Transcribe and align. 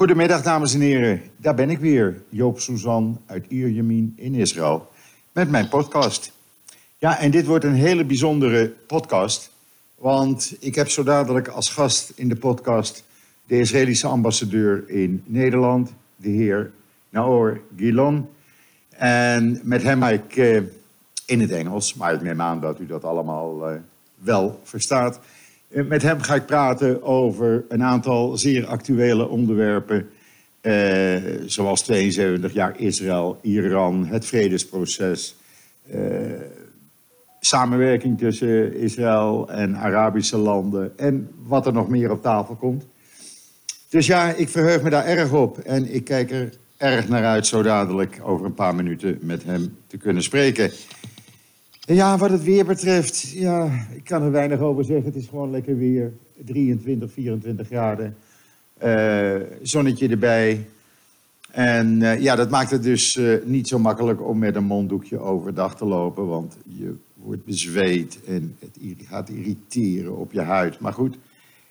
Goedemiddag, 0.00 0.42
dames 0.42 0.74
en 0.74 0.80
heren. 0.80 1.22
Daar 1.36 1.54
ben 1.54 1.70
ik 1.70 1.78
weer, 1.78 2.22
Joop 2.28 2.60
Suzan 2.60 3.20
uit 3.26 3.44
Ierjemien 3.48 4.12
in 4.16 4.34
Israël, 4.34 4.90
met 5.32 5.50
mijn 5.50 5.68
podcast. 5.68 6.32
Ja, 6.98 7.18
en 7.18 7.30
dit 7.30 7.46
wordt 7.46 7.64
een 7.64 7.74
hele 7.74 8.04
bijzondere 8.04 8.68
podcast, 8.68 9.52
want 9.94 10.56
ik 10.60 10.74
heb 10.74 10.88
zo 10.88 11.02
dadelijk 11.02 11.48
als 11.48 11.70
gast 11.70 12.12
in 12.14 12.28
de 12.28 12.36
podcast 12.36 13.04
de 13.46 13.58
Israëlische 13.58 14.06
ambassadeur 14.06 14.88
in 14.88 15.22
Nederland, 15.26 15.92
de 16.16 16.30
heer 16.30 16.72
Naor 17.08 17.60
Gilon. 17.76 18.28
En 18.90 19.60
met 19.62 19.82
hem 19.82 20.00
ga 20.00 20.10
ik 20.10 20.36
eh, 20.36 20.56
in 21.26 21.40
het 21.40 21.50
Engels, 21.50 21.94
maar 21.94 22.14
ik 22.14 22.22
neem 22.22 22.40
aan 22.40 22.60
dat 22.60 22.80
u 22.80 22.86
dat 22.86 23.04
allemaal 23.04 23.68
eh, 23.68 23.76
wel 24.14 24.60
verstaat. 24.62 25.20
Eh, 25.70 25.84
met 25.84 26.02
hem 26.02 26.20
ga 26.20 26.34
ik 26.34 26.46
praten 26.46 27.02
over 27.02 27.64
een 27.68 27.82
aantal 27.82 28.36
zeer 28.36 28.66
actuele 28.66 29.28
onderwerpen. 29.28 30.08
Eh, 30.60 31.16
zoals 31.46 31.82
72 31.82 32.52
jaar 32.52 32.80
Israël, 32.80 33.38
Iran, 33.42 34.06
het 34.06 34.24
vredesproces. 34.24 35.36
Eh, 35.90 36.00
samenwerking 37.40 38.18
tussen 38.18 38.76
Israël 38.76 39.48
en 39.50 39.76
Arabische 39.76 40.36
landen. 40.36 40.98
En 40.98 41.28
wat 41.42 41.66
er 41.66 41.72
nog 41.72 41.88
meer 41.88 42.10
op 42.10 42.22
tafel 42.22 42.54
komt. 42.54 42.86
Dus 43.88 44.06
ja, 44.06 44.32
ik 44.32 44.48
verheug 44.48 44.82
me 44.82 44.90
daar 44.90 45.04
erg 45.04 45.32
op. 45.32 45.58
En 45.58 45.94
ik 45.94 46.04
kijk 46.04 46.30
er 46.30 46.52
erg 46.76 47.08
naar 47.08 47.24
uit 47.24 47.46
zo 47.46 47.62
dadelijk 47.62 48.20
over 48.22 48.46
een 48.46 48.54
paar 48.54 48.74
minuten 48.74 49.18
met 49.20 49.44
hem 49.44 49.76
te 49.86 49.96
kunnen 49.96 50.22
spreken. 50.22 50.70
Ja, 51.92 52.18
wat 52.18 52.30
het 52.30 52.42
weer 52.42 52.64
betreft, 52.64 53.30
ja, 53.30 53.86
ik 53.94 54.04
kan 54.04 54.22
er 54.22 54.30
weinig 54.30 54.60
over 54.60 54.84
zeggen. 54.84 55.04
Het 55.04 55.14
is 55.14 55.28
gewoon 55.28 55.50
lekker 55.50 55.76
weer. 55.76 56.12
23, 56.44 57.12
24 57.12 57.66
graden. 57.66 58.16
Uh, 58.84 59.34
zonnetje 59.62 60.08
erbij. 60.08 60.66
En 61.50 62.00
uh, 62.00 62.20
ja, 62.20 62.36
dat 62.36 62.50
maakt 62.50 62.70
het 62.70 62.82
dus 62.82 63.16
uh, 63.16 63.44
niet 63.44 63.68
zo 63.68 63.78
makkelijk 63.78 64.28
om 64.28 64.38
met 64.38 64.56
een 64.56 64.64
monddoekje 64.64 65.18
overdag 65.18 65.76
te 65.76 65.84
lopen. 65.84 66.26
Want 66.26 66.56
je 66.64 66.94
wordt 67.14 67.44
bezweet 67.44 68.18
en 68.26 68.56
het 68.60 69.06
gaat 69.08 69.28
irriteren 69.28 70.16
op 70.16 70.32
je 70.32 70.40
huid. 70.40 70.80
Maar 70.80 70.92
goed, 70.92 71.16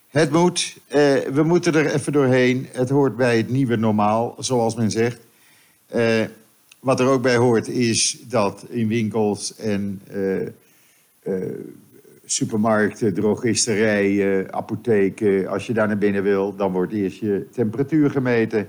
het 0.07 0.31
moet. 0.31 0.77
we 1.33 1.43
moeten 1.45 1.75
er 1.75 1.93
even 1.93 2.13
doorheen. 2.13 2.67
Het 2.71 2.89
hoort 2.89 3.15
bij 3.15 3.37
het 3.37 3.49
nieuwe 3.49 3.75
normaal, 3.75 4.35
zoals 4.37 4.75
men 4.75 4.91
zegt. 4.91 5.19
Wat 6.79 6.99
er 6.99 7.07
ook 7.07 7.21
bij 7.21 7.35
hoort 7.35 7.67
is 7.67 8.17
dat 8.27 8.65
in 8.69 8.87
winkels 8.87 9.55
en 9.55 10.01
uh, 10.11 10.41
uh, 11.23 11.53
supermarkten, 12.25 13.13
drogisterijen, 13.13 14.53
apotheken, 14.53 15.47
als 15.47 15.67
je 15.67 15.73
daar 15.73 15.87
naar 15.87 15.97
binnen 15.97 16.23
wil, 16.23 16.55
dan 16.55 16.71
wordt 16.71 16.93
eerst 16.93 17.19
je 17.19 17.47
temperatuur 17.51 18.09
gemeten. 18.09 18.67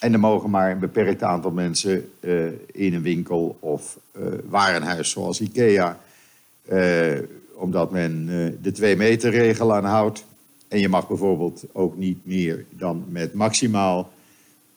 En 0.00 0.12
er 0.12 0.20
mogen 0.20 0.50
maar 0.50 0.70
een 0.70 0.78
beperkt 0.78 1.22
aantal 1.22 1.50
mensen 1.50 2.10
uh, 2.20 2.46
in 2.72 2.94
een 2.94 3.02
winkel 3.02 3.56
of 3.60 3.98
warenhuis 4.48 5.10
zoals 5.10 5.40
IKEA, 5.40 6.00
omdat 7.54 7.90
men 7.90 8.26
de 8.62 8.72
twee 8.72 8.96
meter 8.96 9.30
regel 9.30 9.74
aanhoudt. 9.74 10.24
En 10.68 10.80
je 10.80 10.88
mag 10.88 11.08
bijvoorbeeld 11.08 11.64
ook 11.72 11.96
niet 11.96 12.26
meer 12.26 12.64
dan 12.70 13.04
met 13.08 13.34
maximaal 13.34 14.12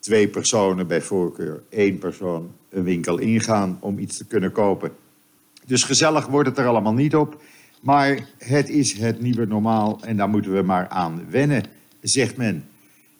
twee 0.07 0.27
personen 0.27 0.87
bij 0.87 1.01
voorkeur, 1.01 1.63
één 1.69 1.97
persoon 1.97 2.51
een 2.69 2.83
winkel 2.83 3.17
ingaan 3.17 3.77
om 3.79 3.99
iets 3.99 4.17
te 4.17 4.25
kunnen 4.25 4.51
kopen. 4.51 4.91
Dus 5.65 5.83
gezellig 5.83 6.27
wordt 6.27 6.49
het 6.49 6.57
er 6.57 6.65
allemaal 6.65 6.93
niet 6.93 7.15
op. 7.15 7.41
Maar 7.81 8.27
het 8.37 8.69
is 8.69 8.93
het 8.93 9.21
nieuwe 9.21 9.45
normaal 9.45 9.99
en 10.03 10.17
daar 10.17 10.29
moeten 10.29 10.53
we 10.53 10.61
maar 10.61 10.87
aan 10.87 11.25
wennen, 11.29 11.63
zegt 12.01 12.37
men. 12.37 12.65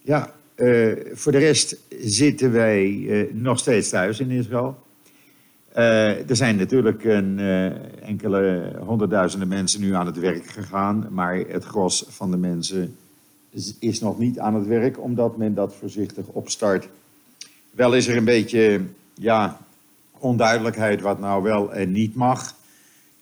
Ja, 0.02 0.34
uh, 0.56 0.94
voor 1.14 1.32
de 1.32 1.38
rest 1.38 1.78
zitten 2.00 2.52
wij 2.52 2.88
uh, 2.88 3.34
nog 3.34 3.60
steeds 3.60 3.90
thuis 3.90 4.20
in 4.20 4.32
Israël. 4.32 4.78
Uh, 5.78 6.30
er 6.30 6.36
zijn 6.36 6.56
natuurlijk 6.56 7.04
een, 7.04 7.40
enkele 8.02 8.74
honderdduizenden 8.80 9.48
mensen 9.48 9.82
nu 9.82 9.94
aan 9.94 10.06
het 10.06 10.20
werk 10.20 10.46
gegaan, 10.46 11.08
maar 11.12 11.38
het 11.38 11.64
gros 11.64 12.06
van 12.10 12.32
de 12.32 12.38
mensen 12.38 12.96
is 13.80 14.00
nog 14.00 14.20
niet 14.20 14.40
aan 14.40 14.56
het 14.56 14.68
werk, 14.68 15.00
omdat 15.00 15.38
men 15.38 15.54
dat 15.54 15.76
voorzichtig 15.76 16.26
opstart. 16.28 16.88
Wel 17.72 17.96
is 17.96 18.08
er 18.08 18.18
een 18.18 18.26
beetje 18.26 18.82
ja, 19.14 19.58
onduidelijkheid 20.20 21.02
wat 21.02 21.20
nou 21.20 21.44
wel 21.44 21.74
en 21.74 21.92
niet 21.92 22.16
mag. 22.16 22.56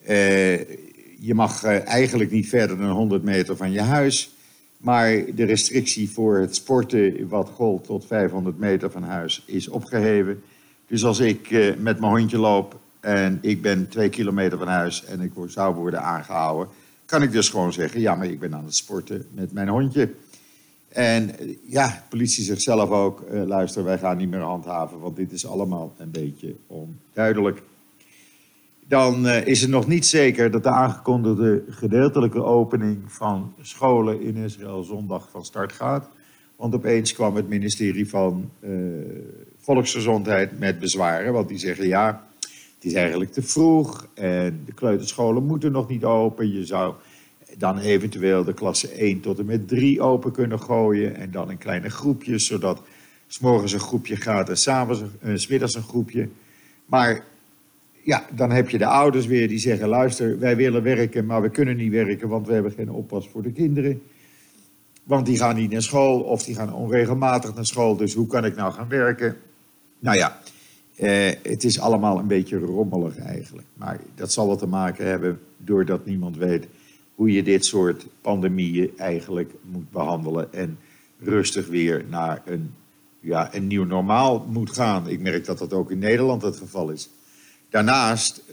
Uh, 0.10 0.58
je 1.20 1.34
mag 1.34 1.64
uh, 1.64 1.88
eigenlijk 1.88 2.32
niet 2.32 2.50
verder 2.50 2.78
dan 2.78 2.90
100 2.90 3.24
meter 3.24 3.58
van 3.58 3.72
je 3.72 3.82
huis. 3.82 4.36
Maar 4.78 5.26
de 5.36 5.44
restrictie 5.44 6.10
voor 6.10 6.38
het 6.38 6.56
sporten, 6.56 7.28
wat 7.28 7.50
gold 7.50 7.84
tot 7.84 8.06
500 8.06 8.60
meter 8.60 8.92
van 8.92 9.04
huis, 9.04 9.44
is 9.48 9.68
opgeheven. 9.68 10.44
Dus 10.88 11.06
als 11.06 11.20
ik 11.20 11.50
uh, 11.50 11.76
met 11.76 12.00
mijn 12.00 12.12
hondje 12.12 12.38
loop 12.38 12.80
en 13.00 13.38
ik 13.42 13.62
ben 13.62 13.88
twee 13.88 14.10
kilometer 14.10 14.58
van 14.58 14.68
huis 14.68 15.06
en 15.06 15.22
ik 15.22 15.32
zou 15.48 15.76
worden 15.76 16.02
aangehouden, 16.02 16.68
kan 17.06 17.22
ik 17.22 17.32
dus 17.32 17.50
gewoon 17.50 17.74
zeggen: 17.74 18.02
ja, 18.02 18.16
maar 18.16 18.28
ik 18.28 18.40
ben 18.40 18.56
aan 18.56 18.66
het 18.66 18.76
sporten 18.76 19.26
met 19.32 19.52
mijn 19.52 19.68
hondje. 19.68 20.14
En 20.96 21.32
ja, 21.66 21.88
de 21.88 22.10
politie 22.10 22.44
zegt 22.44 22.62
zelf 22.62 22.90
ook, 22.90 23.24
uh, 23.32 23.44
luister, 23.44 23.84
wij 23.84 23.98
gaan 23.98 24.18
niet 24.18 24.30
meer 24.30 24.40
handhaven, 24.40 25.00
want 25.00 25.16
dit 25.16 25.32
is 25.32 25.48
allemaal 25.48 25.94
een 25.98 26.12
beetje 26.12 26.56
onduidelijk. 26.68 27.62
Dan 28.88 29.26
uh, 29.26 29.48
is 29.48 29.62
het 29.62 29.70
nog 29.70 29.88
niet 29.88 30.06
zeker 30.06 30.52
dat 30.52 30.64
de 30.64 30.70
aangekondigde 30.70 31.64
gedeeltelijke 31.70 32.44
opening 32.44 32.98
van 33.08 33.54
scholen 33.62 34.22
in 34.22 34.36
Israël 34.36 34.84
zondag 34.84 35.30
van 35.30 35.46
start 35.46 35.72
gaat. 35.72 36.10
Want 36.56 36.76
opeens 36.76 37.14
kwam 37.14 37.36
het 37.36 37.50
ministerie 37.50 38.10
van 38.10 38.50
Volksgezondheid 39.58 40.60
met 40.60 40.80
bezwaren, 40.80 41.34
want 41.34 41.48
die 41.48 41.58
zeggen 41.58 41.88
ja, 41.88 42.28
het 42.76 42.86
is 42.86 42.94
eigenlijk 42.94 43.32
te 43.32 43.42
vroeg 43.42 44.08
en 44.14 44.62
de 44.66 44.74
kleuterscholen 44.74 45.46
moeten 45.46 45.72
nog 45.72 45.88
niet 45.88 46.04
open. 46.04 46.52
Je 46.52 46.66
zou 46.66 46.94
dan 47.58 47.78
eventueel 47.78 48.44
de 48.44 48.54
klasse 48.54 48.88
1 48.88 49.20
tot 49.20 49.40
en 49.40 49.46
met 49.46 49.68
3 49.68 50.02
open 50.02 50.32
kunnen 50.32 50.60
gooien. 50.60 51.16
En 51.16 51.32
dan 51.32 51.52
in 51.52 51.58
kleine 51.58 51.90
groepjes, 51.90 52.46
zodat 52.46 52.82
s'morgens 53.28 53.74
een 53.74 53.80
groepje 53.80 54.16
gaat 54.16 54.50
en 54.50 54.88
uh, 55.24 55.36
smiddags 55.36 55.76
een 55.76 55.84
groepje. 55.84 56.30
Maar 56.86 57.24
ja, 58.04 58.26
dan 58.36 58.52
heb 58.52 58.70
je 58.70 58.78
de 58.78 58.86
ouders 58.86 59.26
weer 59.26 59.48
die 59.48 59.58
zeggen: 59.58 59.88
luister, 59.88 60.40
wij 60.40 60.56
willen 60.56 60.84
werken, 60.84 61.26
maar 61.26 61.42
we 61.42 61.50
kunnen 61.50 61.76
niet 61.76 61.92
werken, 61.92 62.28
want 62.28 62.48
we 62.48 62.54
hebben 62.54 62.72
geen 62.72 62.92
oppas 62.92 63.30
voor 63.30 63.42
de 63.42 63.52
kinderen. 63.52 64.02
Want 65.04 65.26
die 65.26 65.38
gaan 65.38 65.56
niet 65.56 65.72
naar 65.72 65.82
school 65.82 66.20
of 66.20 66.44
die 66.44 66.56
gaan 66.56 66.74
onregelmatig 66.74 67.56
naar 67.56 67.66
school, 67.66 67.96
dus 67.96 68.14
hoe 68.14 68.28
kan 68.28 68.46
ik 68.46 68.56
nou 68.56 68.74
gaan 68.74 68.90
werken? 68.90 69.38
Nou 70.00 70.18
ja, 70.18 70.40
eh, 70.96 71.32
het 71.44 71.64
is 71.64 71.80
allemaal 71.80 72.20
een 72.20 72.28
beetje 72.28 72.58
rommelig 72.58 73.18
eigenlijk. 73.18 73.68
Maar 73.74 74.00
dat 74.16 74.32
zal 74.32 74.48
wel 74.48 74.56
te 74.56 74.68
maken 74.68 75.08
hebben 75.08 75.40
doordat 75.58 76.06
niemand 76.06 76.38
weet 76.38 76.68
hoe 77.16 77.32
je 77.32 77.44
dit 77.44 77.66
soort 77.66 78.06
pandemieën 78.22 78.92
eigenlijk 78.98 79.54
moet 79.62 79.92
behandelen 79.92 80.54
en 80.54 80.78
rustig 81.20 81.68
weer 81.68 82.06
naar 82.10 82.42
een, 82.46 82.74
ja, 83.20 83.56
een 83.56 83.68
nieuw 83.68 83.84
normaal 83.84 84.46
moet 84.50 84.72
gaan. 84.72 85.10
Ik 85.10 85.20
merk 85.20 85.46
dat 85.46 85.58
dat 85.58 85.74
ook 85.74 85.92
in 85.92 86.00
Nederland 86.00 86.42
het 86.42 86.58
geval 86.58 86.90
is. 86.90 87.10
Daarnaast 87.70 88.44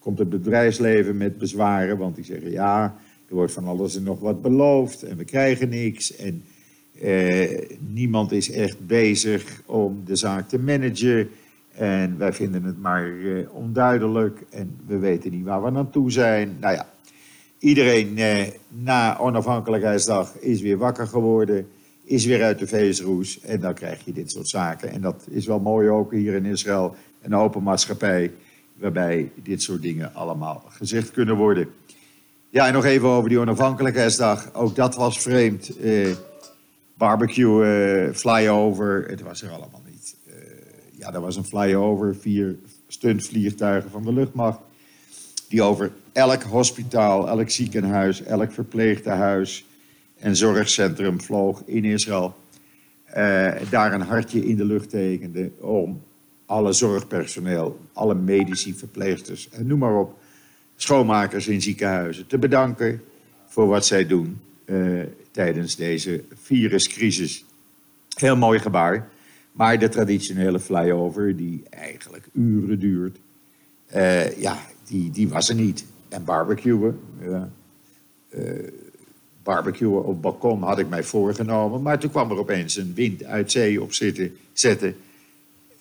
komt 0.00 0.18
het 0.18 0.28
bedrijfsleven 0.28 1.16
met 1.16 1.38
bezwaren, 1.38 1.98
want 1.98 2.14
die 2.14 2.24
zeggen 2.24 2.50
ja, 2.50 2.96
er 3.28 3.34
wordt 3.34 3.52
van 3.52 3.64
alles 3.64 3.96
en 3.96 4.02
nog 4.02 4.20
wat 4.20 4.42
beloofd 4.42 5.02
en 5.02 5.16
we 5.16 5.24
krijgen 5.24 5.68
niks. 5.68 6.16
En 6.16 6.44
eh, 7.00 7.68
niemand 7.88 8.32
is 8.32 8.50
echt 8.50 8.86
bezig 8.86 9.62
om 9.66 10.02
de 10.04 10.16
zaak 10.16 10.48
te 10.48 10.58
managen. 10.58 11.28
En 11.74 12.18
wij 12.18 12.32
vinden 12.32 12.64
het 12.64 12.80
maar 12.80 13.18
eh, 13.24 13.54
onduidelijk 13.54 14.44
en 14.50 14.76
we 14.86 14.98
weten 14.98 15.30
niet 15.30 15.44
waar 15.44 15.62
we 15.62 15.70
naartoe 15.70 16.10
zijn. 16.10 16.56
Nou 16.60 16.74
ja, 16.74 16.88
Iedereen 17.58 18.18
eh, 18.18 18.46
na 18.68 19.18
onafhankelijkheidsdag 19.18 20.38
is 20.38 20.60
weer 20.60 20.78
wakker 20.78 21.06
geworden, 21.06 21.68
is 22.04 22.24
weer 22.24 22.42
uit 22.42 22.58
de 22.58 22.66
feestroes 22.66 23.40
en 23.40 23.60
dan 23.60 23.74
krijg 23.74 24.04
je 24.04 24.12
dit 24.12 24.30
soort 24.30 24.48
zaken. 24.48 24.90
En 24.90 25.00
dat 25.00 25.26
is 25.30 25.46
wel 25.46 25.60
mooi 25.60 25.88
ook 25.88 26.12
hier 26.12 26.34
in 26.34 26.44
Israël, 26.44 26.94
een 27.22 27.34
open 27.34 27.62
maatschappij 27.62 28.32
waarbij 28.74 29.30
dit 29.42 29.62
soort 29.62 29.82
dingen 29.82 30.14
allemaal 30.14 30.64
gezegd 30.68 31.10
kunnen 31.10 31.36
worden. 31.36 31.68
Ja, 32.50 32.66
en 32.66 32.72
nog 32.72 32.84
even 32.84 33.08
over 33.08 33.28
die 33.28 33.38
onafhankelijkheidsdag. 33.38 34.54
Ook 34.54 34.74
dat 34.74 34.94
was 34.94 35.20
vreemd. 35.20 35.78
Eh, 35.78 36.08
barbecue, 36.94 37.64
eh, 37.64 38.14
flyover, 38.14 39.04
het 39.08 39.22
was 39.22 39.42
er 39.42 39.50
allemaal 39.50 39.82
niet. 39.90 40.16
Uh, 40.26 40.34
ja, 40.98 41.14
er 41.14 41.20
was 41.20 41.36
een 41.36 41.44
flyover, 41.44 42.16
vier 42.16 42.56
stuntvliegtuigen 42.86 43.90
van 43.90 44.02
de 44.02 44.12
luchtmacht 44.12 44.58
die 45.48 45.62
over 45.62 45.92
elk 46.12 46.42
hospitaal, 46.42 47.28
elk 47.28 47.50
ziekenhuis, 47.50 48.22
elk 48.22 48.52
verpleegtehuis 48.52 49.66
en 50.18 50.36
zorgcentrum 50.36 51.20
vloog 51.20 51.62
in 51.66 51.84
Israël. 51.84 52.36
Uh, 53.08 53.52
daar 53.70 53.92
een 53.92 54.00
hartje 54.00 54.44
in 54.44 54.56
de 54.56 54.64
lucht 54.64 54.90
tekende 54.90 55.50
om 55.60 56.02
alle 56.46 56.72
zorgpersoneel, 56.72 57.80
alle 57.92 58.14
medici, 58.14 58.74
verpleegsters 58.74 59.48
en 59.50 59.66
noem 59.66 59.78
maar 59.78 59.98
op, 59.98 60.18
schoonmakers 60.76 61.48
in 61.48 61.62
ziekenhuizen 61.62 62.26
te 62.26 62.38
bedanken 62.38 63.00
voor 63.46 63.66
wat 63.66 63.86
zij 63.86 64.06
doen 64.06 64.40
uh, 64.64 65.02
tijdens 65.30 65.76
deze 65.76 66.24
viruscrisis. 66.34 67.44
Heel 68.16 68.36
mooi 68.36 68.58
gebaar. 68.58 69.08
Maar 69.52 69.78
de 69.78 69.88
traditionele 69.88 70.60
flyover, 70.60 71.36
die 71.36 71.62
eigenlijk 71.70 72.28
uren 72.32 72.78
duurt, 72.78 73.18
uh, 73.94 74.40
ja, 74.40 74.58
die, 74.88 75.10
die 75.10 75.28
was 75.28 75.48
er 75.48 75.54
niet. 75.54 75.84
En 76.08 76.24
barbecuen, 76.24 76.98
ja. 77.20 77.50
Uh, 78.30 78.68
barbecuen 79.42 80.04
op 80.04 80.22
balkon 80.22 80.62
had 80.62 80.78
ik 80.78 80.88
mij 80.88 81.02
voorgenomen. 81.02 81.82
Maar 81.82 81.98
toen 81.98 82.10
kwam 82.10 82.30
er 82.30 82.38
opeens 82.38 82.76
een 82.76 82.92
wind 82.94 83.24
uit 83.24 83.52
zee 83.52 83.82
op 83.82 83.92
zitten, 83.92 84.36
zetten. 84.52 84.96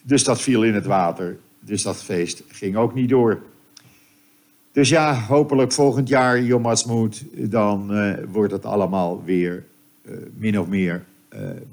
Dus 0.01 0.23
dat 0.23 0.41
viel 0.41 0.63
in 0.63 0.73
het 0.73 0.85
water. 0.85 1.37
Dus 1.59 1.83
dat 1.83 2.03
feest 2.03 2.43
ging 2.47 2.75
ook 2.75 2.93
niet 2.93 3.09
door. 3.09 3.41
Dus 4.71 4.89
ja, 4.89 5.19
hopelijk 5.19 5.71
volgend 5.71 6.07
jaar 6.07 6.41
Yom 6.41 6.65
dan 7.33 7.97
uh, 7.97 8.13
wordt 8.31 8.51
het 8.51 8.65
allemaal 8.65 9.23
weer 9.23 9.65
uh, 10.01 10.17
min 10.35 10.59
of 10.59 10.67
meer 10.67 11.05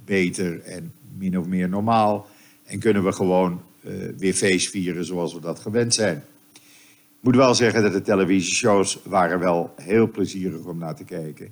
beter 0.05 0.61
en 0.61 0.93
min 1.19 1.39
of 1.39 1.47
meer 1.47 1.69
normaal. 1.69 2.27
En 2.65 2.79
kunnen 2.79 3.05
we 3.05 3.13
gewoon 3.13 3.61
weer 4.17 4.35
feest 4.35 4.71
vieren 4.71 5.05
zoals 5.05 5.35
we 5.35 5.41
dat 5.41 5.59
gewend 5.59 5.95
zijn. 5.95 6.25
Moet 7.25 7.37
wel 7.37 7.55
zeggen 7.55 7.83
dat 7.83 7.93
de 7.93 8.03
televisieshows 8.03 8.99
waren 9.05 9.39
wel 9.39 9.75
heel 9.77 10.11
plezierig 10.11 10.65
om 10.65 10.79
naar 10.79 10.95
te 10.95 11.05
kijken. 11.05 11.45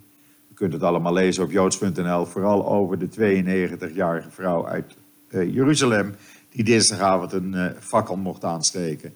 Je 0.48 0.54
kunt 0.54 0.72
het 0.72 0.82
allemaal 0.82 1.12
lezen 1.12 1.44
op 1.44 1.50
joods.nl, 1.50 2.26
vooral 2.26 2.66
over 2.66 2.98
de 2.98 3.08
92-jarige 3.08 4.30
vrouw 4.30 4.66
uit 4.66 4.96
Jeruzalem 5.28 6.14
die 6.50 6.64
dinsdagavond 6.64 7.32
een 7.32 7.74
fakkel 7.80 8.16
mocht 8.16 8.44
aansteken 8.44 9.12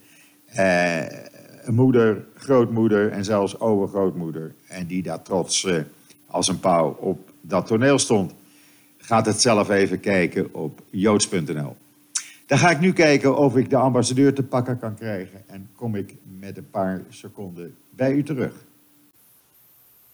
moeder, 1.73 2.25
grootmoeder 2.35 3.11
en 3.11 3.25
zelfs 3.25 3.61
overgrootmoeder. 3.61 4.55
En 4.69 4.87
die 4.87 5.02
daar 5.02 5.23
trots 5.23 5.64
uh, 5.64 5.76
als 6.26 6.49
een 6.49 6.61
pauw 6.61 6.97
op 7.00 7.31
dat 7.41 7.67
toneel 7.67 7.99
stond. 7.99 8.35
Gaat 8.99 9.26
het 9.26 9.41
zelf 9.41 9.69
even 9.69 10.00
kijken 10.00 10.55
op 10.55 10.82
joods.nl. 10.91 11.76
Dan 12.47 12.59
ga 12.59 12.70
ik 12.70 12.81
nu 12.81 12.93
kijken 12.93 13.37
of 13.37 13.56
ik 13.56 13.70
de 13.70 13.76
ambassadeur 13.76 14.35
te 14.35 14.43
pakken 14.43 14.79
kan 14.79 14.94
krijgen. 14.94 15.43
En 15.47 15.69
kom 15.76 15.94
ik 15.94 16.14
met 16.46 16.56
een 16.56 16.70
paar 16.70 17.02
seconden 17.08 17.76
bij 17.90 18.12
u 18.12 18.22
terug. 18.22 18.52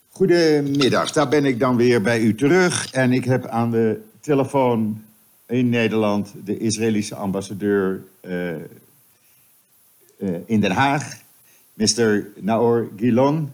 Goedemiddag, 0.08 1.12
daar 1.12 1.28
ben 1.28 1.44
ik 1.44 1.58
dan 1.58 1.76
weer 1.76 2.02
bij 2.02 2.20
u 2.20 2.34
terug. 2.34 2.92
En 2.92 3.12
ik 3.12 3.24
heb 3.24 3.46
aan 3.46 3.70
de 3.70 4.00
telefoon 4.20 5.04
in 5.46 5.68
Nederland 5.68 6.32
de 6.44 6.58
Israëlische 6.58 7.14
ambassadeur 7.14 8.04
uh, 8.22 8.50
uh, 8.50 10.38
in 10.46 10.60
Den 10.60 10.70
Haag. 10.70 11.20
Mr. 11.74 12.26
Naor 12.40 12.88
Gilon, 12.96 13.50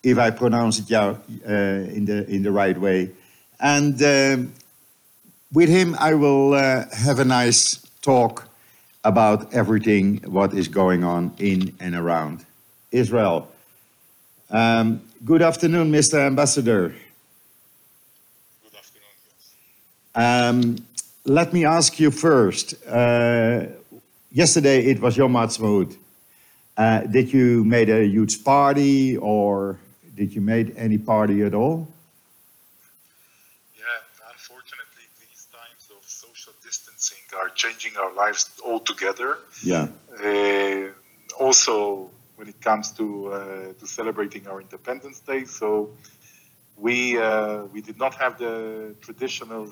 if 0.00 0.16
I 0.16 0.30
pronounce 0.30 0.80
it 0.80 0.90
uh, 0.90 1.94
in, 1.94 2.04
the, 2.04 2.24
in 2.26 2.42
the 2.42 2.52
right 2.52 2.78
way. 2.78 3.10
And 3.56 3.98
with 5.48 5.68
him, 5.68 5.94
I 5.94 6.14
will 6.14 6.52
have 6.90 7.20
a 7.20 7.24
nice 7.24 7.80
talk 8.00 8.49
about 9.04 9.54
everything 9.54 10.18
what 10.26 10.52
is 10.52 10.68
going 10.68 11.04
on 11.04 11.32
in 11.38 11.74
and 11.80 11.94
around 11.94 12.44
Israel. 12.92 13.48
Um, 14.50 15.00
good 15.24 15.42
afternoon, 15.42 15.90
Mr. 15.90 16.26
Ambassador. 16.26 16.94
Good 18.62 18.74
afternoon. 18.76 19.06
Um, 20.14 20.76
let 21.24 21.52
me 21.52 21.64
ask 21.64 21.98
you 22.00 22.10
first. 22.10 22.74
Uh, 22.86 23.66
yesterday 24.32 24.86
it 24.86 25.00
was 25.00 25.16
Yom 25.16 25.34
Ha'atzmaut. 25.34 25.96
Uh, 26.76 27.00
did 27.00 27.32
you 27.32 27.64
made 27.64 27.90
a 27.90 28.04
huge 28.04 28.44
party 28.44 29.16
or 29.16 29.78
did 30.16 30.34
you 30.34 30.40
made 30.40 30.74
any 30.76 30.98
party 30.98 31.42
at 31.42 31.54
all? 31.54 31.88
Yeah, 33.76 33.84
unfortunately, 34.32 35.04
these 35.20 35.46
times 35.52 35.90
of 35.90 36.08
social 36.08 36.52
distancing 37.10 37.38
are 37.40 37.48
changing 37.50 37.96
our 37.96 38.12
lives 38.12 38.50
altogether. 38.64 39.38
Yeah. 39.62 39.88
Uh, 40.22 40.92
also, 41.38 42.10
when 42.36 42.48
it 42.48 42.60
comes 42.60 42.92
to 42.92 43.32
uh, 43.32 43.72
to 43.78 43.86
celebrating 43.86 44.46
our 44.46 44.60
Independence 44.60 45.20
Day, 45.20 45.44
so 45.44 45.90
we 46.76 47.18
uh, 47.18 47.64
we 47.72 47.80
did 47.80 47.98
not 47.98 48.14
have 48.14 48.38
the 48.38 48.94
traditional 49.00 49.66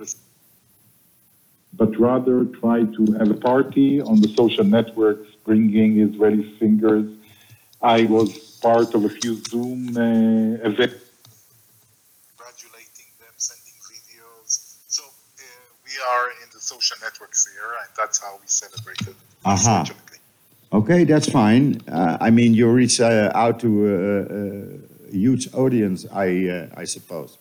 but 1.74 1.90
rather 2.00 2.44
try 2.60 2.82
to 2.82 3.02
have 3.18 3.30
a 3.30 3.40
party 3.50 4.00
on 4.00 4.20
the 4.20 4.28
social 4.40 4.64
networks, 4.64 5.28
bringing 5.44 6.00
Israeli 6.00 6.56
singers. 6.58 7.06
I 7.80 8.04
was 8.04 8.58
part 8.60 8.94
of 8.94 9.04
a 9.04 9.08
few 9.08 9.34
Zoom 9.50 9.96
uh, 9.96 10.70
events. 10.70 11.04
Congratulating 12.26 13.08
them, 13.20 13.34
sending 13.36 13.78
videos. 13.92 14.52
So 14.88 15.04
uh, 15.04 15.42
we 15.86 15.94
are 16.12 16.26
in 16.42 16.47
social 16.68 16.98
networks 17.02 17.40
here, 17.52 17.70
and 17.80 17.88
that's 17.96 18.18
how 18.24 18.32
we 18.40 18.46
celebrated. 18.46 19.14
Aha. 19.44 19.84
Okay, 20.70 21.04
that's 21.04 21.30
fine. 21.30 21.80
Uh, 21.88 22.18
I 22.20 22.28
mean, 22.30 22.52
you 22.52 22.70
reach 22.70 23.00
uh, 23.00 23.32
out 23.34 23.60
to 23.60 23.70
a, 23.88 23.96
a, 24.38 25.10
huge 25.10 25.44
audience, 25.54 26.04
I 26.12 26.28
uh, 26.56 26.82
I 26.82 26.84
suppose. 26.84 27.38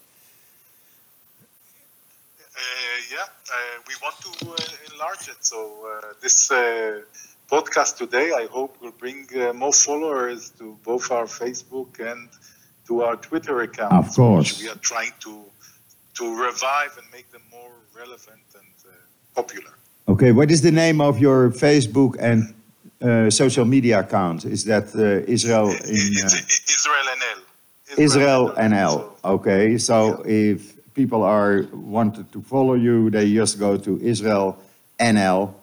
Yeah, 3.16 3.28
we 3.90 3.96
want 4.06 4.18
to 4.26 4.32
uh, 4.50 4.94
enlarge 4.94 5.28
it. 5.34 5.40
So 5.42 5.60
uh, 5.60 6.14
this 6.22 6.52
uh, 6.52 7.02
podcast 7.52 7.98
today, 7.98 8.32
I 8.32 8.46
hope, 8.58 8.82
will 8.82 8.98
bring 9.04 9.28
more 9.56 9.74
followers 9.74 10.52
to 10.60 10.78
both 10.84 11.12
our 11.12 11.28
Facebook 11.42 11.92
and 12.00 12.30
to 12.88 13.04
our 13.04 13.18
Twitter 13.18 13.62
account. 13.62 13.94
Of 13.94 14.16
course, 14.16 14.62
we 14.62 14.70
are 14.70 14.82
trying 14.92 15.16
to 15.26 15.34
to 16.20 16.26
revive 16.48 16.94
and 17.00 17.08
make 17.12 17.30
them 17.32 17.46
more 17.52 17.74
relevant 18.02 18.48
and 18.60 18.68
popular. 19.40 19.72
Okay, 20.08 20.32
what 20.32 20.50
is 20.56 20.62
the 20.62 20.72
name 20.84 21.00
of 21.10 21.14
your 21.20 21.40
Facebook 21.66 22.12
and 22.20 22.40
uh, 23.02 23.30
social 23.30 23.66
media 23.76 24.00
account? 24.00 24.40
Is 24.46 24.64
that 24.72 24.86
uh, 24.96 25.36
Israel 25.36 25.70
in 25.96 26.12
uh, 26.24 26.30
Israel 26.76 27.08
NL? 27.22 27.40
Israel, 27.98 28.06
Israel 28.08 28.44
NL. 28.72 28.96
So, 28.98 29.34
okay, 29.36 29.78
so 29.78 29.96
yeah. 30.00 30.54
if 30.54 30.60
people 31.00 31.22
are 31.24 31.56
wanted 31.98 32.26
to 32.36 32.40
follow 32.42 32.76
you, 32.88 33.10
they 33.16 33.26
just 33.42 33.60
go 33.60 33.72
to 33.88 33.92
Israel 34.02 34.58
NL 35.00 35.54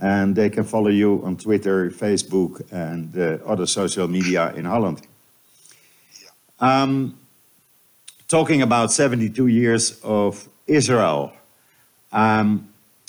and 0.00 0.34
they 0.34 0.48
can 0.48 0.64
follow 0.64 0.92
you 1.02 1.20
on 1.24 1.36
Twitter, 1.36 1.90
Facebook, 1.90 2.52
and 2.72 3.16
uh, 3.16 3.44
other 3.52 3.66
social 3.66 4.06
media 4.08 4.52
in 4.54 4.64
Holland. 4.64 4.98
Um, 6.60 7.18
talking 8.28 8.62
about 8.62 8.92
72 8.92 9.46
years 9.48 10.00
of 10.02 10.48
Israel, 10.66 11.32
um, 12.12 12.68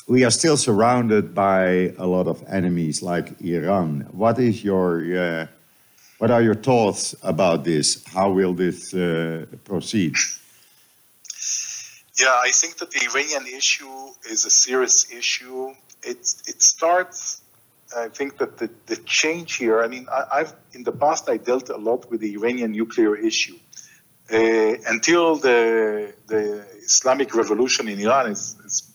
we 0.10 0.24
are 0.24 0.32
still 0.32 0.58
surrounded 0.58 1.36
by 1.36 1.94
a 2.00 2.08
lot 2.08 2.28
of 2.28 2.44
enemies 2.48 3.04
like 3.04 3.40
Iran. 3.42 4.08
What 4.12 4.40
is 4.40 4.64
your 4.64 4.90
uh, 5.18 5.48
what 6.18 6.32
are 6.32 6.42
your 6.42 6.56
thoughts 6.56 7.16
about 7.22 7.64
this? 7.64 8.04
How 8.08 8.32
will 8.32 8.54
this 8.54 8.94
uh, 8.94 9.46
proceed? 9.64 10.16
Yeah, 12.20 12.36
I 12.48 12.52
think 12.52 12.78
that 12.78 12.92
the 12.92 13.02
Iranian 13.06 13.46
issue 13.56 13.98
is 14.30 14.46
a 14.46 14.50
serious 14.50 15.14
issue. 15.14 15.76
It 16.04 16.20
it 16.52 16.62
starts. 16.62 17.42
I 17.96 18.10
think 18.10 18.38
that 18.38 18.58
the, 18.58 18.70
the 18.86 18.98
change 18.98 19.56
here. 19.56 19.82
I 19.82 19.88
mean, 19.88 20.06
I, 20.12 20.40
have 20.40 20.56
in 20.74 20.84
the 20.84 20.92
past 20.92 21.28
I 21.28 21.38
dealt 21.38 21.70
a 21.70 21.78
lot 21.78 22.12
with 22.12 22.20
the 22.22 22.34
Iranian 22.34 22.72
nuclear 22.72 23.16
issue 23.16 23.58
uh, 24.32 24.74
until 24.88 25.38
the 25.38 26.14
the 26.28 26.66
Islamic 26.84 27.34
Revolution 27.36 27.88
in 27.88 28.00
Iran 28.00 28.32
is, 28.32 28.56
is 28.66 28.89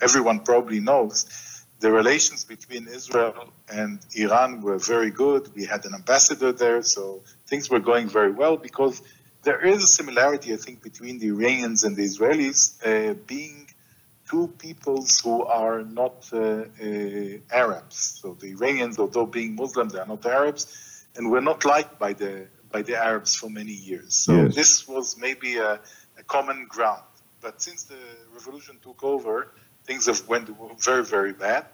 everyone 0.00 0.40
probably 0.40 0.80
knows 0.80 1.26
the 1.80 1.92
relations 1.92 2.44
between 2.44 2.88
Israel 2.88 3.52
and 3.70 4.00
Iran 4.14 4.62
were 4.62 4.78
very 4.78 5.10
good. 5.10 5.48
We 5.54 5.64
had 5.64 5.84
an 5.84 5.94
ambassador 5.94 6.52
there, 6.52 6.82
so 6.82 7.22
things 7.46 7.70
were 7.70 7.78
going 7.78 8.08
very 8.08 8.32
well 8.32 8.56
because 8.56 9.00
there 9.42 9.64
is 9.64 9.84
a 9.84 9.86
similarity, 9.86 10.52
I 10.52 10.56
think, 10.56 10.82
between 10.82 11.18
the 11.18 11.28
Iranians 11.28 11.84
and 11.84 11.94
the 11.96 12.04
Israelis, 12.04 12.60
uh, 12.84 13.14
being 13.26 13.68
two 14.28 14.48
peoples 14.58 15.20
who 15.20 15.44
are 15.44 15.82
not 15.82 16.28
uh, 16.32 16.38
uh, 16.38 17.38
Arabs. 17.50 18.18
So 18.20 18.36
the 18.38 18.48
Iranians, 18.48 18.98
although 18.98 19.26
being 19.26 19.54
Muslim, 19.54 19.88
they 19.88 20.00
are 20.00 20.06
not 20.06 20.26
Arabs, 20.26 21.06
and 21.16 21.30
were 21.30 21.40
not 21.40 21.64
liked 21.64 21.98
by 21.98 22.12
the 22.12 22.46
by 22.70 22.82
the 22.82 22.96
Arabs 22.96 23.34
for 23.34 23.48
many 23.48 23.72
years. 23.72 24.14
So 24.14 24.32
yes. 24.34 24.54
this 24.54 24.88
was 24.88 25.16
maybe 25.16 25.56
a, 25.56 25.80
a, 26.18 26.22
common 26.26 26.66
ground. 26.68 27.02
But 27.40 27.62
since 27.62 27.84
the 27.84 28.02
revolution 28.34 28.76
took 28.82 29.02
over, 29.02 29.48
things 29.88 30.06
have 30.06 30.22
went 30.28 30.46
very, 30.88 31.04
very 31.16 31.32
bad, 31.32 31.64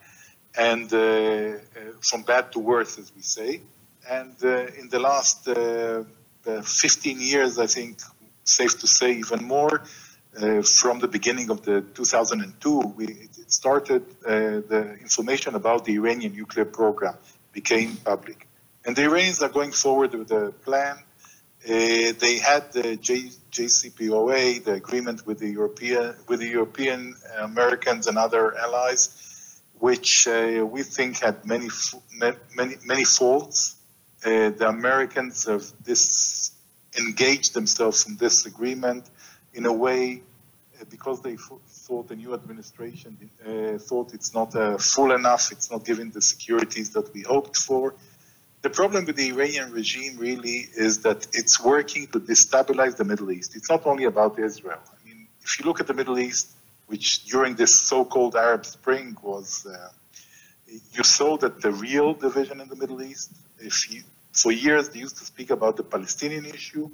and 0.56 0.86
uh, 0.92 0.98
uh, 0.98 1.56
from 2.00 2.22
bad 2.22 2.52
to 2.52 2.60
worse, 2.60 2.92
as 3.02 3.12
we 3.16 3.22
say. 3.22 3.60
And 4.08 4.36
uh, 4.42 4.80
in 4.80 4.88
the 4.88 5.00
last 5.00 5.38
15 5.44 7.20
years, 7.20 7.58
I 7.58 7.66
think, 7.66 7.98
safe 8.44 8.78
to 8.80 8.86
say, 8.86 9.10
even 9.24 9.44
more. 9.44 9.82
Uh, 10.36 10.62
from 10.62 10.98
the 10.98 11.06
beginning 11.08 11.48
of 11.50 11.62
the 11.62 11.76
2002, 11.94 12.80
we 12.96 13.06
it 13.06 13.52
started 13.52 14.02
uh, 14.26 14.30
the 14.72 14.82
information 15.00 15.54
about 15.54 15.84
the 15.84 15.94
Iranian 15.94 16.32
nuclear 16.34 16.64
program 16.64 17.16
became 17.52 17.90
public, 18.12 18.38
and 18.84 18.96
the 18.96 19.04
Iranians 19.10 19.40
are 19.42 19.52
going 19.58 19.70
forward 19.84 20.12
with 20.20 20.30
a 20.32 20.50
plan 20.66 20.96
they 21.66 22.38
had 22.38 22.72
the 22.72 22.96
J, 22.96 23.30
JCPOA, 23.50 24.64
the 24.64 24.74
agreement 24.74 25.26
with 25.26 25.38
the 25.38 25.48
European 25.48 26.14
with 26.28 26.40
the 26.40 26.48
European 26.48 27.16
Americans 27.38 28.06
and 28.06 28.18
other 28.18 28.56
allies, 28.56 29.62
which 29.78 30.28
uh, 30.28 30.64
we 30.66 30.82
think 30.82 31.20
had 31.20 31.44
many 31.46 31.68
many 32.54 32.76
many 32.84 33.04
faults. 33.04 33.76
Uh, 34.24 34.50
the 34.50 34.68
Americans 34.68 35.44
have 35.46 35.64
this 35.84 36.52
engaged 36.98 37.54
themselves 37.54 38.06
in 38.06 38.16
this 38.16 38.46
agreement 38.46 39.04
in 39.52 39.66
a 39.66 39.72
way 39.72 40.22
uh, 40.80 40.84
because 40.90 41.20
they 41.22 41.36
thought 41.36 42.08
the 42.08 42.16
new 42.16 42.34
administration 42.34 43.30
uh, 43.46 43.78
thought 43.78 44.14
it's 44.14 44.34
not 44.34 44.54
uh, 44.54 44.78
full 44.78 45.12
enough, 45.12 45.52
it's 45.52 45.70
not 45.70 45.84
giving 45.84 46.10
the 46.10 46.22
securities 46.22 46.90
that 46.90 47.12
we 47.14 47.22
hoped 47.22 47.56
for. 47.56 47.94
The 48.64 48.70
problem 48.70 49.04
with 49.04 49.16
the 49.16 49.28
Iranian 49.28 49.72
regime 49.72 50.16
really 50.16 50.66
is 50.74 51.02
that 51.02 51.26
it's 51.34 51.62
working 51.62 52.06
to 52.12 52.18
destabilize 52.18 52.96
the 52.96 53.04
Middle 53.04 53.30
East. 53.30 53.54
It's 53.56 53.68
not 53.68 53.84
only 53.84 54.04
about 54.04 54.38
Israel. 54.38 54.80
I 54.90 55.06
mean, 55.06 55.28
if 55.42 55.60
you 55.60 55.66
look 55.66 55.80
at 55.80 55.86
the 55.86 55.92
Middle 55.92 56.18
East, 56.18 56.48
which 56.86 57.26
during 57.26 57.56
this 57.56 57.78
so-called 57.78 58.34
Arab 58.36 58.64
Spring 58.64 59.18
was, 59.20 59.66
uh, 59.66 59.90
you 60.66 61.04
saw 61.04 61.36
that 61.36 61.60
the 61.60 61.72
real 61.72 62.14
division 62.14 62.58
in 62.62 62.68
the 62.68 62.76
Middle 62.76 63.02
East, 63.02 63.32
if 63.58 63.92
you, 63.92 64.02
for 64.32 64.50
years 64.50 64.88
they 64.88 65.00
used 65.00 65.18
to 65.18 65.26
speak 65.26 65.50
about 65.50 65.76
the 65.76 65.84
Palestinian 65.84 66.46
issue, 66.46 66.90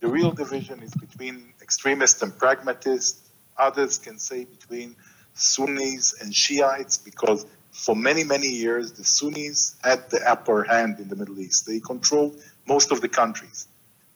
the 0.00 0.08
real 0.08 0.32
division 0.32 0.82
is 0.82 0.92
between 0.94 1.52
extremists 1.62 2.22
and 2.22 2.36
pragmatists. 2.36 3.30
Others 3.56 3.98
can 3.98 4.18
say 4.18 4.46
between 4.46 4.96
Sunnis 5.34 6.20
and 6.20 6.34
Shiites 6.34 6.98
because 6.98 7.46
for 7.74 7.96
many, 7.96 8.22
many 8.22 8.46
years, 8.48 8.92
the 8.92 9.04
Sunnis 9.04 9.74
had 9.82 10.08
the 10.08 10.22
upper 10.30 10.62
hand 10.62 11.00
in 11.00 11.08
the 11.08 11.16
Middle 11.16 11.40
East. 11.40 11.66
They 11.66 11.80
controlled 11.80 12.40
most 12.66 12.92
of 12.92 13.00
the 13.00 13.08
countries. 13.08 13.66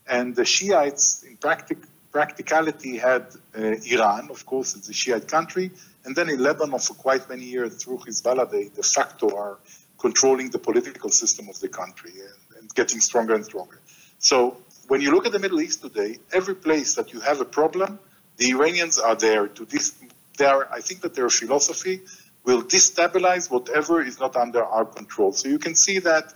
And 0.06 0.34
the 0.34 0.44
Shiites, 0.44 1.24
in 1.24 1.36
practic- 1.36 1.86
practicality, 2.12 2.98
had 2.98 3.26
uh, 3.56 3.74
Iran, 3.84 4.28
of 4.30 4.46
course, 4.46 4.76
it's 4.76 4.88
a 4.88 4.92
Shiite 4.92 5.26
country. 5.26 5.72
And 6.04 6.14
then 6.14 6.30
in 6.30 6.40
Lebanon, 6.40 6.78
for 6.78 6.94
quite 6.94 7.28
many 7.28 7.44
years, 7.44 7.82
through 7.82 7.98
Hezbollah, 7.98 8.48
they 8.48 8.68
de 8.68 8.82
facto 8.82 9.36
are 9.36 9.58
controlling 9.98 10.50
the 10.50 10.60
political 10.60 11.10
system 11.10 11.48
of 11.48 11.58
the 11.58 11.68
country 11.68 12.12
and, 12.12 12.60
and 12.60 12.74
getting 12.76 13.00
stronger 13.00 13.34
and 13.34 13.44
stronger. 13.44 13.80
So 14.20 14.56
when 14.86 15.00
you 15.00 15.10
look 15.10 15.26
at 15.26 15.32
the 15.32 15.40
Middle 15.40 15.60
East 15.60 15.82
today, 15.82 16.18
every 16.32 16.54
place 16.54 16.94
that 16.94 17.12
you 17.12 17.18
have 17.20 17.40
a 17.40 17.44
problem, 17.44 17.98
the 18.36 18.50
Iranians 18.50 19.00
are 19.00 19.16
there 19.16 19.48
to 19.48 19.64
dis- 19.66 19.94
they 20.38 20.46
are, 20.46 20.68
I 20.72 20.80
think 20.80 21.00
that 21.00 21.14
their 21.14 21.28
philosophy 21.28 22.02
will 22.48 22.62
destabilize 22.62 23.50
whatever 23.50 24.00
is 24.10 24.18
not 24.18 24.34
under 24.34 24.62
our 24.64 24.86
control. 24.86 25.30
So 25.32 25.44
you 25.54 25.58
can 25.58 25.74
see 25.74 25.98
that 25.98 26.32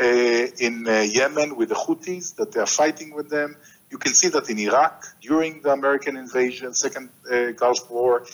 uh, 0.00 0.64
in 0.66 0.74
uh, 0.88 0.92
Yemen 1.16 1.54
with 1.58 1.68
the 1.68 1.76
Houthis, 1.84 2.34
that 2.38 2.50
they 2.50 2.60
are 2.66 2.74
fighting 2.82 3.14
with 3.14 3.28
them. 3.30 3.50
You 3.88 3.98
can 4.04 4.12
see 4.20 4.28
that 4.30 4.50
in 4.50 4.58
Iraq 4.58 4.96
during 5.20 5.52
the 5.64 5.70
American 5.70 6.16
invasion, 6.16 6.74
Second 6.74 7.10
uh, 7.30 7.52
Gulf 7.52 7.88
War, 7.90 8.26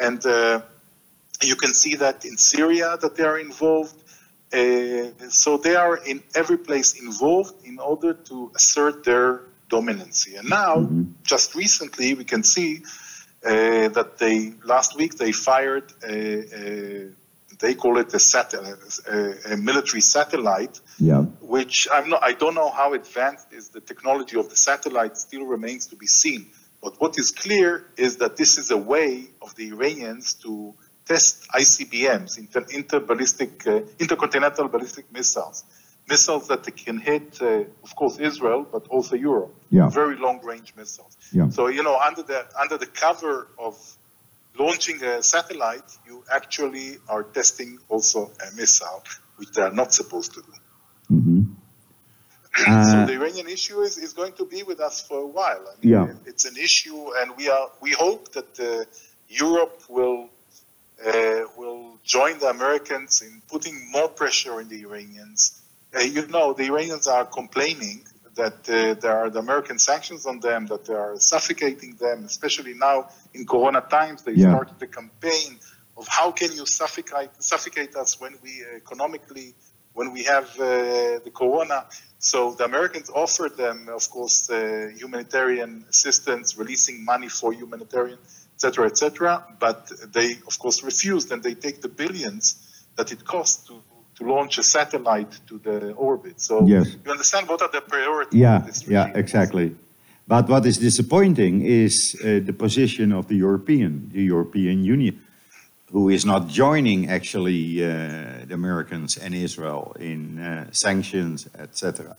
and 0.00 0.24
uh, 0.24 0.60
you 1.42 1.56
can 1.56 1.74
see 1.74 1.96
that 1.96 2.24
in 2.24 2.36
Syria 2.36 2.96
that 3.02 3.16
they 3.16 3.24
are 3.24 3.40
involved. 3.48 3.96
Uh, 4.52 5.10
so 5.42 5.56
they 5.56 5.74
are 5.74 5.96
in 6.10 6.22
every 6.40 6.58
place 6.68 6.90
involved 7.06 7.56
in 7.70 7.80
order 7.80 8.12
to 8.28 8.52
assert 8.54 9.02
their 9.02 9.30
dominancy. 9.68 10.38
And 10.38 10.48
now, 10.48 10.76
mm-hmm. 10.76 11.02
just 11.24 11.56
recently, 11.56 12.14
we 12.14 12.24
can 12.24 12.44
see 12.44 12.70
that 13.42 14.18
they 14.18 14.52
last 14.64 14.96
week 14.96 15.16
they 15.16 15.32
fired 15.32 15.92
a, 16.02 16.14
a 16.14 17.10
they 17.58 17.74
call 17.74 17.98
it 17.98 18.12
a, 18.12 18.18
satellite, 18.18 18.76
a, 19.08 19.52
a 19.52 19.56
military 19.56 20.00
satellite, 20.00 20.80
yeah. 20.98 21.20
which 21.40 21.88
I'm 21.92 22.10
not, 22.10 22.22
I 22.22 22.32
don't 22.32 22.54
know 22.54 22.70
how 22.70 22.92
advanced 22.92 23.52
is 23.52 23.70
the 23.70 23.80
technology 23.80 24.38
of 24.38 24.50
the 24.50 24.56
satellite. 24.56 25.16
Still 25.16 25.46
remains 25.46 25.86
to 25.86 25.96
be 25.96 26.06
seen. 26.06 26.50
But 26.82 27.00
what 27.00 27.18
is 27.18 27.30
clear 27.30 27.86
is 27.96 28.18
that 28.18 28.36
this 28.36 28.58
is 28.58 28.70
a 28.70 28.76
way 28.76 29.28
of 29.40 29.54
the 29.54 29.68
Iranians 29.68 30.34
to 30.44 30.74
test 31.06 31.48
ICBMs, 31.48 32.38
inter, 32.38 32.62
interballistic, 32.62 33.66
uh, 33.66 33.86
intercontinental 33.98 34.68
ballistic 34.68 35.10
missiles, 35.12 35.64
missiles 36.08 36.48
that 36.48 36.64
can 36.76 36.98
hit, 36.98 37.40
uh, 37.42 37.64
of 37.82 37.96
course, 37.96 38.18
Israel, 38.18 38.66
but 38.70 38.86
also 38.88 39.16
Europe. 39.16 39.54
Yeah. 39.70 39.88
Very 39.88 40.16
long-range 40.16 40.74
missiles. 40.76 41.16
Yeah. 41.32 41.48
So 41.50 41.66
you 41.68 41.82
know, 41.82 41.98
under 41.98 42.22
the 42.22 42.46
under 42.60 42.78
the 42.78 42.86
cover 42.86 43.48
of 43.58 43.76
launching 44.58 45.02
a 45.02 45.22
satellite, 45.22 45.90
you 46.06 46.24
actually 46.32 46.98
are 47.08 47.24
testing 47.24 47.78
also 47.88 48.30
a 48.46 48.54
missile, 48.54 49.02
which 49.36 49.50
they 49.52 49.62
are 49.62 49.72
not 49.72 49.92
supposed 49.92 50.34
to 50.34 50.42
do. 50.42 50.52
Mm-hmm. 51.14 51.42
Uh, 52.66 52.90
so 52.90 53.04
the 53.04 53.12
Iranian 53.12 53.48
issue 53.48 53.80
is, 53.80 53.98
is 53.98 54.14
going 54.14 54.32
to 54.32 54.46
be 54.46 54.62
with 54.62 54.80
us 54.80 55.06
for 55.06 55.18
a 55.18 55.26
while. 55.26 55.62
I 55.70 55.74
mean, 55.78 55.92
yeah. 55.92 56.14
It's 56.24 56.46
an 56.46 56.56
issue, 56.56 57.12
and 57.18 57.36
we 57.36 57.50
are 57.50 57.68
we 57.82 57.90
hope 57.90 58.32
that 58.32 58.58
uh, 58.58 58.84
Europe 59.28 59.82
will 59.90 60.30
uh, 61.06 61.40
will 61.58 61.98
join 62.02 62.38
the 62.38 62.48
Americans 62.48 63.20
in 63.20 63.42
putting 63.48 63.90
more 63.90 64.08
pressure 64.08 64.54
on 64.54 64.68
the 64.68 64.80
Iranians. 64.80 65.60
Uh, 65.96 66.00
you 66.00 66.26
know, 66.26 66.52
the 66.52 66.64
Iranians 66.64 67.06
are 67.06 67.24
complaining 67.24 68.04
that 68.34 68.68
uh, 68.68 68.94
there 69.00 69.16
are 69.16 69.30
the 69.30 69.38
American 69.38 69.78
sanctions 69.78 70.26
on 70.26 70.40
them, 70.40 70.66
that 70.66 70.84
they 70.84 70.94
are 70.94 71.18
suffocating 71.18 71.94
them, 71.94 72.24
especially 72.24 72.74
now 72.74 73.08
in 73.32 73.46
Corona 73.46 73.80
times. 73.80 74.22
They 74.22 74.32
yeah. 74.32 74.50
started 74.50 74.78
the 74.78 74.86
campaign 74.86 75.58
of 75.96 76.06
how 76.06 76.32
can 76.32 76.52
you 76.52 76.66
suffocate, 76.66 77.30
suffocate 77.38 77.96
us 77.96 78.20
when 78.20 78.34
we 78.42 78.62
economically, 78.76 79.54
when 79.94 80.12
we 80.12 80.24
have 80.24 80.48
uh, 80.60 81.18
the 81.24 81.32
Corona. 81.34 81.86
So 82.18 82.52
the 82.52 82.64
Americans 82.64 83.08
offered 83.08 83.56
them, 83.56 83.88
of 83.88 84.10
course, 84.10 84.50
uh, 84.50 84.90
humanitarian 84.94 85.86
assistance, 85.88 86.58
releasing 86.58 87.04
money 87.04 87.28
for 87.28 87.52
humanitarian 87.54 88.18
etc., 88.56 88.86
etc. 88.86 89.44
But 89.58 89.92
they, 90.12 90.32
of 90.46 90.58
course, 90.58 90.82
refused, 90.82 91.30
and 91.30 91.42
they 91.42 91.54
take 91.54 91.82
the 91.82 91.88
billions 91.88 92.44
that 92.96 93.12
it 93.12 93.24
costs 93.24 93.66
to 93.68 93.82
to 94.16 94.24
launch 94.24 94.58
a 94.58 94.62
satellite 94.62 95.38
to 95.46 95.58
the 95.58 95.92
orbit. 95.92 96.40
So 96.40 96.66
yes. 96.66 96.96
you 97.04 97.10
understand 97.10 97.48
what 97.48 97.62
are 97.62 97.70
the 97.70 97.80
priorities? 97.80 98.40
Yeah, 98.40 98.66
yeah, 98.88 99.12
exactly. 99.14 99.74
But 100.28 100.48
what 100.48 100.66
is 100.66 100.78
disappointing 100.78 101.62
is 101.62 102.16
uh, 102.20 102.40
the 102.44 102.52
position 102.52 103.12
of 103.12 103.28
the 103.28 103.36
European, 103.36 104.10
the 104.12 104.22
European 104.22 104.84
Union, 104.84 105.22
who 105.92 106.08
is 106.08 106.24
not 106.24 106.48
joining 106.48 107.08
actually 107.08 107.84
uh, 107.84 108.44
the 108.46 108.54
Americans 108.54 109.16
and 109.16 109.34
Israel 109.34 109.96
in 110.00 110.38
uh, 110.38 110.66
sanctions, 110.72 111.48
etc. 111.58 112.16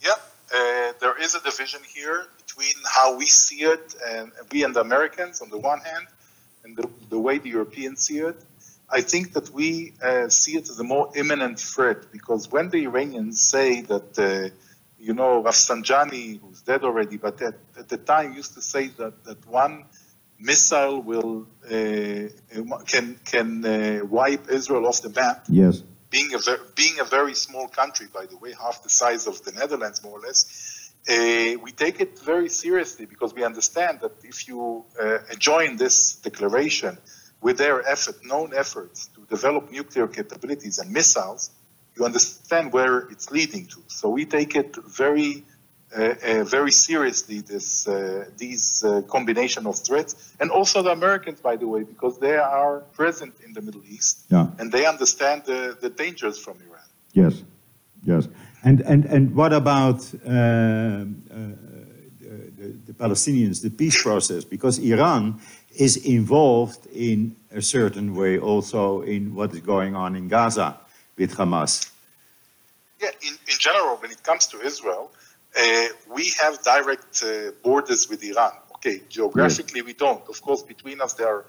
Yeah, 0.00 0.12
uh, 0.52 0.92
there 1.00 1.16
is 1.22 1.36
a 1.36 1.40
division 1.40 1.80
here 1.94 2.26
between 2.44 2.74
how 2.84 3.16
we 3.16 3.26
see 3.26 3.62
it, 3.62 3.94
and 4.08 4.32
we 4.50 4.64
and 4.64 4.74
the 4.74 4.80
Americans 4.80 5.40
on 5.40 5.50
the 5.50 5.58
one 5.58 5.80
hand, 5.80 6.06
and 6.64 6.76
the, 6.76 6.88
the 7.10 7.18
way 7.18 7.38
the 7.38 7.50
Europeans 7.50 8.00
see 8.00 8.18
it. 8.18 8.36
I 8.92 9.02
think 9.02 9.34
that 9.34 9.50
we 9.50 9.92
uh, 10.02 10.28
see 10.28 10.56
it 10.56 10.68
as 10.68 10.80
a 10.80 10.84
more 10.84 11.10
imminent 11.14 11.60
threat 11.60 12.10
because 12.10 12.50
when 12.50 12.70
the 12.70 12.84
Iranians 12.84 13.40
say 13.40 13.82
that, 13.82 14.18
uh, 14.18 14.54
you 14.98 15.14
know, 15.14 15.42
Rafsanjani, 15.42 16.40
who's 16.40 16.62
dead 16.62 16.82
already, 16.82 17.16
but 17.16 17.40
at, 17.40 17.54
at, 17.78 17.88
the 17.88 17.96
time 17.96 18.34
used 18.34 18.54
to 18.54 18.62
say 18.62 18.88
that, 18.88 19.24
that 19.24 19.46
one 19.46 19.84
missile 20.38 21.00
will 21.02 21.46
uh, 21.66 22.28
can 22.86 23.20
can 23.24 23.64
uh, 23.64 24.04
wipe 24.04 24.48
Israel 24.50 24.86
off 24.86 25.02
the 25.02 25.10
map. 25.10 25.44
Yes. 25.48 25.82
Being 26.10 26.34
a 26.34 26.38
ver- 26.38 26.66
being 26.74 26.98
a 26.98 27.04
very 27.04 27.34
small 27.34 27.68
country, 27.68 28.08
by 28.12 28.26
the 28.26 28.36
way, 28.36 28.52
half 28.60 28.82
the 28.82 28.90
size 28.90 29.26
of 29.26 29.42
the 29.44 29.52
Netherlands, 29.52 30.02
more 30.02 30.18
or 30.18 30.22
less, 30.22 30.92
uh, 31.08 31.56
we 31.62 31.70
take 31.70 32.00
it 32.00 32.18
very 32.18 32.48
seriously 32.48 33.06
because 33.06 33.32
we 33.32 33.44
understand 33.44 34.00
that 34.00 34.12
if 34.24 34.48
you 34.48 34.84
uh, 35.00 35.18
join 35.38 35.76
this 35.76 36.16
declaration 36.16 36.98
with 37.40 37.58
their 37.58 37.86
effort, 37.88 38.16
known 38.24 38.52
efforts 38.54 39.08
to 39.14 39.24
develop 39.28 39.70
nuclear 39.70 40.06
capabilities 40.06 40.78
and 40.78 40.90
missiles, 40.90 41.50
you 41.96 42.04
understand 42.04 42.72
where 42.72 42.98
it's 43.10 43.30
leading 43.30 43.66
to. 43.66 43.78
So 43.88 44.08
we 44.10 44.24
take 44.24 44.54
it 44.54 44.76
very, 44.86 45.44
uh, 45.96 46.14
uh, 46.24 46.44
very 46.44 46.70
seriously. 46.70 47.40
This 47.40 47.88
uh, 47.88 48.26
these 48.36 48.84
uh, 48.84 49.02
combination 49.02 49.66
of 49.66 49.78
threats, 49.78 50.34
and 50.38 50.50
also 50.50 50.82
the 50.82 50.90
Americans, 50.90 51.40
by 51.40 51.56
the 51.56 51.66
way, 51.66 51.82
because 51.82 52.18
they 52.18 52.36
are 52.36 52.80
present 52.92 53.34
in 53.44 53.52
the 53.54 53.62
Middle 53.62 53.82
East, 53.88 54.26
yeah. 54.28 54.46
and 54.58 54.70
they 54.70 54.86
understand 54.86 55.44
the, 55.46 55.76
the 55.80 55.90
dangers 55.90 56.38
from 56.38 56.56
Iran. 56.68 56.88
Yes, 57.12 57.42
yes. 58.04 58.28
And 58.62 58.80
and 58.82 59.04
and 59.06 59.34
what 59.34 59.52
about? 59.52 59.98
Uh, 60.24 60.30
uh, 60.30 61.04
the, 62.60 62.76
the 62.86 62.92
Palestinians, 62.92 63.62
the 63.62 63.70
peace 63.70 64.02
process, 64.02 64.44
because 64.44 64.78
Iran 64.78 65.40
is 65.76 65.96
involved 65.96 66.86
in 66.92 67.36
a 67.52 67.62
certain 67.62 68.14
way 68.14 68.38
also 68.38 69.02
in 69.02 69.34
what 69.34 69.52
is 69.52 69.60
going 69.60 69.94
on 69.94 70.16
in 70.16 70.28
Gaza 70.28 70.78
with 71.16 71.36
Hamas. 71.36 71.90
Yeah, 73.00 73.10
in, 73.22 73.34
in 73.34 73.58
general, 73.58 73.96
when 73.96 74.10
it 74.10 74.22
comes 74.22 74.46
to 74.48 74.60
Israel, 74.60 75.10
uh, 75.58 75.86
we 76.14 76.32
have 76.40 76.62
direct 76.62 77.22
uh, 77.22 77.52
borders 77.62 78.08
with 78.08 78.22
Iran. 78.22 78.52
Okay, 78.76 79.02
geographically 79.08 79.82
we 79.82 79.94
don't. 79.94 80.26
Of 80.28 80.40
course, 80.42 80.62
between 80.62 81.00
us 81.00 81.14
there 81.14 81.28
are 81.28 81.44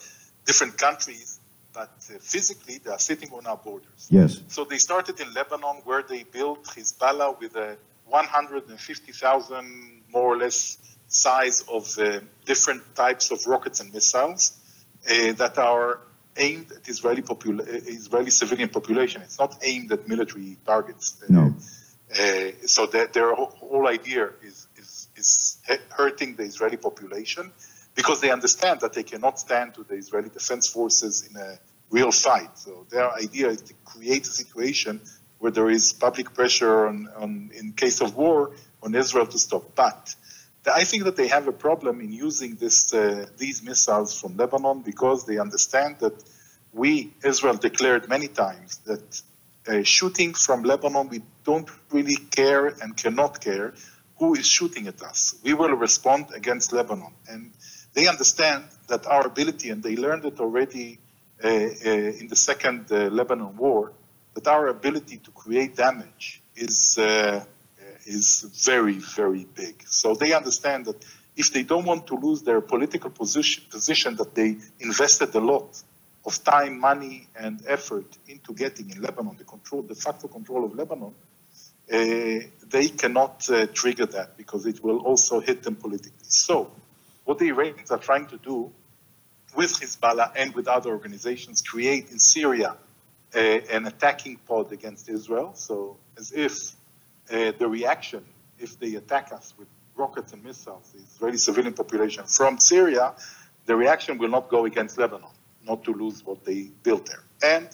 different 0.46 0.78
countries, 0.78 1.40
but 1.74 1.90
uh, 2.10 2.18
physically 2.20 2.80
they 2.84 2.92
are 2.92 3.00
sitting 3.00 3.32
on 3.32 3.46
our 3.46 3.58
borders. 3.58 4.08
Yes. 4.10 4.42
So 4.48 4.64
they 4.66 4.78
started 4.78 5.20
in 5.20 5.34
Lebanon, 5.34 5.78
where 5.84 6.04
they 6.04 6.24
built 6.24 6.64
Hezbollah 6.66 7.40
with 7.40 7.56
a 7.56 7.78
150,000 8.08 10.02
more 10.12 10.34
or 10.34 10.38
less 10.38 10.78
size 11.12 11.64
of 11.68 11.98
uh, 12.00 12.20
different 12.46 12.84
types 12.96 13.32
of 13.32 13.46
rockets 13.46 13.82
and 13.82 13.94
missiles 13.94 14.58
uh, 15.10 15.34
that 15.34 15.58
are 15.58 16.00
aimed 16.38 16.72
at 16.72 16.88
Israeli, 16.88 17.22
popula- 17.22 17.68
Israeli 17.68 18.30
civilian 18.32 18.70
population. 18.70 19.22
It's 19.22 19.38
not 19.38 19.58
aimed 19.62 19.92
at 19.92 20.08
military 20.08 20.58
targets. 20.66 21.22
No. 21.30 21.54
Uh, 22.12 22.52
so 22.66 22.86
that 22.88 23.14
their 23.14 23.34
whole 23.36 23.88
idea 23.88 24.30
is, 24.42 24.68
is, 24.78 25.08
is 25.16 25.58
hurting 25.90 26.36
the 26.36 26.44
Israeli 26.44 26.78
population 26.78 27.52
because 27.96 28.22
they 28.22 28.32
understand 28.32 28.80
that 28.82 28.94
they 28.94 29.04
cannot 29.04 29.40
stand 29.40 29.76
to 29.76 29.84
the 29.84 29.96
Israeli 29.96 30.30
defense 30.30 30.68
forces 30.68 31.28
in 31.30 31.36
a 31.36 31.60
real 31.90 32.12
fight. 32.12 32.58
So 32.58 32.86
their 32.90 33.12
idea 33.14 33.50
is 33.50 33.62
to 33.64 33.74
create 33.86 34.26
a 34.28 34.30
situation 34.30 35.02
where 35.40 35.52
there 35.52 35.70
is 35.70 35.92
public 35.94 36.34
pressure 36.34 36.88
on, 36.88 37.10
on 37.18 37.52
in 37.54 37.74
case 37.74 38.00
of 38.02 38.16
war 38.16 38.52
on 38.84 38.96
Israel 38.96 39.28
to 39.28 39.40
stop. 39.40 39.76
But 39.76 40.16
I 40.68 40.84
think 40.84 41.06
that 41.06 41.16
they 41.16 41.28
have 41.28 41.48
a 41.48 41.52
problem 41.52 42.02
in 42.02 42.12
using 42.12 42.56
this, 42.56 42.94
uh, 42.94 43.26
these 43.38 43.64
missiles 43.64 44.20
from 44.20 44.38
Lebanon 44.38 44.82
because 44.82 45.26
they 45.26 45.40
understand 45.40 45.98
that 46.00 46.24
we, 46.72 47.14
Israel, 47.24 47.56
declared 47.56 48.08
many 48.08 48.28
times 48.28 48.78
that 48.86 49.22
uh, 49.68 49.84
shooting 49.84 50.34
from 50.34 50.64
Lebanon, 50.64 51.10
we 51.10 51.22
don't 51.44 51.70
really 51.92 52.16
care 52.16 52.68
and 52.68 52.96
cannot 52.96 53.42
care 53.42 53.74
who 54.18 54.36
is 54.36 54.48
shooting 54.48 54.88
at 54.88 55.02
us. 55.02 55.36
We 55.44 55.54
will 55.54 55.74
respond 55.74 56.28
against 56.36 56.74
Lebanon. 56.74 57.14
And 57.28 57.52
they 57.94 58.08
understand 58.08 58.66
that 58.88 59.06
our 59.08 59.26
ability, 59.26 59.72
and 59.72 59.82
they 59.82 59.96
learned 59.96 60.26
it 60.26 60.40
already 60.40 61.00
uh, 61.44 61.48
uh, 61.48 61.90
in 62.22 62.28
the 62.28 62.36
second 62.36 62.92
uh, 62.92 63.08
Lebanon 63.08 63.58
war, 63.58 63.94
that 64.36 64.48
our 64.48 64.68
ability 64.68 65.18
to 65.18 65.32
create 65.32 65.76
damage 65.76 66.42
is, 66.56 66.98
uh, 66.98 67.44
is 68.06 68.44
very, 68.66 69.00
very 69.00 69.46
big. 69.46 69.84
So 69.88 70.16
they 70.16 70.34
understand 70.34 70.86
that 70.86 71.04
if 71.36 71.54
they 71.54 71.64
don't 71.64 71.86
want 71.86 72.08
to 72.08 72.16
lose 72.16 72.42
their 72.42 72.62
political 72.62 73.10
position, 73.10 73.64
position 73.70 74.16
that 74.18 74.36
they 74.36 74.58
invested 74.80 75.34
a 75.36 75.40
lot 75.40 75.82
of 76.26 76.44
time, 76.44 76.80
money, 76.80 77.28
and 77.36 77.62
effort 77.68 78.06
into 78.28 78.54
getting 78.54 78.90
in 78.90 79.02
Lebanon, 79.02 79.36
the 79.38 79.44
control, 79.44 79.82
de 79.82 79.96
facto 79.96 80.28
control 80.28 80.66
of 80.66 80.76
Lebanon, 80.76 81.14
uh, 81.92 81.96
they 82.70 82.88
cannot 82.90 83.50
uh, 83.50 83.66
trigger 83.68 84.06
that 84.06 84.38
because 84.38 84.66
it 84.66 84.84
will 84.84 85.00
also 85.00 85.40
hit 85.40 85.64
them 85.64 85.76
politically. 85.76 86.14
So, 86.22 86.72
what 87.26 87.40
the 87.40 87.50
Iranians 87.50 87.92
are 87.92 87.98
trying 87.98 88.28
to 88.28 88.38
do 88.38 88.72
with 89.56 89.72
Hezbollah 89.80 90.32
and 90.36 90.54
with 90.54 90.68
other 90.68 90.92
organizations, 90.92 91.62
create 91.62 92.12
in 92.12 92.20
Syria 92.20 92.78
uh, 93.36 93.40
an 93.40 93.88
attacking 93.88 94.38
pod 94.38 94.72
against 94.72 95.10
Israel. 95.10 95.54
So, 95.56 95.98
as 96.18 96.32
if 96.32 96.76
uh, 97.30 97.52
the 97.58 97.68
reaction, 97.68 98.24
if 98.60 98.80
they 98.80 98.96
attack 98.96 99.32
us 99.32 99.54
with 99.58 99.68
rockets 99.96 100.34
and 100.34 100.44
missiles, 100.44 100.92
the 100.94 101.00
Israeli 101.00 101.38
civilian 101.38 101.74
population 101.74 102.26
from 102.26 102.60
Syria, 102.60 103.14
the 103.66 103.76
reaction 103.76 104.18
will 104.18 104.30
not 104.30 104.50
go 104.50 104.66
against 104.66 104.98
Lebanon 104.98 105.30
not 105.68 105.84
to 105.84 105.94
lose 105.94 106.26
what 106.26 106.44
they 106.44 106.70
built 106.84 107.06
there. 107.06 107.24
And 107.44 107.70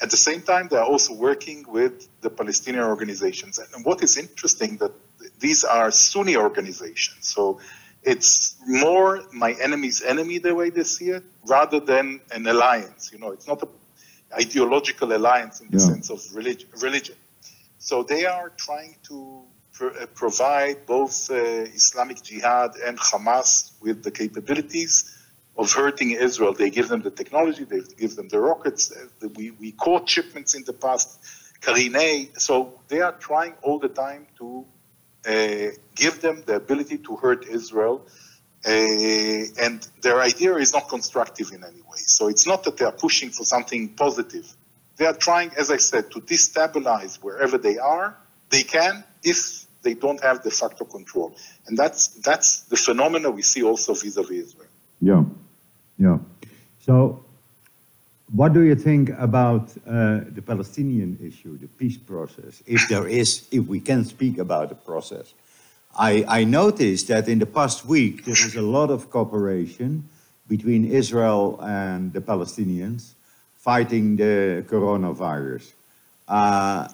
at 0.00 0.10
the 0.10 0.16
same 0.16 0.42
time, 0.42 0.68
they 0.68 0.76
are 0.76 0.84
also 0.84 1.14
working 1.14 1.64
with 1.68 2.08
the 2.20 2.30
Palestinian 2.30 2.84
organizations. 2.84 3.58
And 3.58 3.84
what 3.84 4.02
is 4.02 4.18
interesting 4.18 4.76
that 4.78 4.92
these 5.40 5.64
are 5.64 5.90
Sunni 5.90 6.36
organizations. 6.36 7.28
So 7.34 7.60
it's 8.02 8.56
more 8.66 9.22
my 9.32 9.52
enemy's 9.52 10.02
enemy 10.02 10.38
the 10.38 10.54
way 10.54 10.70
they 10.70 10.84
see 10.84 11.10
it, 11.10 11.24
rather 11.46 11.80
than 11.80 12.20
an 12.30 12.46
alliance. 12.46 13.10
You 13.12 13.18
know, 13.18 13.30
it's 13.30 13.48
not 13.48 13.62
an 13.62 13.68
ideological 14.34 15.16
alliance 15.16 15.60
in 15.60 15.68
the 15.70 15.78
yeah. 15.78 15.86
sense 15.86 16.10
of 16.10 16.20
religion. 16.34 16.68
religion. 16.80 17.16
So 17.90 18.02
they 18.02 18.26
are 18.26 18.48
trying 18.66 18.96
to 19.04 19.44
uh, 19.80 20.06
provide 20.12 20.86
both 20.86 21.30
uh, 21.30 21.34
Islamic 21.80 22.20
Jihad 22.20 22.72
and 22.84 22.98
Hamas 22.98 23.70
with 23.80 24.02
the 24.02 24.10
capabilities 24.10 24.94
of 25.56 25.70
hurting 25.70 26.10
Israel. 26.10 26.52
They 26.52 26.70
give 26.70 26.88
them 26.88 27.02
the 27.02 27.12
technology, 27.12 27.62
they 27.62 27.82
give 27.96 28.16
them 28.16 28.26
the 28.26 28.40
rockets. 28.40 28.90
Uh, 28.90 29.28
we, 29.36 29.52
we 29.52 29.70
caught 29.70 30.08
shipments 30.08 30.56
in 30.56 30.64
the 30.64 30.72
past, 30.72 31.20
Karine. 31.60 32.36
So 32.36 32.80
they 32.88 33.02
are 33.02 33.12
trying 33.12 33.54
all 33.62 33.78
the 33.78 33.92
time 34.04 34.26
to 34.38 34.66
uh, 35.24 35.68
give 35.94 36.20
them 36.20 36.42
the 36.44 36.56
ability 36.56 36.98
to 37.06 37.14
hurt 37.14 37.46
Israel. 37.46 38.04
Uh, 38.66 39.62
and 39.64 39.86
their 40.02 40.20
idea 40.20 40.56
is 40.56 40.72
not 40.72 40.88
constructive 40.88 41.52
in 41.52 41.62
any 41.62 41.82
way. 41.82 42.02
So 42.18 42.26
it's 42.26 42.48
not 42.48 42.64
that 42.64 42.78
they 42.78 42.84
are 42.84 42.98
pushing 43.06 43.30
for 43.30 43.44
something 43.44 43.90
positive. 43.90 44.56
They 44.96 45.06
are 45.06 45.14
trying, 45.14 45.50
as 45.58 45.70
I 45.70 45.76
said, 45.76 46.10
to 46.12 46.20
destabilize 46.20 47.16
wherever 47.22 47.58
they 47.58 47.78
are. 47.78 48.16
They 48.50 48.62
can 48.62 49.04
if 49.22 49.66
they 49.82 49.94
don't 49.94 50.22
have 50.22 50.42
de 50.42 50.50
facto 50.50 50.84
control. 50.84 51.36
And 51.66 51.76
that's, 51.76 52.08
that's 52.08 52.62
the 52.62 52.76
phenomena 52.76 53.30
we 53.30 53.42
see 53.42 53.62
also 53.62 53.94
vis-a-vis 53.94 54.46
Israel. 54.46 54.68
Yeah. 55.00 55.24
Yeah. 55.98 56.18
So, 56.80 57.24
what 58.32 58.52
do 58.52 58.62
you 58.62 58.74
think 58.74 59.10
about 59.18 59.70
uh, 59.86 60.20
the 60.28 60.42
Palestinian 60.44 61.18
issue, 61.22 61.56
the 61.58 61.68
peace 61.68 61.96
process, 61.96 62.62
if 62.66 62.88
there 62.88 63.06
is, 63.06 63.46
if 63.52 63.66
we 63.66 63.80
can 63.80 64.04
speak 64.04 64.38
about 64.38 64.68
the 64.70 64.74
process? 64.74 65.34
I, 65.96 66.24
I 66.28 66.44
noticed 66.44 67.08
that 67.08 67.28
in 67.28 67.38
the 67.38 67.46
past 67.46 67.86
week 67.86 68.24
there 68.24 68.34
is 68.34 68.56
a 68.56 68.62
lot 68.62 68.90
of 68.90 69.10
cooperation 69.10 70.08
between 70.48 70.84
Israel 70.84 71.58
and 71.62 72.12
the 72.12 72.20
Palestinians 72.20 73.14
fighting 73.66 74.14
the 74.14 74.64
coronavirus. 74.70 75.64
Uh, 76.28 76.86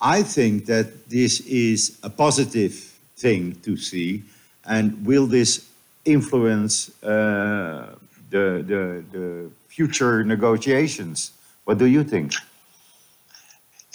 I 0.00 0.22
think 0.22 0.66
that 0.66 1.10
this 1.10 1.40
is 1.40 1.98
a 2.04 2.10
positive 2.24 2.74
thing 3.16 3.56
to 3.66 3.76
see, 3.76 4.22
and 4.64 5.04
will 5.04 5.26
this 5.26 5.66
influence 6.04 6.74
uh, 7.02 7.96
the, 8.30 8.46
the, 8.72 8.82
the 9.10 9.50
future 9.66 10.22
negotiations. 10.22 11.32
What 11.64 11.78
do 11.78 11.86
you 11.86 12.04
think? 12.04 12.32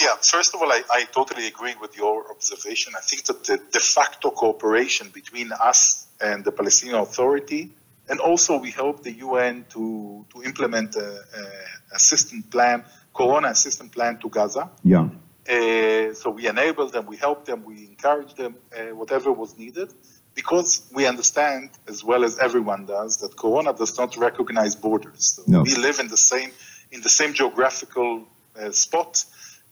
Yeah, 0.02 0.16
first 0.22 0.54
of 0.54 0.62
all, 0.62 0.72
I, 0.72 0.82
I 0.92 1.06
totally 1.06 1.48
agree 1.48 1.76
with 1.80 1.96
your 1.96 2.30
observation. 2.30 2.94
I 2.98 3.02
think 3.02 3.24
that 3.30 3.46
the 3.46 3.58
de 3.72 3.80
facto 3.80 4.30
cooperation 4.30 5.10
between 5.14 5.52
us 5.54 6.08
and 6.20 6.44
the 6.44 6.52
Palestinian 6.52 7.00
Authority, 7.00 7.72
and 8.10 8.20
also 8.20 8.58
we 8.58 8.72
help 8.72 9.04
the 9.04 9.14
UN 9.14 9.66
to, 9.70 10.26
to 10.34 10.44
implement 10.44 10.96
a, 10.96 11.10
a 11.10 11.96
assistance 11.96 12.46
plan, 12.48 12.84
Corona 13.14 13.50
assistance 13.50 13.92
plan 13.92 14.18
to 14.20 14.30
Gaza. 14.30 14.70
Yeah. 14.84 15.10
Uh, 15.50 16.14
so 16.14 16.32
we 16.32 16.48
enable 16.48 16.88
them, 16.88 17.06
we 17.06 17.18
help 17.18 17.46
them, 17.46 17.66
we 17.66 17.86
encourage 17.86 18.34
them, 18.36 18.56
uh, 18.76 18.96
whatever 18.96 19.32
was 19.32 19.58
needed 19.58 19.94
because 20.36 20.90
we 20.94 21.06
understand 21.06 21.70
as 21.88 22.04
well 22.04 22.24
as 22.24 22.40
everyone 22.40 22.86
does 22.86 23.18
that 23.18 23.36
corona 23.36 23.74
does 23.74 23.98
not 23.98 24.16
recognize 24.18 24.76
borders 24.76 25.36
so 25.36 25.44
no. 25.48 25.62
we 25.62 25.76
live 25.76 26.00
in 26.00 26.08
the 26.08 26.18
same 26.18 26.52
in 26.92 27.02
the 27.02 27.10
same 27.10 27.34
geographical 27.34 28.24
uh, 28.60 28.72
spot 28.72 29.24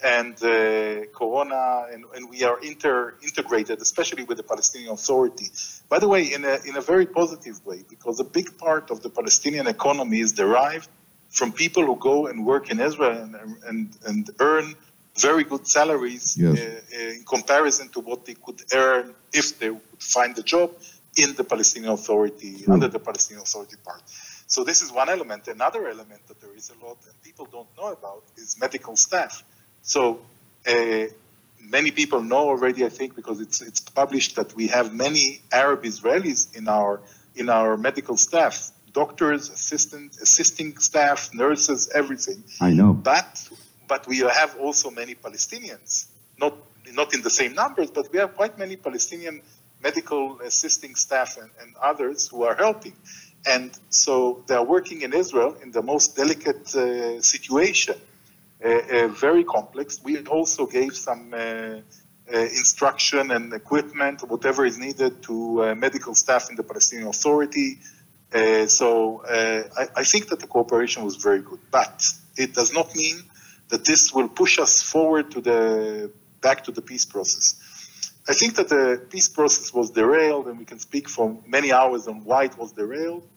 and 0.03 0.35
uh, 0.43 1.05
corona 1.13 1.87
and, 1.91 2.05
and, 2.15 2.29
we 2.29 2.43
are 2.43 2.59
inter 2.61 3.15
integrated 3.21 3.81
especially 3.81 4.23
with 4.23 4.37
the 4.37 4.43
palestinian 4.43 4.91
authority 4.91 5.47
by 5.89 5.99
the 5.99 6.07
way 6.07 6.23
in 6.33 6.43
a, 6.45 6.57
in 6.65 6.75
a 6.75 6.81
very 6.81 7.05
positive 7.05 7.63
way 7.65 7.83
because 7.87 8.19
a 8.19 8.23
big 8.23 8.57
part 8.57 8.89
of 8.89 9.01
the 9.03 9.09
palestinian 9.09 9.67
economy 9.67 10.19
is 10.19 10.33
derived 10.33 10.89
from 11.29 11.51
people 11.51 11.85
who 11.85 11.95
go 11.97 12.27
and 12.27 12.45
work 12.45 12.71
in 12.71 12.79
israel 12.79 13.17
and, 13.17 13.35
and, 13.65 13.97
and 14.05 14.29
earn 14.39 14.75
very 15.17 15.43
good 15.43 15.67
salaries 15.67 16.37
yes. 16.37 16.59
uh, 16.59 17.15
in 17.15 17.23
comparison 17.23 17.89
to 17.89 17.99
what 17.99 18.25
they 18.25 18.33
could 18.33 18.61
earn 18.73 19.13
if 19.33 19.59
they 19.59 19.69
would 19.69 19.81
find 19.99 20.37
a 20.37 20.43
job 20.43 20.71
in 21.17 21.35
the 21.35 21.43
Palestinian 21.43 21.91
Authority, 21.91 22.53
mm. 22.53 22.69
under 22.69 22.87
the 22.87 22.99
Palestinian 22.99 23.41
Authority 23.41 23.75
part. 23.83 24.01
So 24.47 24.63
this 24.63 24.81
is 24.81 24.91
one 24.91 25.09
element. 25.09 25.47
Another 25.47 25.87
element 25.87 26.25
that 26.27 26.39
there 26.39 26.55
is 26.55 26.71
a 26.71 26.85
lot 26.85 26.97
and 27.05 27.21
people 27.21 27.47
don't 27.51 27.67
know 27.77 27.91
about 27.91 28.23
is 28.37 28.57
medical 28.59 28.95
staff. 28.95 29.43
So 29.81 30.21
uh, 30.67 31.05
many 31.59 31.91
people 31.91 32.21
know 32.21 32.49
already, 32.49 32.85
I 32.85 32.89
think, 32.89 33.15
because 33.15 33.39
it's 33.39 33.61
it's 33.61 33.79
published 33.79 34.35
that 34.35 34.55
we 34.55 34.67
have 34.67 34.93
many 34.93 35.41
Arab 35.51 35.83
Israelis 35.83 36.55
in 36.55 36.67
our 36.67 37.01
in 37.35 37.49
our 37.49 37.77
medical 37.77 38.17
staff, 38.17 38.71
doctors, 38.93 39.49
assistant, 39.49 40.17
assisting 40.21 40.77
staff, 40.77 41.33
nurses, 41.33 41.89
everything. 41.93 42.43
I 42.59 42.71
know. 42.71 42.93
But 42.93 43.49
but 43.91 44.07
we 44.07 44.19
have 44.19 44.55
also 44.57 44.89
many 44.89 45.15
Palestinians, 45.15 46.05
not, 46.39 46.53
not 46.93 47.13
in 47.13 47.21
the 47.23 47.29
same 47.29 47.53
numbers, 47.53 47.91
but 47.91 48.05
we 48.13 48.19
have 48.19 48.31
quite 48.37 48.57
many 48.57 48.77
Palestinian 48.77 49.41
medical 49.83 50.39
assisting 50.39 50.95
staff 50.95 51.37
and, 51.41 51.49
and 51.61 51.75
others 51.75 52.29
who 52.29 52.43
are 52.43 52.55
helping. 52.55 52.95
And 53.45 53.69
so 53.89 54.43
they 54.47 54.55
are 54.55 54.63
working 54.63 55.01
in 55.01 55.11
Israel 55.11 55.57
in 55.61 55.71
the 55.71 55.81
most 55.81 56.15
delicate 56.15 56.73
uh, 56.73 57.19
situation, 57.19 57.95
very 58.61 59.43
complex. 59.43 59.99
We 60.03 60.23
also 60.25 60.65
gave 60.65 60.95
some 60.95 61.33
uh, 61.33 61.37
uh, 61.37 61.81
instruction 62.37 63.31
and 63.31 63.51
equipment, 63.53 64.21
whatever 64.27 64.65
is 64.65 64.77
needed, 64.77 65.23
to 65.23 65.63
uh, 65.63 65.75
medical 65.75 66.15
staff 66.15 66.49
in 66.49 66.55
the 66.55 66.63
Palestinian 66.63 67.07
Authority. 67.07 67.79
so 68.67 69.21
I, 69.27 69.87
I, 69.97 70.03
think 70.03 70.29
that 70.29 70.39
the 70.39 70.47
cooperation 70.47 71.03
was 71.03 71.17
very 71.17 71.41
good, 71.41 71.59
but 71.71 72.05
it 72.37 72.53
does 72.53 72.71
not 72.73 72.95
mean 72.95 73.17
that 73.69 73.83
this 73.83 74.13
will 74.13 74.29
push 74.29 74.59
us 74.59 74.81
forward 74.81 75.31
to 75.31 75.41
the 75.41 76.11
back 76.39 76.63
to 76.65 76.71
the 76.71 76.81
peace 76.81 77.05
process. 77.05 77.55
I 78.29 78.33
think 78.33 78.55
that 78.55 78.69
the 78.69 79.05
peace 79.09 79.27
process 79.27 79.73
was 79.73 79.91
derailed, 79.91 80.47
and 80.47 80.59
we 80.59 80.65
can 80.65 80.79
speak 80.79 81.09
for 81.09 81.37
many 81.47 81.73
hours 81.73 82.07
on 82.07 82.23
why 82.23 82.45
it 82.45 82.57
was 82.57 82.71
derailed. 82.71 83.27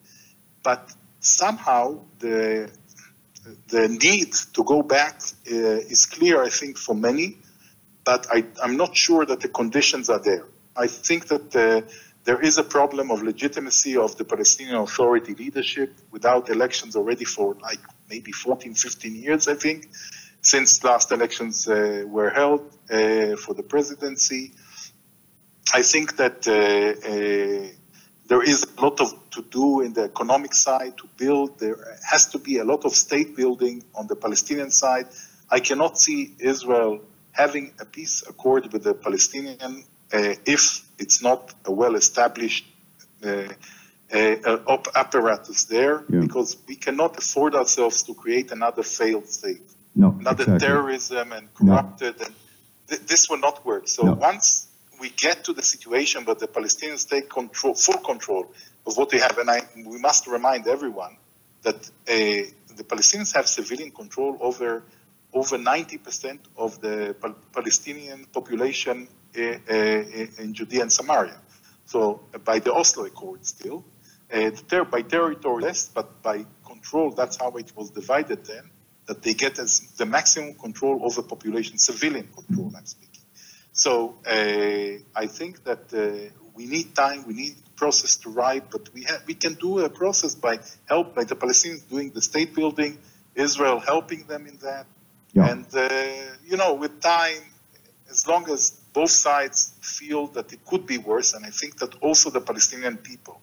But 0.63 0.93
somehow 1.19 1.99
the 2.19 2.71
the 3.67 3.87
need 3.87 4.33
to 4.53 4.63
go 4.63 4.81
back 4.81 5.21
uh, 5.51 5.93
is 5.93 6.05
clear, 6.05 6.43
I 6.43 6.49
think, 6.49 6.77
for 6.77 6.95
many. 6.95 7.37
But 8.03 8.27
I, 8.31 8.45
am 8.63 8.77
not 8.77 8.95
sure 8.95 9.25
that 9.25 9.39
the 9.39 9.49
conditions 9.49 10.09
are 10.09 10.19
there. 10.19 10.45
I 10.75 10.87
think 10.87 11.27
that 11.27 11.55
uh, 11.55 11.81
there 12.23 12.41
is 12.41 12.57
a 12.57 12.63
problem 12.63 13.11
of 13.11 13.21
legitimacy 13.21 13.97
of 13.97 14.17
the 14.17 14.25
Palestinian 14.25 14.75
Authority 14.77 15.33
leadership 15.35 15.93
without 16.11 16.49
elections 16.49 16.95
already 16.95 17.25
for 17.25 17.55
like 17.61 17.79
maybe 18.09 18.31
14, 18.31 18.73
15 18.73 19.15
years, 19.15 19.47
I 19.47 19.55
think, 19.55 19.89
since 20.41 20.83
last 20.83 21.11
elections 21.11 21.67
uh, 21.67 22.03
were 22.07 22.29
held 22.29 22.61
uh, 22.91 23.35
for 23.37 23.53
the 23.53 23.63
presidency. 23.63 24.53
I 25.73 25.81
think 25.81 26.17
that 26.17 26.47
uh, 26.47 27.09
uh, 27.09 27.69
there 28.27 28.43
is 28.43 28.65
a 28.77 28.81
lot 28.81 29.01
of 29.01 29.24
to 29.35 29.41
do 29.59 29.81
in 29.81 29.93
the 29.93 30.03
economic 30.03 30.53
side 30.53 30.97
to 30.97 31.07
build. 31.17 31.59
There 31.59 31.77
has 32.11 32.27
to 32.27 32.39
be 32.39 32.57
a 32.57 32.63
lot 32.63 32.85
of 32.85 32.93
state 32.93 33.35
building 33.35 33.83
on 33.93 34.07
the 34.07 34.15
Palestinian 34.15 34.71
side. 34.71 35.07
I 35.49 35.59
cannot 35.59 35.97
see 35.97 36.33
Israel 36.39 37.01
having 37.31 37.73
a 37.79 37.85
peace 37.85 38.23
accord 38.27 38.71
with 38.73 38.83
the 38.83 38.93
Palestinian 38.93 39.83
uh, 40.13 40.35
if 40.45 40.85
it's 40.97 41.21
not 41.21 41.53
a 41.65 41.71
well-established 41.71 42.65
uh, 43.25 43.47
uh, 44.13 44.77
apparatus 44.95 45.65
there, 45.65 46.03
yeah. 46.09 46.19
because 46.19 46.57
we 46.67 46.75
cannot 46.75 47.17
afford 47.17 47.55
ourselves 47.55 48.03
to 48.03 48.13
create 48.13 48.51
another 48.51 48.83
failed 48.83 49.27
state, 49.27 49.67
no, 49.95 50.15
another 50.19 50.43
exactly. 50.43 50.67
terrorism 50.67 51.31
and 51.31 51.53
corrupted, 51.53 52.19
no. 52.19 52.25
and 52.25 52.35
th- 52.87 53.01
this 53.01 53.29
will 53.29 53.39
not 53.39 53.65
work. 53.65 53.87
So 53.87 54.03
no. 54.03 54.13
once 54.13 54.67
we 54.99 55.09
get 55.09 55.43
to 55.45 55.53
the 55.53 55.63
situation 55.63 56.23
where 56.23 56.35
the 56.35 56.47
Palestinians 56.47 57.09
take 57.09 57.29
control, 57.29 57.73
full 57.73 57.97
control 57.97 58.53
of 58.85 58.97
what 58.97 59.09
they 59.09 59.19
have, 59.19 59.37
and 59.37 59.49
I, 59.49 59.61
we 59.75 59.97
must 59.99 60.27
remind 60.27 60.67
everyone 60.67 61.17
that 61.63 61.75
uh, 61.75 62.49
the 62.75 62.83
Palestinians 62.83 63.33
have 63.33 63.47
civilian 63.47 63.91
control 63.91 64.37
over 64.39 64.83
over 65.33 65.57
90% 65.57 66.39
of 66.55 66.79
the 66.79 67.13
Pal- 67.21 67.35
Palestinian 67.53 68.25
population 68.25 69.07
uh, 69.37 69.41
uh, 69.41 69.73
in 70.43 70.53
Judea 70.53 70.83
and 70.83 70.91
Samaria. 70.91 71.37
So 71.85 72.21
uh, 72.33 72.37
by 72.37 72.59
the 72.59 72.73
Oslo 72.73 73.05
Accord 73.05 73.45
still, 73.45 73.83
ter- 74.69 74.85
by 74.85 75.01
territory 75.01 75.63
less, 75.63 75.89
but 75.89 76.21
by 76.23 76.45
control, 76.65 77.11
that's 77.11 77.35
how 77.35 77.51
it 77.57 77.71
was 77.75 77.89
divided 77.91 78.45
then, 78.45 78.69
that 79.07 79.21
they 79.21 79.33
get 79.33 79.59
as 79.59 79.81
the 79.97 80.05
maximum 80.05 80.53
control 80.53 81.01
over 81.03 81.21
population, 81.21 81.77
civilian 81.77 82.27
control, 82.33 82.71
I'm 82.75 82.85
speaking. 82.85 83.21
So 83.73 84.15
uh, 84.25 85.19
I 85.23 85.27
think 85.27 85.65
that 85.65 85.93
uh, 85.93 86.33
we 86.55 86.65
need 86.65 86.95
time, 86.95 87.25
we 87.27 87.33
need 87.33 87.55
process 87.75 88.17
to 88.17 88.29
ride, 88.29 88.69
but 88.69 88.89
we 88.93 89.05
we 89.27 89.33
can 89.33 89.53
do 89.53 89.79
a 89.79 89.89
process 89.89 90.35
by 90.35 90.59
help 90.87 91.15
by 91.15 91.23
the 91.23 91.35
Palestinians 91.35 91.87
doing 91.89 92.11
the 92.11 92.21
state 92.21 92.53
building, 92.55 92.97
Israel 93.35 93.79
helping 93.79 94.23
them 94.27 94.47
in 94.47 94.57
that, 94.57 94.85
yeah. 95.33 95.49
and 95.51 95.65
uh, 95.75 95.89
you 96.45 96.57
know 96.57 96.73
with 96.73 96.99
time, 97.01 97.43
as 98.09 98.27
long 98.27 98.49
as 98.49 98.71
both 98.93 99.11
sides 99.11 99.73
feel 99.81 100.27
that 100.27 100.53
it 100.53 100.65
could 100.65 100.85
be 100.85 100.97
worse, 100.97 101.33
and 101.33 101.45
I 101.45 101.49
think 101.49 101.77
that 101.79 101.95
also 102.01 102.29
the 102.29 102.41
Palestinian 102.41 102.97
people 102.97 103.41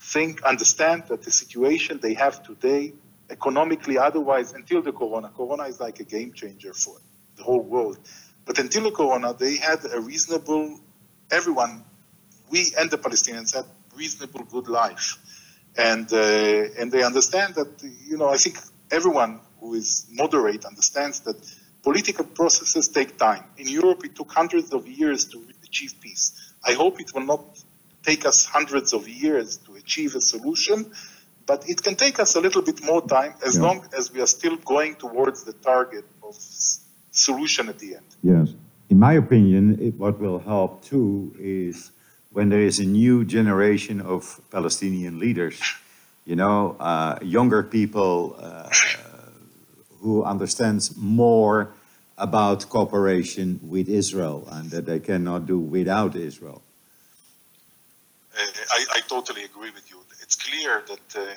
think 0.00 0.42
understand 0.42 1.04
that 1.08 1.22
the 1.22 1.30
situation 1.30 1.98
they 2.00 2.14
have 2.14 2.42
today 2.42 2.92
economically 3.30 3.96
otherwise 3.96 4.52
until 4.52 4.82
the 4.82 4.92
corona 4.92 5.30
corona 5.34 5.62
is 5.62 5.80
like 5.80 5.98
a 5.98 6.04
game 6.04 6.30
changer 6.34 6.74
for 6.74 6.96
the 7.36 7.42
whole 7.42 7.62
world 7.62 7.98
but 8.44 8.58
until 8.58 8.84
the 8.84 8.90
corona, 8.90 9.34
they 9.34 9.56
had 9.56 9.80
a 9.90 10.00
reasonable, 10.00 10.78
everyone, 11.30 11.84
we 12.50 12.72
and 12.78 12.90
the 12.90 12.98
Palestinians 12.98 13.54
had 13.54 13.64
reasonable 13.96 14.44
good 14.44 14.68
life. 14.68 15.18
And, 15.76 16.12
uh, 16.12 16.78
and 16.78 16.92
they 16.92 17.02
understand 17.02 17.54
that, 17.54 17.82
you 18.06 18.16
know, 18.16 18.28
I 18.28 18.36
think 18.36 18.58
everyone 18.90 19.40
who 19.60 19.74
is 19.74 20.06
moderate 20.10 20.64
understands 20.64 21.20
that 21.20 21.36
political 21.82 22.24
processes 22.24 22.88
take 22.88 23.16
time. 23.18 23.44
In 23.58 23.68
Europe, 23.68 24.04
it 24.04 24.14
took 24.14 24.32
hundreds 24.32 24.72
of 24.72 24.86
years 24.86 25.26
to 25.26 25.42
achieve 25.64 25.94
peace. 26.00 26.54
I 26.64 26.72
hope 26.72 27.00
it 27.00 27.12
will 27.14 27.26
not 27.26 27.44
take 28.02 28.26
us 28.26 28.44
hundreds 28.44 28.92
of 28.92 29.08
years 29.08 29.56
to 29.58 29.74
achieve 29.74 30.14
a 30.14 30.20
solution, 30.20 30.92
but 31.46 31.68
it 31.68 31.82
can 31.82 31.94
take 31.96 32.20
us 32.20 32.36
a 32.36 32.40
little 32.40 32.62
bit 32.62 32.82
more 32.84 33.06
time 33.06 33.34
as 33.44 33.56
yeah. 33.56 33.62
long 33.62 33.86
as 33.96 34.12
we 34.12 34.20
are 34.20 34.26
still 34.26 34.56
going 34.56 34.94
towards 34.96 35.44
the 35.44 35.52
target 35.52 36.04
of 36.22 36.34
solution 37.10 37.68
at 37.68 37.78
the 37.78 37.96
end. 37.96 38.06
Yes. 38.22 38.54
In 38.90 38.98
my 38.98 39.14
opinion, 39.14 39.78
it, 39.80 39.94
what 39.94 40.18
will 40.20 40.38
help 40.38 40.84
too 40.84 41.34
is 41.38 41.90
when 42.34 42.48
there 42.48 42.60
is 42.60 42.80
a 42.80 42.84
new 42.84 43.24
generation 43.24 44.00
of 44.00 44.40
Palestinian 44.50 45.18
leaders, 45.18 45.56
you 46.26 46.34
know, 46.34 46.76
uh, 46.80 47.18
younger 47.22 47.62
people 47.62 48.36
uh, 48.38 48.68
who 50.00 50.24
understands 50.24 50.96
more 50.96 51.70
about 52.18 52.68
cooperation 52.68 53.60
with 53.62 53.88
Israel 53.88 54.46
and 54.50 54.70
that 54.70 54.84
they 54.84 54.98
cannot 54.98 55.46
do 55.46 55.58
without 55.58 56.16
Israel. 56.16 56.60
Uh, 58.36 58.42
I, 58.70 58.84
I, 58.96 59.00
totally 59.08 59.44
agree 59.44 59.70
with 59.70 59.88
you. 59.90 59.98
It's 60.20 60.34
clear 60.34 60.82
that 60.88 61.08
uh, 61.16 61.34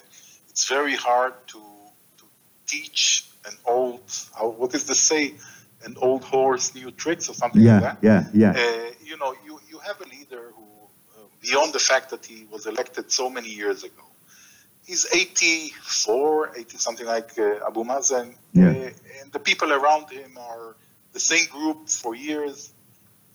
it's 0.49 0.67
very 0.67 0.95
hard 0.95 1.33
to, 1.47 1.61
to 2.17 2.25
teach 2.65 3.27
an 3.45 3.55
old, 3.65 4.01
how, 4.35 4.49
what 4.49 4.73
is 4.73 4.85
the 4.85 4.95
say, 4.95 5.35
an 5.85 5.95
old 6.01 6.23
horse 6.23 6.73
new 6.73 6.89
tricks 6.89 7.29
or 7.29 7.33
something 7.33 7.61
yeah, 7.61 7.79
like 7.79 8.01
that. 8.01 8.03
Yeah, 8.03 8.23
yeah, 8.33 8.51
uh, 8.51 8.91
you 9.03 9.17
know, 9.17 9.35
you, 9.45 9.59
you 9.69 9.77
have 9.79 10.01
a 10.01 10.05
leader 10.05 10.51
who, 10.55 10.66
beyond 11.47 11.73
the 11.73 11.79
fact 11.79 12.09
that 12.09 12.25
he 12.25 12.45
was 12.51 12.65
elected 12.65 13.11
so 13.11 13.29
many 13.29 13.49
years 13.49 13.83
ago, 13.83 14.03
he's 14.85 15.05
84, 15.13 16.57
80 16.57 16.77
something 16.77 17.05
like 17.05 17.37
uh, 17.37 17.67
Abu 17.67 17.83
Mazen, 17.83 18.35
yeah. 18.53 18.69
Uh, 18.69 19.21
and 19.21 19.31
the 19.31 19.39
people 19.39 19.71
around 19.73 20.09
him 20.09 20.37
are 20.37 20.75
the 21.13 21.19
same 21.19 21.45
group 21.47 21.89
for 21.89 22.15
years. 22.15 22.73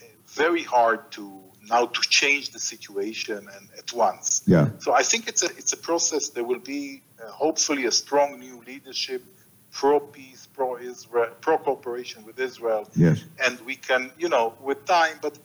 Uh, 0.01 0.07
very 0.27 0.63
hard 0.63 1.11
to 1.13 1.25
now 1.69 1.87
to 1.87 2.01
change 2.09 2.51
the 2.51 2.59
situation 2.59 3.39
and 3.55 3.69
at 3.79 3.93
once. 3.93 4.43
Yeah. 4.47 4.71
So 4.79 4.93
I 4.93 5.03
think 5.03 5.29
it's 5.29 5.43
a 5.43 5.51
it's 5.61 5.73
a 5.73 5.77
process. 5.77 6.31
There 6.31 6.45
will 6.45 6.65
be 6.77 7.03
uh, 7.21 7.31
hopefully 7.31 7.85
a 7.87 7.93
strong 7.93 8.41
new 8.41 8.57
leadership, 8.67 9.23
pro 9.71 10.01
peace 10.01 10.43
pro-Israel, 10.53 11.31
pro-cooperation 11.41 12.25
with 12.25 12.39
Israel. 12.39 12.89
Yes. 12.95 13.25
And 13.45 13.61
we 13.61 13.77
can, 13.77 14.11
you 14.19 14.29
know, 14.29 14.55
with 14.61 14.85
time, 14.85 15.17
but 15.21 15.39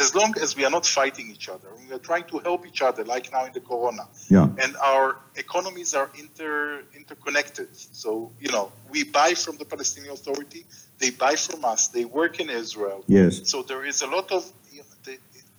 as 0.00 0.14
long 0.14 0.34
as 0.40 0.56
we 0.56 0.64
are 0.64 0.70
not 0.70 0.86
fighting 0.86 1.30
each 1.30 1.48
other, 1.48 1.68
we 1.86 1.94
are 1.94 1.98
trying 1.98 2.24
to 2.24 2.38
help 2.38 2.66
each 2.66 2.82
other, 2.82 3.04
like 3.04 3.30
now 3.32 3.44
in 3.44 3.52
the 3.52 3.60
Corona. 3.60 4.08
Yeah. 4.28 4.48
And 4.62 4.76
our 4.76 5.16
economies 5.36 5.94
are 5.94 6.10
inter 6.18 6.82
interconnected. 6.94 7.68
So 7.76 8.32
you 8.40 8.50
know, 8.50 8.72
we 8.90 9.04
buy 9.04 9.34
from 9.34 9.56
the 9.56 9.64
Palestinian 9.64 10.12
Authority, 10.12 10.64
they 10.98 11.10
buy 11.10 11.34
from 11.36 11.64
us, 11.64 11.88
they 11.88 12.04
work 12.04 12.40
in 12.40 12.50
Israel. 12.50 13.04
Yes. 13.06 13.48
So 13.50 13.62
there 13.62 13.84
is 13.84 14.02
a 14.02 14.06
lot 14.06 14.32
of, 14.32 14.50
you 14.72 14.82
know, 14.82 15.16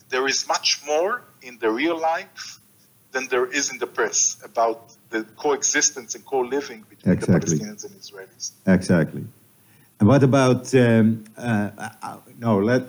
there 0.10 0.28
is 0.28 0.48
much 0.48 0.82
more 0.86 1.24
in 1.42 1.58
the 1.60 1.70
real 1.70 2.00
life 2.00 2.60
than 3.12 3.28
there 3.28 3.46
is 3.46 3.72
in 3.72 3.78
the 3.78 3.88
press 3.88 4.38
about 4.44 4.80
the 5.10 5.24
coexistence 5.38 6.16
and 6.16 6.26
co-living 6.26 6.84
between 6.90 7.14
exactly. 7.14 7.34
the 7.34 7.40
Palestinians 7.40 7.86
and 7.86 7.94
Israelis. 8.02 8.52
Exactly. 8.66 9.26
And 10.00 10.08
what 10.08 10.24
about 10.24 10.74
um, 10.76 11.24
uh, 11.38 11.70
uh, 12.02 12.18
no? 12.38 12.60
Let 12.60 12.84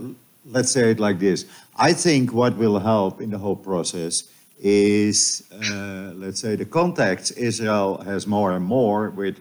let's 0.49 0.71
say 0.71 0.91
it 0.91 1.01
like 1.01 1.19
this. 1.19 1.45
I 1.77 1.93
think 1.93 2.33
what 2.33 2.57
will 2.57 2.79
help 2.79 3.21
in 3.21 3.31
the 3.31 3.39
whole 3.39 3.57
process 3.57 4.25
is 4.61 5.45
uh, 5.53 6.13
let's 6.17 6.41
say 6.41 6.57
the 6.57 6.65
contacts 6.65 7.31
Israel 7.33 7.99
has 8.05 8.27
more 8.27 8.53
and 8.53 8.65
more 8.65 9.11
with 9.11 9.37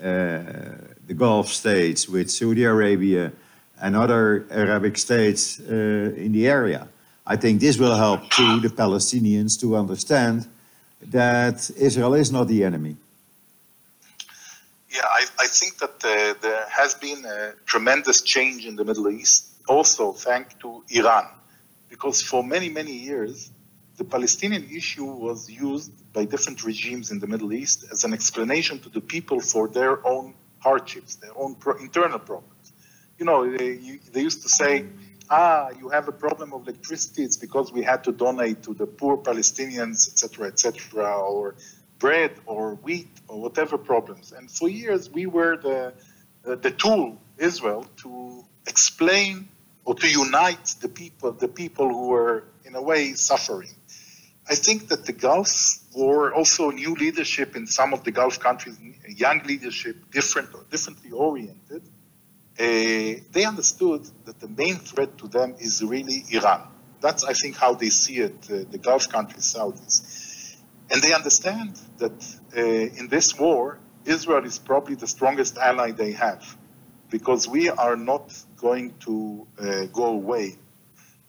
uh, 0.00 0.40
the 1.06 1.14
Gulf 1.14 1.48
states, 1.48 2.08
with 2.08 2.30
Saudi 2.30 2.64
Arabia 2.64 3.32
and 3.80 3.96
other 3.96 4.46
Arabic 4.50 4.96
states 4.98 5.60
uh, 5.60 6.14
in 6.16 6.32
the 6.32 6.48
area. 6.48 6.88
I 7.26 7.36
think 7.36 7.60
this 7.60 7.78
will 7.78 7.96
help 7.96 8.30
too 8.30 8.60
the 8.60 8.68
Palestinians 8.68 9.58
to 9.60 9.76
understand 9.76 10.46
that 11.10 11.70
Israel 11.76 12.14
is 12.14 12.30
not 12.30 12.48
the 12.48 12.64
enemy? 12.64 12.96
Yeah, 14.90 15.02
I, 15.04 15.24
I 15.40 15.46
think 15.46 15.78
that 15.78 16.04
uh, 16.04 16.34
there 16.40 16.66
has 16.68 16.94
been 16.94 17.24
a 17.24 17.52
tremendous 17.66 18.22
change 18.22 18.64
in 18.64 18.76
the 18.76 18.84
Middle 18.84 19.08
East, 19.08 19.48
also 19.68 20.12
thanks 20.12 20.54
to 20.60 20.84
Iran, 20.90 21.26
because 21.88 22.22
for 22.22 22.42
many, 22.44 22.68
many 22.68 22.92
years, 22.92 23.50
the 23.96 24.04
Palestinian 24.04 24.68
issue 24.70 25.04
was 25.04 25.48
used 25.48 25.92
by 26.12 26.24
different 26.24 26.64
regimes 26.64 27.10
in 27.10 27.20
the 27.20 27.26
Middle 27.26 27.52
East 27.52 27.84
as 27.92 28.04
an 28.04 28.12
explanation 28.12 28.80
to 28.80 28.88
the 28.88 29.00
people 29.00 29.40
for 29.40 29.68
their 29.68 30.04
own 30.06 30.34
hardships, 30.58 31.16
their 31.16 31.36
own 31.36 31.54
pro- 31.54 31.76
internal 31.76 32.18
problems. 32.18 32.72
You 33.18 33.26
know, 33.26 33.56
they, 33.56 34.00
they 34.12 34.22
used 34.22 34.42
to 34.42 34.48
say, 34.48 34.86
ah, 35.30 35.70
you 35.78 35.90
have 35.90 36.08
a 36.08 36.12
problem 36.12 36.52
of 36.52 36.66
electricity, 36.66 37.22
it's 37.22 37.36
because 37.36 37.72
we 37.72 37.82
had 37.82 38.04
to 38.04 38.12
donate 38.12 38.62
to 38.64 38.74
the 38.74 38.86
poor 38.86 39.16
Palestinians, 39.16 40.08
etc., 40.08 40.48
etc., 40.48 41.16
or 41.22 41.54
bread 41.98 42.32
or 42.46 42.74
wheat 42.76 43.08
or 43.28 43.40
whatever 43.40 43.78
problems. 43.78 44.32
And 44.32 44.50
for 44.50 44.68
years, 44.68 45.08
we 45.08 45.26
were 45.26 45.56
the, 45.56 45.94
uh, 46.46 46.56
the 46.56 46.70
tool, 46.70 47.18
Israel, 47.38 47.86
to 47.98 48.44
explain 48.66 49.48
or 49.84 49.94
to 49.94 50.08
unite 50.08 50.74
the 50.80 50.88
people, 50.88 51.32
the 51.32 51.48
people 51.48 51.88
who 51.88 52.08
were 52.08 52.44
in 52.64 52.74
a 52.74 52.82
way 52.82 53.12
suffering. 53.14 53.74
I 54.48 54.54
think 54.54 54.88
that 54.88 55.06
the 55.06 55.12
Gulf 55.12 55.78
War, 55.94 56.34
also 56.34 56.70
new 56.70 56.94
leadership 56.94 57.56
in 57.56 57.66
some 57.66 57.94
of 57.94 58.04
the 58.04 58.10
Gulf 58.10 58.40
countries, 58.40 58.78
young 59.08 59.42
leadership, 59.44 60.10
different, 60.10 60.48
differently 60.70 61.10
oriented, 61.12 61.82
uh, 62.58 63.20
they 63.32 63.44
understood 63.44 64.02
that 64.26 64.40
the 64.40 64.48
main 64.48 64.76
threat 64.76 65.16
to 65.18 65.28
them 65.28 65.54
is 65.58 65.82
really 65.82 66.24
Iran. 66.30 66.68
That's, 67.00 67.24
I 67.24 67.32
think, 67.32 67.56
how 67.56 67.74
they 67.74 67.90
see 67.90 68.18
it, 68.18 68.36
uh, 68.50 68.64
the 68.70 68.78
Gulf 68.78 69.08
countries, 69.08 69.54
Saudis. 69.54 70.56
And 70.90 71.02
they 71.02 71.12
understand 71.12 71.80
that 71.98 72.12
uh, 72.56 72.60
in 72.60 73.08
this 73.08 73.38
war, 73.38 73.78
Israel 74.04 74.44
is 74.44 74.58
probably 74.58 74.94
the 74.94 75.06
strongest 75.06 75.56
ally 75.58 75.90
they 75.92 76.12
have 76.12 76.56
because 77.14 77.46
we 77.46 77.68
are 77.68 77.94
not 77.94 78.24
going 78.56 78.92
to 78.98 79.46
uh, 79.56 79.84
go 79.92 80.06
away. 80.06 80.56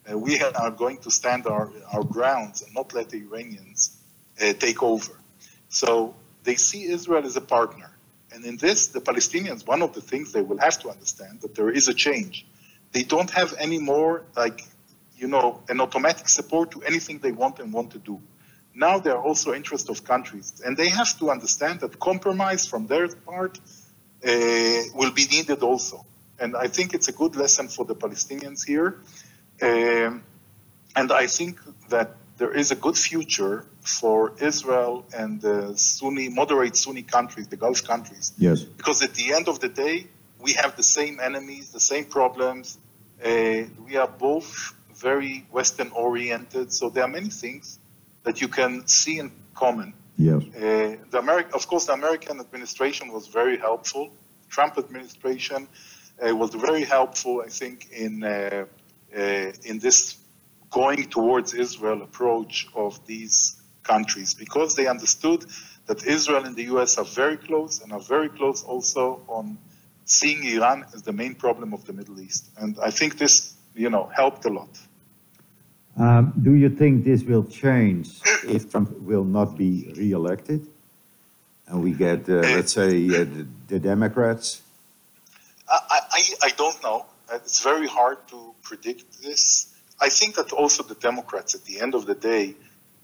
Uh, 0.04 0.18
we 0.18 0.42
are 0.42 0.72
going 0.72 0.98
to 0.98 1.12
stand 1.12 1.46
our, 1.46 1.70
our 1.92 2.02
grounds 2.02 2.62
and 2.62 2.74
not 2.74 2.92
let 2.92 3.10
the 3.10 3.18
Iranians 3.18 3.96
uh, 4.42 4.52
take 4.54 4.82
over. 4.82 5.12
So 5.68 6.16
they 6.42 6.56
see 6.56 6.82
Israel 6.86 7.24
as 7.24 7.36
a 7.36 7.40
partner. 7.40 7.88
And 8.32 8.44
in 8.44 8.56
this, 8.56 8.88
the 8.88 9.00
Palestinians, 9.00 9.64
one 9.64 9.80
of 9.80 9.92
the 9.94 10.00
things 10.00 10.32
they 10.32 10.42
will 10.42 10.58
have 10.58 10.76
to 10.80 10.90
understand 10.90 11.42
that 11.42 11.54
there 11.54 11.70
is 11.70 11.86
a 11.86 11.94
change. 11.94 12.44
They 12.90 13.04
don't 13.04 13.30
have 13.30 13.54
any 13.60 13.78
more, 13.78 14.24
like, 14.36 14.62
you 15.16 15.28
know, 15.28 15.62
an 15.68 15.80
automatic 15.80 16.28
support 16.28 16.72
to 16.72 16.82
anything 16.82 17.20
they 17.20 17.30
want 17.30 17.60
and 17.60 17.72
want 17.72 17.92
to 17.92 18.00
do. 18.00 18.20
Now 18.74 18.98
there 18.98 19.14
are 19.16 19.22
also 19.22 19.54
interests 19.54 19.88
of 19.88 20.02
countries, 20.02 20.60
and 20.64 20.76
they 20.76 20.88
have 20.88 21.16
to 21.20 21.30
understand 21.30 21.78
that 21.80 22.00
compromise 22.00 22.66
from 22.66 22.88
their 22.88 23.06
part 23.06 23.60
will 24.94 25.12
be 25.12 25.26
needed 25.26 25.62
also. 25.62 26.04
And 26.38 26.56
I 26.56 26.68
think 26.68 26.94
it's 26.94 27.08
a 27.08 27.12
good 27.12 27.36
lesson 27.36 27.68
for 27.68 27.84
the 27.84 27.94
Palestinians 27.94 28.66
here. 28.66 28.98
Um, 29.62 30.22
and 30.94 31.12
I 31.12 31.26
think 31.26 31.60
that 31.88 32.16
there 32.38 32.52
is 32.52 32.70
a 32.70 32.74
good 32.74 32.98
future 32.98 33.64
for 33.80 34.32
Israel 34.40 35.06
and 35.16 35.40
the 35.40 35.76
Sunni, 35.76 36.28
moderate 36.28 36.76
Sunni 36.76 37.02
countries, 37.02 37.48
the 37.48 37.56
Gulf 37.56 37.84
countries. 37.84 38.32
Yes. 38.36 38.62
Because 38.62 39.02
at 39.02 39.14
the 39.14 39.32
end 39.32 39.48
of 39.48 39.60
the 39.60 39.68
day, 39.68 40.06
we 40.40 40.52
have 40.52 40.76
the 40.76 40.82
same 40.82 41.18
enemies, 41.20 41.72
the 41.72 41.80
same 41.80 42.04
problems. 42.04 42.78
Uh, 43.24 43.62
we 43.86 43.96
are 43.96 44.08
both 44.08 44.74
very 44.94 45.46
Western 45.50 45.90
oriented, 45.92 46.72
so 46.72 46.90
there 46.90 47.04
are 47.04 47.08
many 47.08 47.30
things 47.30 47.78
that 48.24 48.40
you 48.40 48.48
can 48.48 48.86
see 48.86 49.18
in 49.18 49.30
common. 49.54 49.94
Yes. 50.16 50.42
Uh, 50.42 50.96
the 51.10 51.20
Ameri- 51.20 51.50
of 51.52 51.66
course, 51.66 51.86
the 51.86 51.92
American 51.92 52.40
administration 52.40 53.12
was 53.12 53.26
very 53.26 53.58
helpful. 53.58 54.10
Trump 54.48 54.78
administration 54.78 55.68
uh, 56.24 56.34
was 56.34 56.54
very 56.54 56.84
helpful, 56.84 57.42
I 57.44 57.48
think, 57.48 57.90
in 57.92 58.24
uh, 58.24 58.64
uh, 59.14 59.52
in 59.64 59.78
this 59.78 60.16
going 60.70 61.04
towards 61.08 61.54
Israel 61.54 62.02
approach 62.02 62.66
of 62.74 63.06
these 63.06 63.60
countries 63.82 64.34
because 64.34 64.74
they 64.74 64.86
understood 64.86 65.44
that 65.86 66.04
Israel 66.04 66.44
and 66.44 66.56
the 66.56 66.64
U.S. 66.64 66.98
are 66.98 67.04
very 67.04 67.36
close 67.36 67.80
and 67.80 67.92
are 67.92 68.00
very 68.00 68.28
close 68.28 68.64
also 68.64 69.22
on 69.28 69.58
seeing 70.04 70.44
Iran 70.44 70.84
as 70.94 71.02
the 71.02 71.12
main 71.12 71.34
problem 71.34 71.72
of 71.72 71.84
the 71.84 71.92
Middle 71.92 72.20
East. 72.20 72.50
And 72.56 72.76
I 72.82 72.90
think 72.90 73.18
this, 73.18 73.54
you 73.74 73.90
know, 73.90 74.10
helped 74.14 74.44
a 74.44 74.50
lot. 74.50 74.68
Um, 75.98 76.34
do 76.42 76.54
you 76.54 76.68
think 76.68 77.04
this 77.04 77.22
will 77.22 77.44
change 77.44 78.20
if 78.44 78.70
Trump 78.70 78.90
will 79.00 79.24
not 79.24 79.56
be 79.56 79.92
re-elected, 79.96 80.66
and 81.66 81.82
we 81.82 81.92
get, 81.92 82.28
uh, 82.28 82.34
let's 82.34 82.72
say, 82.72 83.06
uh, 83.06 83.24
the, 83.24 83.46
the, 83.68 83.78
Democrats? 83.78 84.60
I, 85.68 86.00
I, 86.12 86.22
I 86.42 86.48
don't 86.50 86.82
know. 86.82 87.06
It's 87.32 87.62
very 87.62 87.88
hard 87.88 88.18
to 88.28 88.54
predict 88.62 89.22
this. 89.22 89.74
I 89.98 90.10
think 90.10 90.34
that 90.34 90.52
also 90.52 90.82
the 90.82 90.94
Democrats, 90.94 91.54
at 91.54 91.64
the 91.64 91.80
end 91.80 91.94
of 91.94 92.04
the 92.04 92.14
day, 92.14 92.54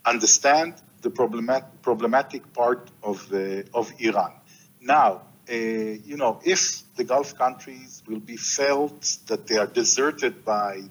understand 0.05 0.75
the 1.01 1.09
problematic, 1.09 1.81
problematic 1.81 2.53
part 2.53 2.91
of 3.01 3.27
the 3.29 3.65
of 3.73 3.91
Iran. 3.99 4.33
Now, 4.81 5.21
uh, 5.49 5.53
you 5.53 6.15
know, 6.15 6.39
if 6.45 6.83
the 6.95 7.03
Gulf 7.03 7.35
countries 7.35 8.03
will 8.07 8.19
be 8.19 8.37
felt 8.37 9.17
that 9.27 9.47
they 9.47 9.57
are 9.57 9.67
deserted 9.67 10.45
by 10.45 10.83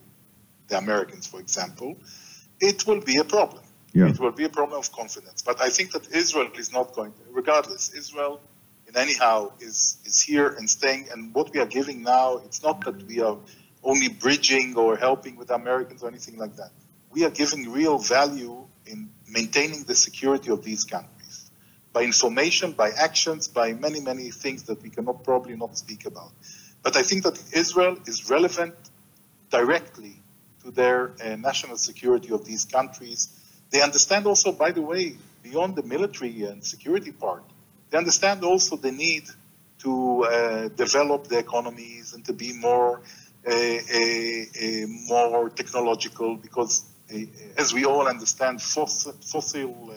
the 0.73 0.79
Americans, 0.79 1.27
for 1.27 1.41
example, 1.41 1.91
it 2.61 2.87
will 2.87 3.01
be 3.01 3.17
a 3.19 3.25
problem. 3.25 3.65
Yeah. 3.93 4.09
It 4.09 4.19
will 4.19 4.33
be 4.33 4.45
a 4.45 4.49
problem 4.49 4.79
of 4.79 4.91
confidence. 4.91 5.43
But 5.43 5.61
I 5.61 5.69
think 5.69 5.93
that 5.93 6.05
Israel 6.23 6.51
is 6.63 6.73
not 6.73 6.95
going 6.95 7.13
to, 7.13 7.23
regardless, 7.31 7.93
Israel 8.03 8.41
in 8.89 8.97
anyhow 8.97 9.53
is, 9.61 9.99
is 10.05 10.21
here 10.21 10.49
and 10.59 10.69
staying. 10.69 11.09
And 11.13 11.35
what 11.35 11.53
we 11.53 11.61
are 11.61 11.71
giving 11.79 12.03
now, 12.03 12.39
it's 12.47 12.63
not 12.63 12.85
that 12.87 13.07
we 13.07 13.21
are 13.21 13.37
only 13.83 14.09
bridging 14.09 14.77
or 14.77 14.97
helping 14.97 15.37
with 15.37 15.51
Americans 15.51 16.03
or 16.03 16.09
anything 16.09 16.39
like 16.39 16.57
that. 16.57 16.71
We 17.11 17.25
are 17.27 17.35
giving 17.43 17.71
real 17.71 17.99
value 17.99 18.57
in 18.87 19.11
maintaining 19.29 19.83
the 19.83 19.95
security 19.95 20.51
of 20.51 20.65
these 20.65 20.85
countries 20.85 21.51
by 21.93 22.03
information, 22.05 22.73
by 22.73 22.91
actions, 23.09 23.49
by 23.49 23.75
many, 23.75 24.01
many 24.01 24.31
things 24.31 24.63
that 24.69 24.83
we 24.83 24.89
cannot 24.89 25.23
probably 25.23 25.57
not 25.57 25.77
speak 25.77 26.07
about. 26.07 26.33
But 26.83 26.97
I 26.97 27.03
think 27.03 27.25
that 27.25 27.39
Israel 27.53 27.99
is 28.07 28.31
relevant 28.31 28.75
directly 29.51 30.22
to 30.63 30.71
their 30.71 31.13
uh, 31.25 31.37
national 31.37 31.77
security 31.77 32.33
of 32.33 32.45
these 32.45 32.65
countries. 32.65 33.29
They 33.71 33.83
understand 33.83 34.27
also, 34.27 34.53
by 34.53 34.73
the 34.73 34.83
way, 34.83 35.17
beyond 35.43 35.77
the 35.77 35.83
military 35.83 36.45
and 36.45 36.65
security 36.65 37.13
part, 37.13 37.45
they 37.91 37.99
understand 37.99 38.45
also 38.45 38.77
the 38.77 38.93
need 38.93 39.25
to 39.81 40.25
uh, 40.25 40.69
develop 40.69 41.27
the 41.27 41.39
economies 41.39 42.15
and 42.15 42.25
to 42.25 42.33
be 42.33 42.53
more 42.53 43.03
a, 43.45 44.47
a, 44.61 44.87
more 45.09 45.51
technological 45.51 46.37
because, 46.37 46.85
as 47.59 47.75
we 47.75 47.85
all 47.85 48.07
understand, 48.07 48.63
fossil, 48.63 49.13
fossil 49.21 49.91
uh, 49.91 49.95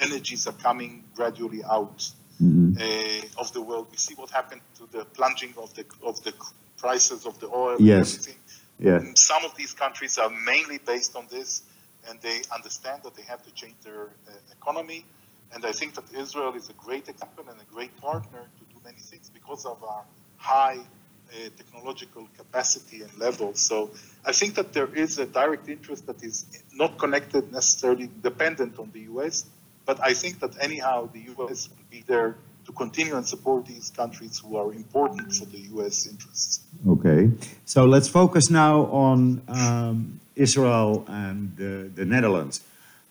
energies 0.00 0.46
are 0.46 0.52
coming 0.52 1.04
gradually 1.14 1.64
out 1.64 1.98
mm-hmm. 2.40 2.74
Uh, 2.78 3.40
of 3.40 3.52
the 3.52 3.60
world. 3.60 3.88
We 3.90 3.96
see 3.96 4.14
what 4.14 4.30
happened 4.30 4.60
to 4.78 4.86
the 4.90 5.04
plunging 5.04 5.54
of 5.56 5.74
the 5.74 5.84
of 6.02 6.22
the 6.22 6.32
prices 6.76 7.26
of 7.26 7.40
the 7.40 7.48
oil 7.48 7.76
yes. 7.80 7.96
and 7.96 8.20
everything. 8.20 8.40
Yeah. 8.78 9.00
Some 9.14 9.44
of 9.44 9.54
these 9.56 9.72
countries 9.72 10.18
are 10.18 10.30
mainly 10.30 10.78
based 10.78 11.16
on 11.16 11.26
this, 11.30 11.62
and 12.08 12.20
they 12.20 12.42
understand 12.54 13.02
that 13.04 13.14
they 13.14 13.22
have 13.22 13.42
to 13.44 13.52
change 13.52 13.74
their 13.82 14.04
uh, 14.28 14.32
economy. 14.52 15.04
And 15.52 15.64
I 15.64 15.72
think 15.72 15.94
that 15.94 16.04
Israel 16.14 16.54
is 16.54 16.68
a 16.68 16.74
great 16.74 17.08
example 17.08 17.44
and 17.48 17.60
a 17.60 17.74
great 17.74 17.96
partner 17.98 18.40
to 18.58 18.74
do 18.74 18.80
many 18.84 18.98
things 18.98 19.30
because 19.30 19.64
of 19.64 19.82
our 19.82 20.04
high 20.36 20.78
uh, 20.78 21.48
technological 21.56 22.28
capacity 22.36 23.02
and 23.02 23.18
level. 23.18 23.54
So 23.54 23.90
I 24.24 24.32
think 24.32 24.54
that 24.56 24.72
there 24.72 24.92
is 24.94 25.18
a 25.18 25.26
direct 25.26 25.68
interest 25.68 26.06
that 26.06 26.22
is 26.22 26.46
not 26.72 26.98
connected 26.98 27.52
necessarily 27.52 28.10
dependent 28.22 28.78
on 28.78 28.90
the 28.92 29.00
US, 29.12 29.46
but 29.84 29.98
I 30.02 30.14
think 30.14 30.40
that 30.40 30.56
anyhow 30.60 31.08
the 31.12 31.22
US 31.36 31.68
will 31.68 31.86
be 31.90 32.04
there 32.06 32.36
to 32.66 32.72
continue 32.72 33.16
and 33.16 33.26
support 33.26 33.64
these 33.66 33.90
countries 33.90 34.38
who 34.38 34.56
are 34.56 34.72
important 34.72 35.32
for 35.32 35.46
the 35.46 35.58
US 35.76 36.06
interests. 36.06 36.60
Okay, 36.88 37.30
so 37.64 37.84
let's 37.84 38.08
focus 38.08 38.50
now 38.50 38.86
on 38.86 39.40
um, 39.48 40.20
Israel 40.34 41.04
and 41.08 41.56
the, 41.56 41.90
the 41.94 42.04
Netherlands. 42.04 42.62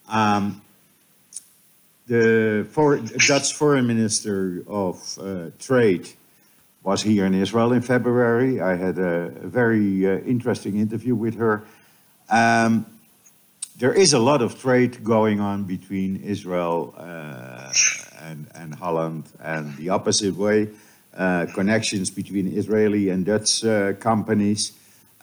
Um, 0.09 0.61
the 2.07 2.67
for, 2.69 2.97
Dutch 2.97 3.53
foreign 3.53 3.87
minister 3.87 4.63
of 4.67 5.17
uh, 5.19 5.49
trade 5.57 6.09
was 6.83 7.01
here 7.01 7.25
in 7.25 7.33
Israel 7.33 7.71
in 7.73 7.81
February. 7.81 8.61
I 8.61 8.75
had 8.75 8.99
a, 8.99 9.29
very 9.41 10.05
uh, 10.05 10.19
interesting 10.19 10.77
interview 10.77 11.15
with 11.15 11.35
her. 11.35 11.63
Um, 12.29 12.85
there 13.77 13.93
is 13.93 14.13
a 14.13 14.19
lot 14.19 14.41
of 14.41 14.59
trade 14.59 15.03
going 15.03 15.39
on 15.39 15.63
between 15.63 16.17
Israel 16.17 16.93
uh, 16.97 17.73
and, 18.25 18.47
and 18.55 18.75
Holland 18.75 19.23
and 19.41 19.75
the 19.77 19.89
opposite 19.89 20.35
way, 20.35 20.69
uh, 21.17 21.45
connections 21.53 22.09
between 22.09 22.47
Israeli 22.47 23.09
and 23.09 23.25
Dutch 23.25 23.63
uh, 23.63 23.93
companies. 23.93 24.73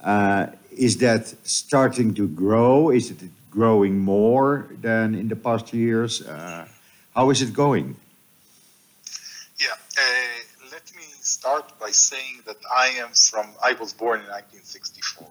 Uh, 0.03 0.47
is 0.77 0.97
that 0.99 1.35
starting 1.45 2.15
to 2.15 2.27
grow? 2.29 2.91
Is 2.91 3.11
it 3.11 3.21
growing 3.51 3.99
more 3.99 4.69
than 4.81 5.15
in 5.15 5.29
the 5.29 5.37
past 5.37 5.73
years? 5.75 6.23
Uh, 6.23 6.67
how 7.15 7.31
is 7.31 7.43
it 7.43 7.53
going? 7.53 7.97
Yeah, 9.61 9.77
let 10.73 10.91
me 10.97 11.05
start 11.21 11.79
by 11.79 11.91
saying 11.91 12.41
that 12.47 12.57
I 12.75 12.87
am 13.03 13.11
from, 13.11 13.49
I 13.63 13.73
was 13.75 13.93
born 13.93 14.21
in 14.21 14.27
1964. 14.27 15.29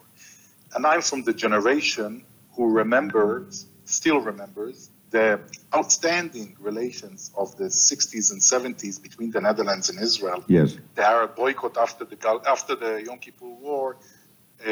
And 0.74 0.86
I'm 0.86 1.02
from 1.02 1.24
the 1.24 1.34
generation 1.34 2.24
who 2.54 2.70
remembers, 2.70 3.66
still 3.84 4.20
remembers, 4.20 4.91
the 5.12 5.40
outstanding 5.74 6.56
relations 6.58 7.30
of 7.36 7.56
the 7.56 7.64
60s 7.64 8.32
and 8.32 8.40
70s 8.40 9.00
between 9.00 9.30
the 9.30 9.40
Netherlands 9.40 9.90
and 9.90 10.00
Israel. 10.00 10.42
Yes. 10.48 10.76
The 10.94 11.06
Arab 11.06 11.36
boycott 11.36 11.76
after 11.76 12.04
the 12.04 12.16
after 12.46 12.74
the 12.74 13.02
Yom 13.06 13.18
Kippur 13.18 13.46
War, 13.46 13.96
uh, 14.60 14.68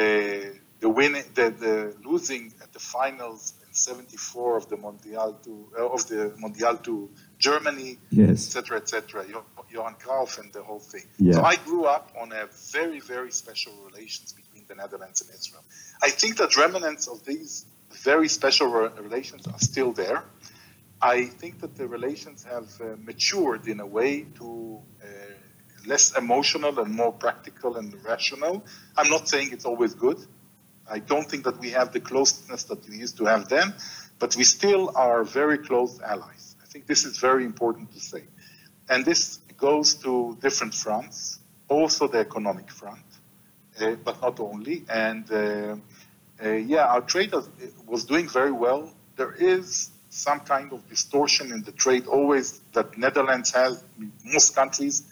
the 0.83 0.89
winning, 0.89 1.23
the, 1.35 1.51
the 1.65 1.95
losing 2.03 2.53
at 2.61 2.73
the 2.73 2.79
finals 2.79 3.53
in 3.65 3.73
'74 3.73 4.57
of 4.57 4.67
the 4.67 4.77
Mondial 4.77 5.41
to 5.43 5.67
uh, 5.77 5.87
of 5.87 6.07
the 6.07 6.33
Mondial 6.43 6.81
to 6.83 7.09
Germany, 7.37 7.99
yes, 8.09 8.47
etc., 8.47 8.77
etc. 8.77 9.25
Johan 9.69 9.95
Cruyff 10.03 10.39
and 10.39 10.51
the 10.51 10.63
whole 10.63 10.79
thing. 10.79 11.05
Yeah. 11.17 11.33
So 11.33 11.43
I 11.43 11.55
grew 11.55 11.85
up 11.85 12.11
on 12.19 12.31
a 12.31 12.47
very, 12.71 12.99
very 12.99 13.31
special 13.31 13.73
relations 13.85 14.33
between 14.33 14.65
the 14.67 14.75
Netherlands 14.75 15.21
and 15.21 15.29
Israel. 15.39 15.63
I 16.03 16.09
think 16.09 16.37
that 16.37 16.57
remnants 16.57 17.07
of 17.07 17.23
these 17.23 17.65
very 18.03 18.27
special 18.27 18.67
re- 18.67 18.89
relations 18.99 19.47
are 19.47 19.59
still 19.59 19.93
there. 19.93 20.23
I 21.01 21.25
think 21.25 21.61
that 21.61 21.75
the 21.75 21.87
relations 21.87 22.43
have 22.43 22.69
uh, 22.79 22.95
matured 23.03 23.67
in 23.67 23.79
a 23.79 23.85
way 23.85 24.25
to 24.35 24.79
uh, 25.03 25.07
less 25.87 26.15
emotional 26.15 26.79
and 26.79 26.93
more 26.93 27.11
practical 27.11 27.77
and 27.77 27.95
rational. 28.05 28.63
I'm 28.95 29.09
not 29.09 29.27
saying 29.27 29.49
it's 29.51 29.65
always 29.65 29.95
good. 29.95 30.19
I 30.89 30.99
don't 30.99 31.27
think 31.29 31.45
that 31.45 31.59
we 31.59 31.71
have 31.71 31.91
the 31.91 31.99
closeness 31.99 32.65
that 32.65 32.87
we 32.87 32.97
used 32.97 33.17
to 33.17 33.25
have 33.25 33.49
then, 33.49 33.73
but 34.19 34.35
we 34.35 34.43
still 34.43 34.91
are 34.95 35.23
very 35.23 35.57
close 35.57 35.99
allies. 36.01 36.55
I 36.61 36.65
think 36.65 36.85
this 36.85 37.05
is 37.05 37.17
very 37.17 37.45
important 37.45 37.91
to 37.93 37.99
say. 37.99 38.23
And 38.89 39.05
this 39.05 39.39
goes 39.57 39.95
to 39.95 40.37
different 40.41 40.73
fronts, 40.73 41.39
also 41.67 42.07
the 42.07 42.19
economic 42.19 42.69
front, 42.69 43.05
uh, 43.79 43.95
but 44.03 44.21
not 44.21 44.39
only. 44.39 44.83
And 44.89 45.31
uh, 46.41 46.47
uh, 46.47 46.51
yeah, 46.51 46.85
our 46.85 47.01
trade 47.01 47.33
was 47.85 48.05
doing 48.05 48.27
very 48.27 48.51
well. 48.51 48.91
There 49.15 49.33
is 49.33 49.89
some 50.09 50.41
kind 50.41 50.73
of 50.73 50.87
distortion 50.89 51.51
in 51.51 51.63
the 51.63 51.71
trade 51.71 52.07
always 52.07 52.59
that 52.73 52.97
Netherlands 52.97 53.51
has, 53.51 53.83
most 54.25 54.55
countries, 54.55 55.03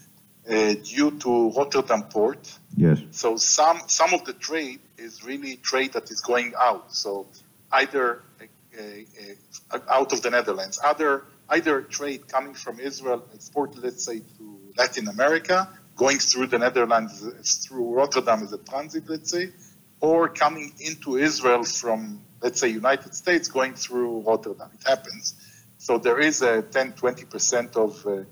uh, 0.50 0.74
due 0.84 1.12
to 1.20 1.52
Rotterdam 1.52 2.04
port. 2.04 2.58
Yes. 2.76 3.00
So 3.12 3.38
some 3.38 3.82
some 3.88 4.14
of 4.14 4.26
the 4.26 4.34
trade 4.34 4.80
is 4.98 5.24
really 5.24 5.58
trade 5.58 5.94
that 5.94 6.10
is 6.12 6.22
going 6.22 6.54
out. 6.60 6.94
So 6.94 7.28
either 7.72 8.24
uh, 8.42 8.84
uh, 9.72 9.80
out 9.90 10.14
of 10.14 10.22
the 10.22 10.30
Netherlands, 10.30 10.80
other 10.84 11.26
either 11.50 11.82
trade 11.82 12.28
coming 12.28 12.54
from 12.54 12.80
Israel 12.80 13.26
exported, 13.34 13.84
let's 13.84 14.04
say, 14.04 14.20
to 14.38 14.60
Latin 14.78 15.08
America, 15.08 15.70
going 15.96 16.20
through 16.20 16.48
the 16.48 16.60
Netherlands 16.60 17.66
through 17.68 17.94
Rotterdam 17.94 18.44
as 18.44 18.54
a 18.54 18.58
transit, 18.58 19.04
let's 19.10 19.32
say, 19.32 19.52
or 20.02 20.30
coming 20.30 20.74
into 20.80 21.18
Israel 21.18 21.64
from, 21.64 22.22
let's 22.42 22.60
say, 22.60 22.70
United 22.70 23.14
States, 23.14 23.48
going 23.48 23.74
through 23.74 24.22
Rotterdam. 24.22 24.70
It 24.74 24.88
happens. 24.88 25.36
So 25.78 25.98
there 25.98 26.20
is 26.20 26.42
a 26.42 26.62
10, 26.62 26.94
20% 26.94 27.76
of 27.76 28.06
uh, 28.06 28.24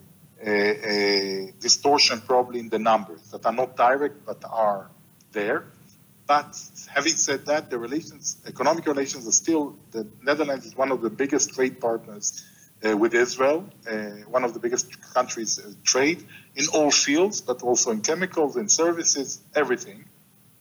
a, 0.43 1.49
a 1.49 1.53
distortion 1.59 2.21
probably 2.21 2.59
in 2.59 2.69
the 2.69 2.79
numbers 2.79 3.31
that 3.31 3.45
are 3.45 3.53
not 3.53 3.75
direct 3.75 4.25
but 4.25 4.43
are 4.49 4.89
there. 5.31 5.65
But 6.27 6.59
having 6.93 7.13
said 7.13 7.45
that, 7.45 7.69
the 7.69 7.79
relations, 7.79 8.37
economic 8.45 8.85
relations 8.85 9.27
are 9.27 9.31
still, 9.31 9.77
the 9.91 10.05
Netherlands 10.21 10.65
is 10.65 10.75
one 10.75 10.91
of 10.91 11.01
the 11.01 11.09
biggest 11.09 11.55
trade 11.55 11.79
partners 11.79 12.43
uh, 12.85 12.97
with 12.97 13.13
Israel, 13.13 13.65
uh, 13.89 13.95
one 14.29 14.43
of 14.43 14.53
the 14.53 14.59
biggest 14.59 15.01
countries 15.13 15.57
uh, 15.57 15.71
trade 15.83 16.25
in 16.55 16.65
all 16.73 16.91
fields, 16.91 17.39
but 17.39 17.63
also 17.63 17.91
in 17.91 18.01
chemicals, 18.01 18.57
in 18.57 18.67
services, 18.67 19.39
everything. 19.55 20.03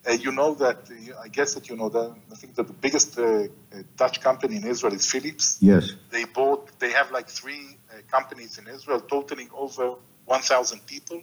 Uh, 0.07 0.13
you 0.13 0.31
know 0.31 0.55
that, 0.55 0.79
uh, 0.91 1.21
I 1.25 1.29
guess 1.29 1.55
that 1.55 1.69
you 1.69 1.77
know 1.77 1.89
that, 1.89 2.15
I 2.31 2.35
think 2.37 2.55
that 2.55 2.67
the 2.69 2.73
biggest 2.73 3.19
uh, 3.19 3.49
Dutch 3.97 4.21
company 4.21 4.57
in 4.57 4.65
Israel 4.65 4.95
is 4.95 5.11
Philips. 5.11 5.59
Yes. 5.61 5.95
They 6.11 6.25
bought, 6.25 6.79
they 6.79 6.93
have 6.93 7.11
like 7.11 7.29
three 7.29 7.77
companies 8.11 8.59
in 8.59 8.67
Israel, 8.69 9.01
totaling 9.01 9.51
over 9.55 9.95
1,000 10.27 10.87
people. 10.87 11.23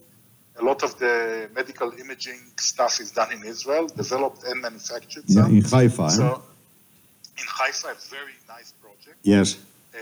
A 0.60 0.64
lot 0.64 0.84
of 0.84 1.00
the 1.00 1.50
medical 1.56 1.92
imaging 2.00 2.40
stuff 2.58 3.00
is 3.00 3.12
done 3.12 3.32
in 3.32 3.44
Israel, 3.44 3.88
developed 3.88 4.44
and 4.44 4.62
manufactured. 4.62 5.24
Yeah, 5.28 5.48
in 5.48 5.64
Haifa. 5.64 6.10
So, 6.12 6.44
in 7.38 7.46
Haifa, 7.48 7.88
a 7.88 7.96
very 8.10 8.36
nice 8.48 8.74
project. 8.74 9.18
Yes. 9.24 9.58
Uh, 9.96 10.00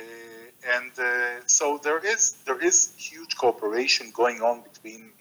and 0.75 0.91
uh, 0.99 1.45
so 1.45 1.79
there 1.83 1.99
is 1.99 2.33
there 2.45 2.59
is 2.59 2.93
huge 2.97 3.35
cooperation 3.37 4.11
going 4.13 4.41
on 4.41 4.61
between 4.61 5.11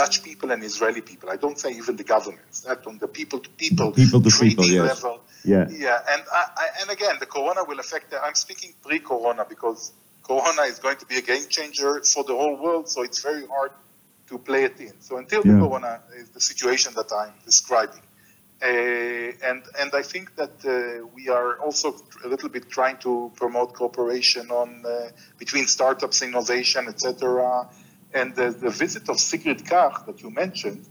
Dutch 0.00 0.22
people 0.22 0.48
and 0.54 0.60
Israeli 0.70 1.02
people. 1.10 1.28
I 1.36 1.38
don't 1.44 1.58
say 1.62 1.70
even 1.80 1.94
the 2.02 2.08
governments. 2.14 2.56
That 2.60 2.86
on 2.90 2.96
the 3.04 3.10
people 3.18 3.38
to 3.46 3.50
people, 3.64 3.88
people 3.92 4.20
to 4.26 4.30
people, 4.44 4.64
yes. 4.64 4.88
level. 4.92 5.16
Yeah. 5.44 5.66
Yeah. 5.86 6.12
And 6.12 6.22
I, 6.40 6.42
I, 6.62 6.66
and 6.80 6.88
again, 6.96 7.16
the 7.24 7.30
Corona 7.34 7.62
will 7.68 7.80
affect. 7.84 8.08
I'm 8.26 8.38
speaking 8.46 8.70
pre-Corona 8.84 9.44
because 9.54 9.92
Corona 10.30 10.62
is 10.72 10.78
going 10.78 10.98
to 11.02 11.06
be 11.12 11.16
a 11.22 11.24
game 11.30 11.46
changer 11.56 11.92
for 12.12 12.22
the 12.30 12.36
whole 12.40 12.56
world. 12.64 12.88
So 12.94 12.98
it's 13.02 13.20
very 13.30 13.46
hard 13.54 13.72
to 14.28 14.38
play 14.38 14.62
it 14.70 14.76
in. 14.80 14.94
So 15.06 15.12
until 15.22 15.42
yeah. 15.44 15.52
the 15.52 15.58
Corona 15.62 15.92
is 16.20 16.28
the 16.30 16.40
situation 16.50 16.90
that 16.98 17.10
I'm 17.20 17.34
describing. 17.44 18.04
Uh, 18.62 19.48
and 19.48 19.62
and 19.80 19.90
I 20.00 20.04
think 20.12 20.26
that 20.40 20.56
uh, 20.64 21.06
we 21.16 21.24
are 21.38 21.50
also 21.64 21.86
a 22.26 22.28
little 22.32 22.50
bit 22.56 22.64
trying 22.78 22.98
to 23.06 23.12
promote 23.42 23.70
cooperation 23.80 24.44
on 24.62 24.68
uh, 24.86 25.10
between 25.42 25.66
startups, 25.76 26.18
innovation, 26.28 26.82
etc. 26.92 27.68
And 28.12 28.34
the, 28.34 28.50
the, 28.50 28.70
visit 28.70 29.08
of 29.08 29.20
Sigrid 29.20 29.64
Kaag 29.64 30.06
that 30.06 30.20
you 30.22 30.30
mentioned 30.30 30.84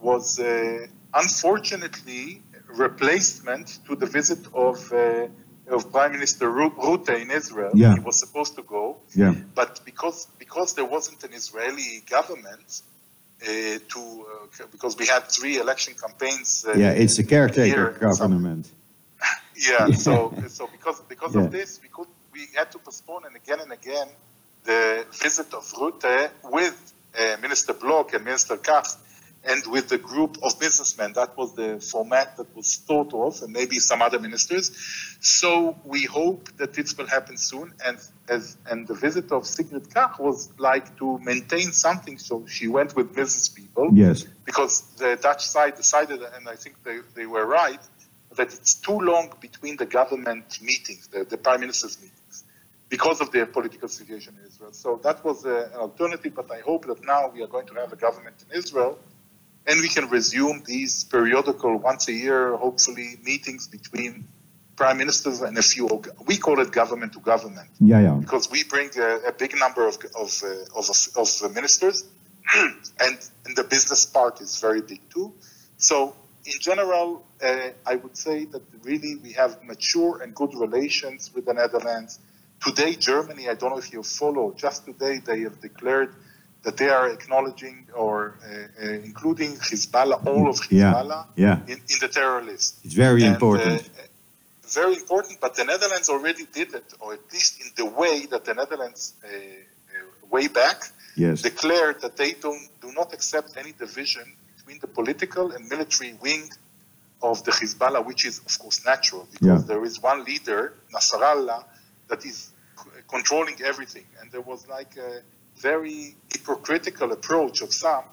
was 0.00 0.38
uh, 0.38 0.86
unfortunately 1.12 2.42
replacement 2.68 3.80
to 3.86 3.94
the 3.96 4.06
visit 4.06 4.46
of 4.54 4.92
uh, 4.92 5.28
of 5.66 5.90
Prime 5.92 6.12
Minister 6.12 6.46
Rutte 6.50 7.20
in 7.20 7.30
Israel. 7.30 7.72
Yeah. 7.74 7.94
He 7.94 8.00
was 8.00 8.18
supposed 8.18 8.54
to 8.56 8.62
go, 8.62 8.98
yeah. 9.14 9.34
but 9.54 9.80
because 9.84 10.28
because 10.38 10.74
there 10.74 10.84
wasn't 10.84 11.24
an 11.24 11.32
Israeli 11.32 12.02
government, 12.08 12.82
uh, 13.42 13.78
to 13.88 14.00
uh, 14.00 14.66
because 14.70 14.96
we 14.96 15.06
had 15.06 15.28
three 15.28 15.58
election 15.58 15.94
campaigns. 15.94 16.64
Uh, 16.66 16.74
yeah, 16.74 16.90
it's 16.90 17.18
a 17.18 17.24
caretaker 17.24 17.92
government. 17.92 18.70
yeah, 19.56 19.86
so 19.90 20.34
so 20.48 20.66
because 20.66 21.00
because 21.02 21.34
yeah. 21.34 21.42
of 21.42 21.50
this, 21.50 21.80
we 21.82 21.88
could 21.88 22.08
we 22.32 22.46
had 22.54 22.70
to 22.72 22.78
postpone 22.78 23.24
and 23.26 23.36
again 23.36 23.60
and 23.60 23.72
again 23.72 24.08
the 24.64 25.06
visit 25.22 25.52
of 25.54 25.64
Rutte 25.72 26.30
with 26.44 26.92
uh, 27.18 27.36
Minister 27.40 27.74
Blok 27.74 28.14
and 28.14 28.24
Minister 28.24 28.56
Kaag 28.56 28.96
and 29.46 29.66
with 29.66 29.88
the 29.88 29.98
group 29.98 30.38
of 30.42 30.58
businessmen. 30.58 31.12
That 31.12 31.36
was 31.36 31.54
the 31.54 31.78
format 31.80 32.36
that 32.38 32.54
was 32.56 32.76
thought 32.76 33.12
of, 33.12 33.42
and 33.42 33.52
maybe 33.52 33.78
some 33.78 34.00
other 34.00 34.18
ministers. 34.18 34.70
So 35.20 35.76
we 35.84 36.04
hope 36.04 36.48
that 36.56 36.72
this 36.72 36.96
will 36.96 37.06
happen 37.06 37.36
soon. 37.36 37.74
And 37.84 37.98
as 38.28 38.56
and 38.70 38.86
the 38.86 38.94
visit 38.94 39.32
of 39.32 39.46
Sigrid 39.46 39.90
Kaag 39.90 40.18
was 40.18 40.50
like 40.58 40.96
to 40.98 41.18
maintain 41.18 41.72
something. 41.72 42.18
So 42.18 42.46
she 42.46 42.68
went 42.68 42.96
with 42.96 43.14
business 43.14 43.48
people. 43.48 43.90
Yes. 43.92 44.24
Because 44.44 44.82
the 44.96 45.18
Dutch 45.20 45.44
side 45.46 45.76
decided, 45.76 46.22
and 46.22 46.48
I 46.48 46.56
think 46.56 46.82
they, 46.82 47.00
they 47.14 47.26
were 47.26 47.46
right, 47.46 47.80
that 48.36 48.52
it's 48.52 48.74
too 48.74 48.98
long 48.98 49.32
between 49.40 49.76
the 49.76 49.86
government 49.86 50.60
meetings, 50.60 51.08
the, 51.08 51.24
the 51.24 51.36
prime 51.36 51.60
minister's 51.60 51.96
meetings, 51.98 52.20
because 52.94 53.18
of 53.24 53.28
the 53.34 53.42
political 53.58 53.88
situation 53.88 54.32
in 54.38 54.42
Israel. 54.50 54.72
So 54.84 54.88
that 55.06 55.18
was 55.24 55.38
a, 55.44 55.58
an 55.74 55.80
alternative. 55.86 56.32
But 56.40 56.48
I 56.58 56.60
hope 56.68 56.82
that 56.90 57.00
now 57.14 57.22
we 57.34 57.40
are 57.44 57.50
going 57.56 57.68
to 57.72 57.74
have 57.82 57.90
a 57.92 58.00
government 58.06 58.36
in 58.44 58.50
Israel 58.60 58.92
and 59.66 59.80
we 59.80 59.88
can 59.88 60.08
resume 60.08 60.62
these 60.66 61.04
periodical, 61.04 61.76
once 61.76 62.08
a 62.08 62.12
year, 62.12 62.56
hopefully, 62.56 63.16
meetings 63.22 63.66
between 63.68 64.28
prime 64.76 64.98
ministers 64.98 65.40
and 65.40 65.56
a 65.56 65.62
few. 65.62 65.86
We 66.26 66.36
call 66.36 66.60
it 66.60 66.70
government 66.72 67.12
to 67.14 67.20
government. 67.20 67.70
Yeah, 67.80 68.00
yeah. 68.00 68.14
Because 68.24 68.50
we 68.50 68.64
bring 68.64 68.90
a, 68.98 69.28
a 69.28 69.32
big 69.32 69.52
number 69.64 69.86
of 69.86 69.96
of 70.22 70.30
uh, 70.44 70.78
of, 70.78 70.86
of, 71.16 71.54
ministers, 71.54 72.04
and 72.54 73.16
and 73.44 73.52
the 73.60 73.64
business 73.64 74.04
part 74.04 74.40
is 74.40 74.60
very 74.60 74.82
big 74.82 75.00
too. 75.14 75.32
So 75.76 76.14
in 76.44 76.58
general, 76.60 77.24
uh, 77.42 77.70
I 77.86 77.94
would 77.96 78.16
say 78.16 78.44
that 78.52 78.62
really 78.82 79.16
we 79.16 79.32
have 79.32 79.62
mature 79.62 80.22
and 80.22 80.34
good 80.34 80.52
relations 80.54 81.20
with 81.34 81.44
the 81.46 81.54
Netherlands. 81.54 82.18
Today, 82.64 82.94
Germany, 82.94 83.48
I 83.48 83.54
don't 83.54 83.70
know 83.70 83.78
if 83.78 83.92
you 83.92 84.02
follow, 84.02 84.54
just 84.56 84.86
today 84.86 85.18
they 85.18 85.40
have 85.40 85.60
declared 85.60 86.14
that 86.62 86.78
they 86.78 86.88
are 86.88 87.08
acknowledging 87.10 87.86
or 87.94 88.38
uh, 88.42 88.86
uh, 88.86 88.88
including 89.10 89.52
Hezbollah, 89.56 90.26
all 90.26 90.48
of 90.48 90.56
Hezbollah, 90.56 91.26
yeah, 91.36 91.60
yeah. 91.66 91.72
In, 91.72 91.78
in, 91.92 91.98
the 92.00 92.08
terror 92.08 92.42
list. 92.42 92.80
It's 92.84 92.94
very 92.94 93.22
and, 93.24 93.34
important. 93.34 93.82
Uh, 93.82 94.02
very 94.62 94.94
important, 94.94 95.40
but 95.42 95.54
the 95.54 95.64
Netherlands 95.64 96.08
already 96.08 96.46
did 96.52 96.74
it, 96.74 96.94
or 97.00 97.12
at 97.12 97.32
least 97.32 97.60
in 97.60 97.70
the 97.76 97.84
way 97.84 98.26
that 98.26 98.46
the 98.46 98.54
Netherlands, 98.54 99.12
uh, 99.22 99.28
uh, 99.28 100.26
way 100.30 100.48
back, 100.48 100.84
yes. 101.16 101.42
declared 101.42 102.00
that 102.00 102.16
they 102.16 102.32
don't, 102.32 102.66
do 102.80 102.90
not 102.92 103.12
accept 103.12 103.58
any 103.58 103.72
division 103.72 104.24
between 104.56 104.78
the 104.80 104.86
political 104.86 105.50
and 105.52 105.68
military 105.68 106.14
wing 106.22 106.48
of 107.22 107.44
the 107.44 107.50
Hezbollah, 107.50 108.04
which 108.06 108.24
is, 108.24 108.38
of 108.38 108.58
course, 108.58 108.84
natural, 108.86 109.28
because 109.32 109.62
yeah. 109.62 109.68
there 109.68 109.84
is 109.84 110.00
one 110.00 110.24
leader, 110.24 110.72
Nasrallah, 110.94 111.64
that 112.08 112.24
is 112.24 112.50
controlling 113.14 113.58
everything. 113.62 114.06
And 114.20 114.30
there 114.32 114.40
was 114.40 114.66
like 114.68 114.96
a, 114.96 115.22
very 115.56 116.16
hypocritical 116.32 117.12
approach 117.12 117.62
of 117.62 117.72
some 117.72 118.04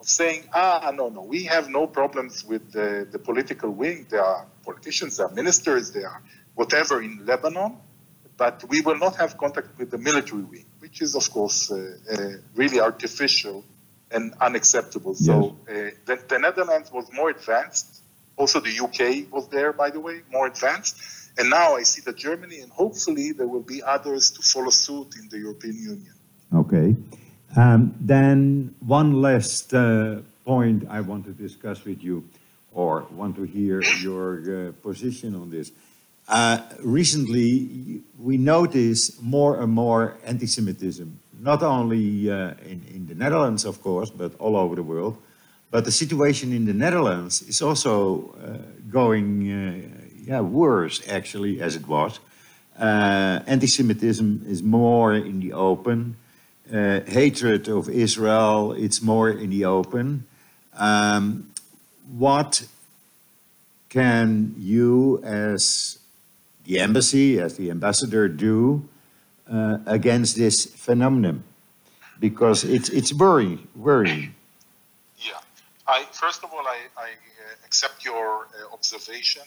of 0.00 0.08
saying, 0.08 0.44
ah, 0.52 0.92
no, 0.94 1.08
no, 1.08 1.22
we 1.22 1.44
have 1.44 1.68
no 1.68 1.86
problems 1.86 2.44
with 2.44 2.72
the, 2.72 3.06
the 3.10 3.18
political 3.18 3.70
wing. 3.70 4.06
There 4.10 4.22
are 4.22 4.46
politicians, 4.64 5.16
there 5.16 5.26
are 5.26 5.34
ministers, 5.34 5.92
there 5.92 6.08
are 6.08 6.22
whatever 6.54 7.02
in 7.02 7.24
Lebanon, 7.26 7.76
but 8.36 8.64
we 8.68 8.80
will 8.80 8.98
not 8.98 9.16
have 9.16 9.36
contact 9.36 9.78
with 9.78 9.90
the 9.90 9.98
military 9.98 10.42
wing, 10.42 10.66
which 10.78 11.02
is, 11.02 11.14
of 11.14 11.28
course, 11.30 11.70
uh, 11.70 11.96
uh, 12.12 12.16
really 12.54 12.80
artificial 12.80 13.64
and 14.10 14.34
unacceptable. 14.40 15.12
Yes. 15.12 15.26
So 15.26 15.56
uh, 15.68 15.74
the, 16.04 16.22
the 16.28 16.38
Netherlands 16.38 16.92
was 16.92 17.12
more 17.12 17.30
advanced. 17.30 18.02
Also, 18.36 18.60
the 18.60 18.78
UK 18.78 19.32
was 19.32 19.48
there, 19.48 19.72
by 19.72 19.90
the 19.90 20.00
way, 20.00 20.22
more 20.30 20.46
advanced. 20.46 20.96
And 21.38 21.50
now 21.50 21.76
I 21.76 21.84
see 21.84 22.02
that 22.02 22.16
Germany, 22.16 22.60
and 22.60 22.70
hopefully 22.72 23.32
there 23.32 23.46
will 23.46 23.62
be 23.62 23.82
others 23.82 24.30
to 24.32 24.42
follow 24.42 24.70
suit 24.70 25.14
in 25.20 25.28
the 25.28 25.38
European 25.38 25.76
Union. 25.76 26.14
Okay. 26.52 26.96
Um, 27.56 27.94
then 28.00 28.74
one 28.80 29.22
last 29.22 29.72
uh, 29.72 30.20
point 30.44 30.84
I 30.90 31.00
want 31.00 31.24
to 31.26 31.32
discuss 31.32 31.84
with 31.84 32.02
you. 32.02 32.24
or 32.72 33.06
want 33.10 33.36
to 33.36 33.42
hear 33.42 33.82
your 34.00 34.68
uh, 34.68 34.72
position 34.82 35.34
on 35.34 35.50
this. 35.50 35.72
Uh, 36.28 36.60
recently, 36.84 38.02
we 38.18 38.36
notice 38.36 39.20
more 39.22 39.60
and 39.60 39.72
more 39.72 40.18
anti-Semitism, 40.24 41.18
not 41.40 41.62
only 41.62 42.30
uh, 42.30 42.52
in, 42.64 42.82
in 42.94 43.06
the 43.06 43.14
Netherlands, 43.14 43.64
of 43.64 43.82
course, 43.82 44.10
but 44.10 44.34
all 44.38 44.56
over 44.56 44.76
the 44.76 44.82
world. 44.82 45.16
But 45.70 45.84
the 45.84 45.90
situation 45.90 46.52
in 46.52 46.66
the 46.66 46.72
Netherlands 46.72 47.42
is 47.42 47.62
also 47.62 48.34
uh, 48.36 48.58
going 48.90 49.50
uh, 49.50 49.97
yeah, 50.28 50.40
worse, 50.40 51.00
actually, 51.08 51.62
as 51.62 51.74
it 51.74 51.88
was. 51.88 52.20
Uh, 52.78 53.40
anti-Semitism 53.46 54.44
is 54.46 54.62
more 54.62 55.14
in 55.14 55.40
the 55.40 55.54
open. 55.54 56.16
Uh, 56.70 57.00
hatred 57.06 57.66
of 57.66 57.88
Israel, 57.88 58.72
it's 58.72 59.00
more 59.00 59.30
in 59.30 59.48
the 59.48 59.64
open. 59.64 60.26
Um, 60.74 61.50
what 62.12 62.66
can 63.88 64.54
you, 64.58 65.22
as 65.24 65.98
the 66.64 66.78
embassy, 66.78 67.40
as 67.40 67.56
the 67.56 67.70
ambassador, 67.70 68.28
do 68.28 68.86
uh, 69.50 69.78
against 69.86 70.36
this 70.36 70.66
phenomenon? 70.66 71.42
Because 72.20 72.64
it's 72.64 72.90
it's 72.90 73.14
worrying, 73.14 73.66
worrying. 73.74 74.34
Yeah, 75.16 75.40
I 75.86 76.04
first 76.12 76.44
of 76.44 76.52
all 76.52 76.66
I, 76.66 76.80
I 76.98 77.10
uh, 77.12 77.64
accept 77.64 78.04
your 78.04 78.44
uh, 78.44 78.74
observation. 78.74 79.42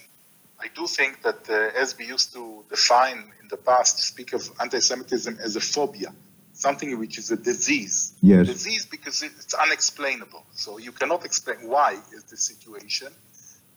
I 0.62 0.68
do 0.76 0.86
think 0.86 1.24
that 1.24 1.50
uh, 1.50 1.80
as 1.82 1.98
we 1.98 2.06
used 2.06 2.34
to 2.34 2.64
define 2.70 3.20
in 3.42 3.48
the 3.50 3.58
past, 3.58 4.00
speak 4.00 4.34
of 4.34 4.50
anti-Semitism 4.60 5.40
as 5.44 5.56
a 5.56 5.62
phobia, 5.62 6.14
something 6.54 6.98
which 7.00 7.18
is 7.18 7.32
a 7.32 7.38
disease. 7.38 8.14
Yes. 8.22 8.46
Disease 8.48 8.86
because 8.86 9.24
it's 9.24 9.54
unexplainable. 9.56 10.46
So 10.54 10.78
you 10.78 10.92
cannot 10.92 11.26
explain 11.26 11.68
why 11.68 12.00
is 12.16 12.24
the 12.26 12.38
situation. 12.38 13.08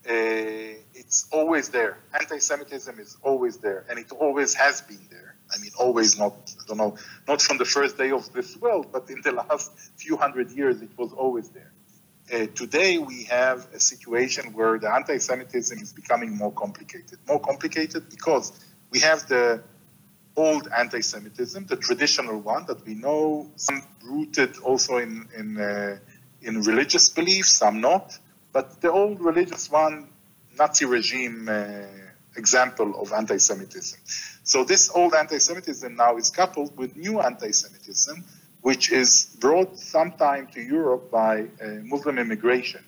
Uh, 0.07 0.77
it's 0.95 1.27
always 1.33 1.71
there. 1.71 1.97
Anti-Semitism 2.13 3.01
is 3.01 3.17
always 3.23 3.57
there, 3.57 3.87
and 3.89 3.99
it 3.99 4.13
always 4.13 4.53
has 4.53 4.83
been 4.83 5.07
there. 5.11 5.37
I 5.51 5.59
mean, 5.59 5.71
always 5.79 6.19
not. 6.19 6.35
I 6.61 6.65
don't 6.69 6.77
know, 6.77 6.97
not 7.27 7.41
from 7.41 7.57
the 7.57 7.65
first 7.65 7.97
day 7.97 8.11
of 8.11 8.31
this 8.35 8.55
world, 8.59 8.89
but 8.93 9.09
in 9.09 9.23
the 9.23 9.33
last 9.43 9.71
few 9.97 10.17
hundred 10.19 10.51
years, 10.51 10.83
it 10.83 10.91
was 10.99 11.13
always 11.13 11.49
there. 11.49 11.73
Uh, 12.33 12.47
today, 12.55 12.97
we 12.97 13.25
have 13.25 13.69
a 13.75 13.81
situation 13.81 14.55
where 14.55 14.79
the 14.79 14.91
anti-Semitism 14.91 15.79
is 15.79 15.93
becoming 15.93 16.35
more 16.35 16.53
complicated. 16.53 17.19
More 17.29 17.41
complicated 17.41 18.09
because 18.09 18.53
we 18.91 19.01
have 19.01 19.29
the 19.29 19.63
old 20.35 20.69
anti-Semitism, 20.77 21.67
the 21.67 21.77
traditional 21.77 22.41
one 22.41 22.65
that 22.67 22.85
we 22.87 22.95
know, 22.95 23.51
some 23.57 23.83
rooted 24.03 24.57
also 24.59 24.97
in 24.97 25.29
in 25.37 25.61
uh, 25.61 25.99
in 26.41 26.63
religious 26.63 27.11
beliefs, 27.11 27.51
some 27.59 27.81
not. 27.81 28.19
But 28.53 28.81
the 28.81 28.91
old 28.91 29.21
religious 29.21 29.71
one, 29.71 30.09
Nazi 30.59 30.87
regime 30.87 31.49
uh, 31.49 31.87
example 32.37 33.01
of 33.01 33.13
anti-Semitism. 33.13 33.99
So 34.45 34.65
this 34.65 34.91
old 34.95 35.15
anti-Semitism 35.15 35.95
now 35.95 36.17
is 36.17 36.31
coupled 36.31 36.77
with 36.77 36.97
new 36.97 37.21
anti-Semitism, 37.21 38.25
which 38.69 38.91
is 38.91 39.11
brought 39.45 39.73
sometime 39.79 40.45
to 40.55 40.61
Europe 40.79 41.05
by 41.11 41.35
uh, 41.43 41.67
Muslim 41.95 42.17
immigration, 42.19 42.83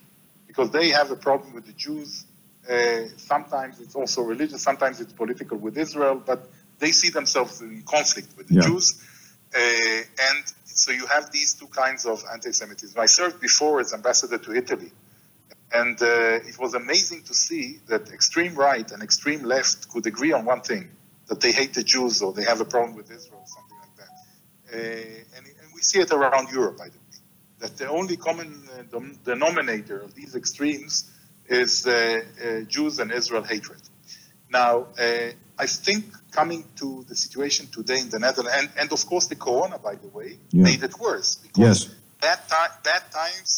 because 0.47 0.69
they 0.71 0.89
have 0.89 1.09
a 1.11 1.21
problem 1.29 1.53
with 1.57 1.67
the 1.71 1.77
Jews. 1.85 2.25
Uh, 2.69 3.03
sometimes 3.33 3.75
it's 3.85 3.95
also 4.01 4.21
religious, 4.23 4.61
sometimes 4.71 4.97
it's 5.03 5.13
political 5.13 5.59
with 5.67 5.77
Israel, 5.87 6.17
but 6.31 6.41
they 6.83 6.93
see 7.01 7.11
themselves 7.19 7.61
in 7.61 7.83
conflict 7.97 8.31
with 8.39 8.47
the 8.49 8.55
Yeah. 8.55 8.69
Jews. 8.69 8.87
Uh, 9.55 10.29
and 10.29 10.43
so 10.65 10.89
you 11.01 11.07
have 11.15 11.25
these 11.31 11.51
two 11.61 11.71
kinds 11.83 12.03
of 12.13 12.17
anti-Semitism. 12.37 12.97
I 13.07 13.09
served 13.21 13.39
before 13.49 13.75
as 13.85 13.93
ambassador 13.93 14.39
to 14.47 14.51
Italy, 14.63 14.91
and 15.81 15.97
uh, 16.01 16.51
it 16.51 16.57
was 16.65 16.73
amazing 16.85 17.21
to 17.25 17.35
see 17.47 17.65
that 17.91 18.05
extreme 18.19 18.55
right 18.69 18.89
and 18.93 19.01
extreme 19.03 19.43
left 19.55 19.79
could 19.93 20.07
agree 20.13 20.33
on 20.39 20.43
one 20.55 20.63
thing: 20.71 20.85
that 21.29 21.39
they 21.43 21.53
hate 21.61 21.73
the 21.81 21.85
Jews 21.95 22.15
or 22.23 22.31
they 22.39 22.47
have 22.53 22.61
a 22.67 22.69
problem 22.75 22.93
with 23.01 23.09
Israel, 23.19 23.43
or 23.45 23.51
something 23.59 23.79
like 23.85 23.95
that. 24.01 24.13
Uh, 24.75 25.37
and, 25.37 25.45
see 25.89 26.01
it 26.05 26.11
around 26.13 26.47
Europe, 26.59 26.77
by 26.85 26.89
the 26.95 26.99
way. 27.05 27.19
That 27.63 27.73
the 27.81 27.89
only 27.99 28.17
common 28.29 28.51
uh, 28.69 28.99
denominator 29.25 29.99
of 30.07 30.11
these 30.19 30.33
extremes 30.43 30.93
is 31.63 31.87
uh, 31.87 31.93
uh, 31.93 32.61
Jews 32.75 32.95
and 32.99 33.09
Israel 33.21 33.45
hatred. 33.55 33.81
Now, 34.51 34.75
uh, 34.99 35.31
I 35.65 35.67
think 35.87 36.05
coming 36.39 36.63
to 36.81 36.89
the 37.09 37.17
situation 37.25 37.67
today 37.79 37.99
in 38.05 38.09
the 38.15 38.19
Netherlands, 38.27 38.57
and, 38.59 38.69
and 38.81 38.89
of 38.93 39.03
course 39.11 39.27
the 39.33 39.37
Corona, 39.47 39.79
by 39.89 39.95
the 40.05 40.09
way, 40.19 40.31
Yeah. 40.51 40.65
made 40.69 40.83
it 40.89 40.95
worse 41.07 41.31
because 41.47 41.79
Yes. 41.87 41.95
bad, 42.25 42.41
ti- 42.53 42.75
bad 42.89 43.03
times 43.23 43.51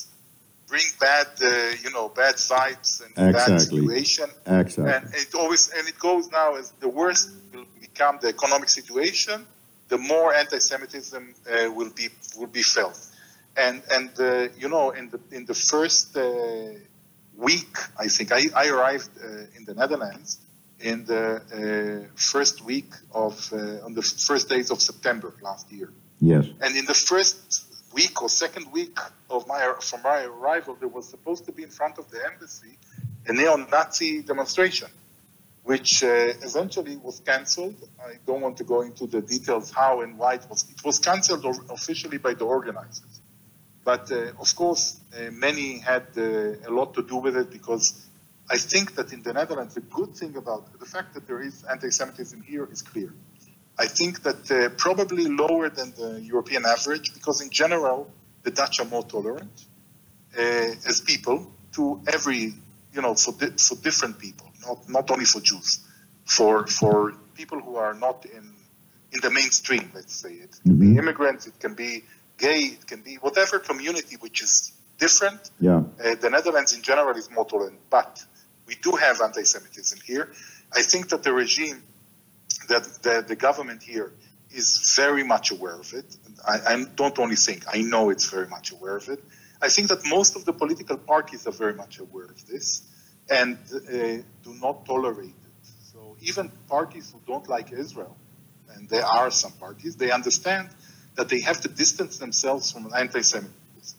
bring 0.73 0.89
bad, 1.09 1.29
uh, 1.43 1.51
you 1.85 1.91
know, 1.97 2.07
bad 2.23 2.37
vibes 2.53 2.91
and 3.05 3.11
bad 3.41 3.61
situation. 3.69 4.29
Exactly. 4.47 4.85
And 4.93 5.03
it 5.23 5.31
always 5.41 5.63
and 5.77 5.85
it 5.93 5.99
goes 6.09 6.25
now 6.41 6.49
as 6.61 6.67
the 6.85 6.91
worst 7.01 7.25
will 7.53 7.69
become 7.87 8.15
the 8.23 8.29
economic 8.37 8.69
situation, 8.81 9.39
the 9.89 9.99
more 9.99 10.35
anti-Semitism 10.35 11.35
uh, 11.51 11.73
will 11.73 11.91
be 11.91 12.09
will 12.39 12.53
be 12.61 12.63
felt. 12.63 12.99
And 13.57 13.83
and 13.91 14.11
uh, 14.21 14.49
you 14.57 14.69
know 14.69 14.91
in 14.91 15.11
the 15.11 15.21
in 15.33 15.47
the 15.47 15.55
first 15.55 16.17
uh, 16.17 16.25
week, 17.37 17.77
I 17.99 18.09
think 18.09 18.33
I, 18.33 18.43
I 18.55 18.69
arrived 18.69 19.11
uh, 19.19 19.57
in 19.57 19.65
the 19.65 19.75
Netherlands 19.75 20.39
in 20.81 21.05
the 21.05 21.25
uh, 21.35 22.13
first 22.15 22.65
week 22.65 22.93
of 23.13 23.53
uh, 23.53 23.85
on 23.87 23.95
the 23.95 24.03
first 24.03 24.49
days 24.49 24.71
of 24.71 24.81
September 24.81 25.35
last 25.43 25.73
year. 25.73 25.93
yes. 26.21 26.47
And 26.61 26.77
in 26.77 26.85
the 26.85 26.95
first 26.95 27.65
week 27.93 28.23
or 28.23 28.29
second 28.29 28.71
week 28.73 28.99
of 29.29 29.47
my 29.49 29.75
from 29.81 30.03
my 30.03 30.25
arrival, 30.25 30.77
there 30.79 30.93
was 30.99 31.09
supposed 31.09 31.47
to 31.47 31.53
be 31.53 31.63
in 31.63 31.71
front 31.71 31.99
of 31.99 32.11
the 32.11 32.21
embassy 32.33 32.79
a 33.29 33.33
neo-Nazi 33.33 34.23
demonstration, 34.23 34.89
which 35.69 36.03
uh, 36.03 36.09
eventually 36.49 36.97
was 36.97 37.21
cancelled. 37.21 37.77
I 38.01 38.15
don't 38.27 38.41
want 38.41 38.57
to 38.57 38.65
go 38.65 38.81
into 38.81 39.07
the 39.07 39.21
details 39.21 39.71
how 39.71 40.01
and 40.01 40.17
why 40.17 40.33
it 40.41 40.47
was. 40.49 40.65
It 40.75 40.83
was 40.83 40.99
cancelled 40.99 41.45
officially 41.69 42.17
by 42.17 42.33
the 42.33 42.47
organizers, 42.47 43.15
but 43.85 44.11
uh, 44.11 44.33
of 44.45 44.51
course 44.57 44.85
uh, 45.13 45.31
many 45.31 45.79
had 45.79 46.07
a 46.17 46.71
lot 46.71 46.95
to 46.95 47.03
do 47.03 47.17
with 47.17 47.37
it 47.37 47.51
because 47.51 47.87
I 48.51 48.57
think 48.57 48.95
that 48.95 49.13
in 49.13 49.23
the 49.23 49.35
Netherlands, 49.35 49.75
the 49.75 49.83
good 49.83 50.15
thing 50.17 50.37
about 50.37 50.63
the 50.81 50.87
fact 50.87 51.13
that 51.15 51.27
there 51.27 51.43
is 51.43 51.65
anti-Semitism 51.65 52.41
here 52.43 52.67
is 52.73 52.81
clear. 52.81 53.13
I 53.79 53.87
think 53.87 54.23
that 54.23 54.51
uh, 54.51 54.71
probably 54.79 55.27
lower 55.27 55.69
than 55.69 55.93
the 55.99 56.19
European 56.23 56.65
average 56.65 57.13
because 57.13 57.43
in 57.43 57.51
general 57.51 58.11
the 58.43 58.51
Dutch 58.51 58.81
are 58.81 58.87
more 58.87 59.05
tolerant 59.05 59.67
uh, 60.37 60.91
as 60.91 61.03
people 61.03 61.53
to 61.73 62.01
every 62.11 62.55
you 62.95 63.03
know 63.03 63.15
for 63.15 63.33
di- 63.33 63.57
for 63.67 63.77
different 63.89 64.19
people, 64.19 64.48
not 64.69 64.89
not 64.89 65.11
only 65.11 65.25
for 65.25 65.41
Jews, 65.41 65.81
for 66.25 66.67
for 66.67 66.95
people 67.35 67.61
who 67.61 67.77
are 67.77 67.95
not 67.95 68.25
in 68.27 68.45
in 69.15 69.21
the 69.27 69.31
mainstream. 69.31 69.91
Let's 69.95 70.15
say 70.23 70.33
it 70.47 70.53
can 70.63 70.73
Mhm. 70.77 70.81
be 70.81 70.99
immigrants, 71.03 71.47
it 71.47 71.59
can 71.65 71.75
be 71.75 72.05
gay, 72.47 72.61
it 72.77 72.85
can 72.87 73.01
be 73.09 73.15
whatever 73.27 73.59
community 73.71 74.17
which 74.25 74.43
is 74.43 74.73
different. 74.99 75.41
Yeah. 75.61 75.83
Uh, 76.05 76.15
the 76.25 76.31
Netherlands 76.37 76.73
in 76.77 76.83
general 76.83 77.17
is 77.17 77.31
more 77.31 77.47
tolerant, 77.53 77.79
but 77.91 78.13
we 78.69 78.75
do 78.87 78.93
have 79.05 79.17
anti-Semitism 79.29 79.99
here. 80.11 80.27
I 80.81 80.83
think 80.83 81.09
that 81.09 81.23
the 81.23 81.33
regime, 81.33 81.83
that 82.69 82.85
the, 83.03 83.25
the 83.27 83.37
government 83.37 83.83
here 83.83 84.13
is 84.51 84.95
very 84.97 85.25
much 85.25 85.51
aware 85.51 85.79
of 85.85 85.93
it. 85.95 86.09
I, 86.47 86.57
I 86.73 86.85
don't 87.01 87.19
only 87.19 87.37
think, 87.37 87.65
I 87.77 87.81
know 87.93 88.11
it's 88.11 88.29
very 88.37 88.49
much 88.57 88.73
aware 88.73 88.97
of 88.97 89.09
it. 89.09 89.21
I 89.67 89.69
think 89.69 89.89
that 89.89 90.01
most 90.07 90.37
of 90.37 90.45
the 90.45 90.53
political 90.53 90.99
parties 90.99 91.47
are 91.47 91.57
very 91.65 91.75
much 91.75 91.99
aware 91.99 92.27
of 92.37 92.47
this 92.47 92.83
and 93.31 93.59
uh, 93.75 94.23
do 94.43 94.55
not 94.61 94.87
tolerate 94.87 95.29
it. 95.29 95.67
So 95.93 96.17
even 96.21 96.51
parties 96.69 97.13
who 97.13 97.21
don't 97.27 97.49
like 97.49 97.73
Israel, 97.73 98.17
and 98.75 98.89
there 98.89 99.05
are 99.05 99.31
some 99.31 99.53
parties, 99.53 99.97
they 99.97 100.11
understand 100.11 100.69
that 101.17 101.29
they 101.29 101.41
have 101.41 101.61
to 101.63 101.69
distance 101.69 102.19
themselves 102.19 102.71
from 102.71 102.93
anti-Semitism. 102.95 103.99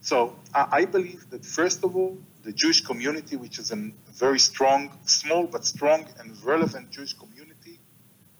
So 0.00 0.36
I 0.54 0.66
I 0.72 0.84
believe 0.84 1.28
that 1.30 1.44
first 1.44 1.84
of 1.84 1.96
all, 1.96 2.16
the 2.44 2.52
Jewish 2.52 2.80
community, 2.80 3.36
which 3.36 3.58
is 3.58 3.72
a 3.72 3.90
very 4.14 4.38
strong, 4.38 4.96
small 5.04 5.46
but 5.46 5.64
strong 5.64 6.06
and 6.18 6.36
relevant 6.44 6.90
Jewish 6.90 7.14
community, 7.14 7.80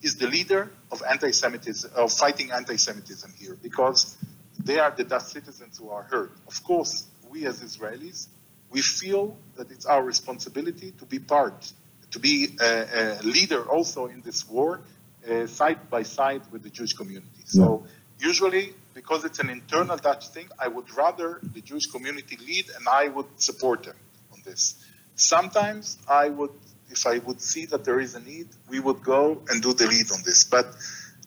is 0.00 0.16
the 0.16 0.28
leader 0.28 0.70
of 0.92 1.02
anti-Semitism, 1.02 1.90
of 1.96 2.12
fighting 2.12 2.52
anti-Semitism 2.52 3.32
here, 3.36 3.56
because 3.60 4.16
they 4.62 4.78
are 4.78 4.92
the 4.96 5.04
Dutch 5.04 5.24
citizens 5.24 5.78
who 5.78 5.90
are 5.90 6.04
hurt. 6.04 6.32
Of 6.46 6.62
course, 6.62 7.04
we 7.28 7.46
as 7.46 7.60
Israelis, 7.60 8.28
we 8.70 8.82
feel 8.82 9.36
that 9.56 9.70
it's 9.70 9.86
our 9.86 10.02
responsibility 10.02 10.92
to 10.98 11.04
be 11.04 11.18
part, 11.18 11.72
to 12.10 12.18
be 12.18 12.56
a, 12.60 13.18
a 13.20 13.22
leader 13.22 13.62
also 13.64 14.06
in 14.06 14.20
this 14.22 14.48
war, 14.48 14.80
uh, 15.28 15.46
side 15.46 15.90
by 15.90 16.02
side 16.02 16.42
with 16.52 16.62
the 16.62 16.70
Jewish 16.70 16.92
community. 16.92 17.42
So 17.44 17.84
usually, 18.18 18.74
because 18.94 19.24
it's 19.24 19.38
an 19.38 19.50
internal 19.50 19.96
Dutch 19.96 20.28
thing, 20.28 20.48
I 20.58 20.68
would 20.68 20.94
rather 20.96 21.40
the 21.42 21.60
Jewish 21.60 21.86
community 21.86 22.36
lead, 22.36 22.66
and 22.76 22.86
I 22.88 23.08
would 23.08 23.26
support 23.40 23.84
them 23.84 23.96
on 24.32 24.40
this. 24.44 24.74
Sometimes 25.16 25.98
I 26.08 26.28
would, 26.28 26.50
if 26.90 27.06
I 27.06 27.18
would 27.18 27.40
see 27.40 27.66
that 27.66 27.84
there 27.84 28.00
is 28.00 28.14
a 28.14 28.20
need, 28.20 28.48
we 28.68 28.80
would 28.80 29.02
go 29.02 29.42
and 29.48 29.62
do 29.62 29.72
the 29.72 29.86
lead 29.86 30.10
on 30.12 30.22
this. 30.24 30.44
But 30.44 30.66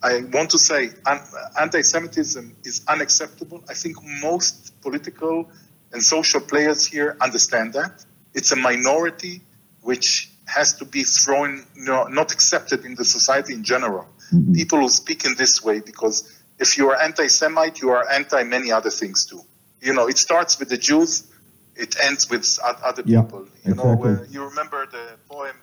I 0.02 0.22
want 0.32 0.52
to 0.52 0.60
say 0.60 0.92
anti-Semitism 1.60 2.56
is 2.64 2.86
unacceptable. 2.88 3.64
I 3.68 3.74
think 3.74 3.98
most 4.22 4.80
political 4.82 5.50
and 5.92 6.04
social 6.04 6.42
players 6.42 6.86
here 6.86 7.18
understand 7.22 7.74
that. 7.74 8.06
it's 8.34 8.52
a 8.52 8.56
minority 8.56 9.42
which 9.82 10.30
has 10.46 10.74
to 10.74 10.86
be 10.86 11.04
thrown, 11.04 11.66
no, 11.76 12.04
not 12.06 12.32
accepted 12.32 12.86
in 12.86 12.94
the 12.96 13.04
society 13.04 13.54
in 13.54 13.64
general. 13.64 14.06
Mm-hmm. 14.32 14.54
People 14.54 14.80
who 14.80 14.90
speak 14.90 15.26
in 15.26 15.36
this 15.36 15.64
way, 15.64 15.80
because 15.80 16.18
if 16.60 16.78
you 16.78 16.90
are 16.90 16.96
anti-Semite, 17.02 17.82
you 17.82 17.90
are 17.90 18.08
anti 18.10 18.44
many 18.44 18.72
other 18.72 18.92
things 18.92 19.26
too. 19.26 19.42
You 19.82 19.94
know, 19.94 20.08
it 20.08 20.18
starts 20.18 20.60
with 20.60 20.70
the 20.70 20.78
Jews, 20.78 21.28
it 21.76 21.96
ends 22.04 22.30
with 22.30 22.46
other 22.84 23.04
people. 23.04 23.48
Yeah, 23.64 23.70
you 23.70 23.76
know, 23.76 23.94
exactly. 23.94 24.28
you 24.34 24.44
remember 24.46 24.86
the 24.86 25.06
poem 25.28 25.56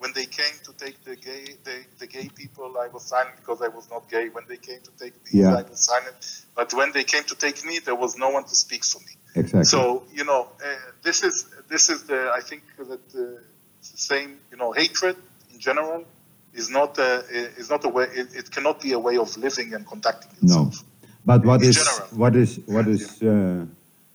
when 0.00 0.12
they 0.14 0.24
came 0.24 0.56
to 0.64 0.72
take 0.72 1.04
the 1.04 1.14
gay 1.14 1.44
the, 1.62 1.84
the 1.98 2.06
gay 2.06 2.28
people, 2.34 2.74
I 2.78 2.88
was 2.88 3.04
silent 3.04 3.36
because 3.36 3.60
I 3.60 3.68
was 3.68 3.88
not 3.90 4.10
gay. 4.10 4.30
When 4.30 4.44
they 4.48 4.56
came 4.56 4.80
to 4.80 4.90
take 4.98 5.14
me, 5.24 5.42
yeah. 5.42 5.56
I 5.56 5.62
was 5.62 5.80
silent. 5.80 6.16
But 6.56 6.72
when 6.72 6.90
they 6.92 7.04
came 7.04 7.24
to 7.24 7.34
take 7.34 7.64
me, 7.66 7.80
there 7.80 7.94
was 7.94 8.16
no 8.16 8.30
one 8.30 8.44
to 8.44 8.56
speak 8.56 8.82
for 8.82 8.98
me. 9.00 9.12
Exactly. 9.34 9.64
So 9.64 10.04
you 10.12 10.24
know, 10.24 10.48
uh, 10.64 10.76
this 11.02 11.22
is 11.22 11.46
this 11.68 11.88
is 11.88 12.04
the 12.04 12.32
I 12.34 12.40
think 12.40 12.62
that 12.78 13.00
uh, 13.14 13.18
the 13.18 13.38
same 13.80 14.38
you 14.50 14.56
know 14.56 14.72
hatred 14.72 15.16
in 15.52 15.60
general 15.60 16.04
is 16.52 16.68
not 16.68 16.98
a, 16.98 17.24
is 17.56 17.70
not 17.70 17.84
a 17.84 17.88
way. 17.88 18.04
It, 18.12 18.34
it, 18.34 18.50
cannot 18.50 18.80
be 18.80 18.92
a 18.92 18.98
way 18.98 19.16
of 19.16 19.36
living 19.36 19.72
and 19.74 19.86
conducting 19.86 20.30
yourself. 20.42 20.82
No, 20.82 21.08
but 21.24 21.44
what 21.44 21.62
is, 21.62 21.78
what 22.10 22.34
is 22.34 22.58
what 22.66 22.88
is 22.88 23.22
uh, 23.22 23.64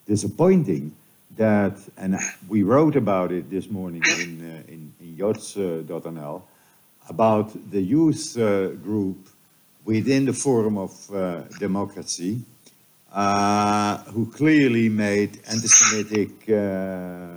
disappointing 0.06 0.94
that, 1.38 1.78
and 1.98 2.20
we 2.48 2.64
wrote 2.64 2.96
about 2.96 3.32
it 3.32 3.50
this 3.50 3.70
morning 3.70 4.04
in 4.20 4.42
uh, 4.42 4.72
in, 4.72 4.94
in 5.00 6.42
about 7.08 7.72
the 7.72 7.82
youth 7.82 8.38
uh, 8.38 8.70
group 8.70 9.30
within 9.86 10.26
the 10.26 10.34
Forum 10.34 10.78
of 10.78 10.92
uh, 11.14 11.42
Democracy 11.60 12.42
uh, 13.16 13.98
who 14.12 14.26
clearly 14.30 14.90
made 14.90 15.40
anti-Semitic 15.48 16.50
uh, 16.50 17.30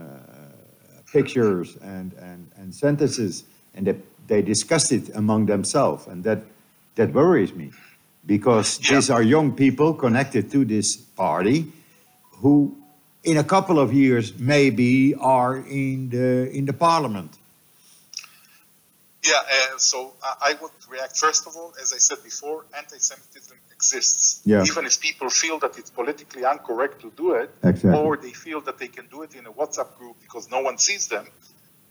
pictures 1.12 1.76
and, 1.76 2.12
and, 2.14 2.50
and 2.56 2.74
sentences, 2.74 3.44
and 3.74 3.86
they, 3.86 3.96
they 4.26 4.42
discussed 4.42 4.90
it 4.92 5.08
among 5.14 5.46
themselves, 5.46 6.08
and 6.08 6.24
that, 6.24 6.42
that 6.96 7.12
worries 7.12 7.54
me, 7.54 7.70
because 8.26 8.80
yeah. 8.82 8.96
these 8.96 9.08
are 9.08 9.22
young 9.22 9.52
people 9.52 9.94
connected 9.94 10.50
to 10.50 10.64
this 10.64 10.96
party 10.96 11.72
who, 12.42 12.76
in 13.22 13.36
a 13.36 13.44
couple 13.44 13.78
of 13.78 13.92
years, 13.92 14.36
maybe 14.36 15.14
are 15.14 15.58
in 15.58 16.10
the, 16.10 16.50
in 16.50 16.64
the 16.64 16.72
parliament. 16.72 17.38
Yeah, 19.24 19.32
uh, 19.34 19.78
so 19.78 20.14
I 20.22 20.54
would 20.62 20.70
react. 20.88 21.18
First 21.18 21.46
of 21.46 21.56
all, 21.56 21.74
as 21.80 21.92
I 21.92 21.98
said 21.98 22.22
before, 22.22 22.64
anti-Semitism 22.76 23.56
exists. 23.72 24.42
Yeah. 24.44 24.62
Even 24.64 24.86
if 24.86 25.00
people 25.00 25.28
feel 25.28 25.58
that 25.58 25.76
it's 25.76 25.90
politically 25.90 26.44
incorrect 26.44 27.00
to 27.02 27.10
do 27.16 27.34
it, 27.34 27.50
exactly. 27.64 27.98
or 27.98 28.16
they 28.16 28.32
feel 28.32 28.60
that 28.62 28.78
they 28.78 28.88
can 28.88 29.06
do 29.08 29.22
it 29.22 29.34
in 29.34 29.46
a 29.46 29.52
WhatsApp 29.52 29.96
group 29.98 30.16
because 30.22 30.48
no 30.50 30.60
one 30.60 30.78
sees 30.78 31.08
them, 31.08 31.26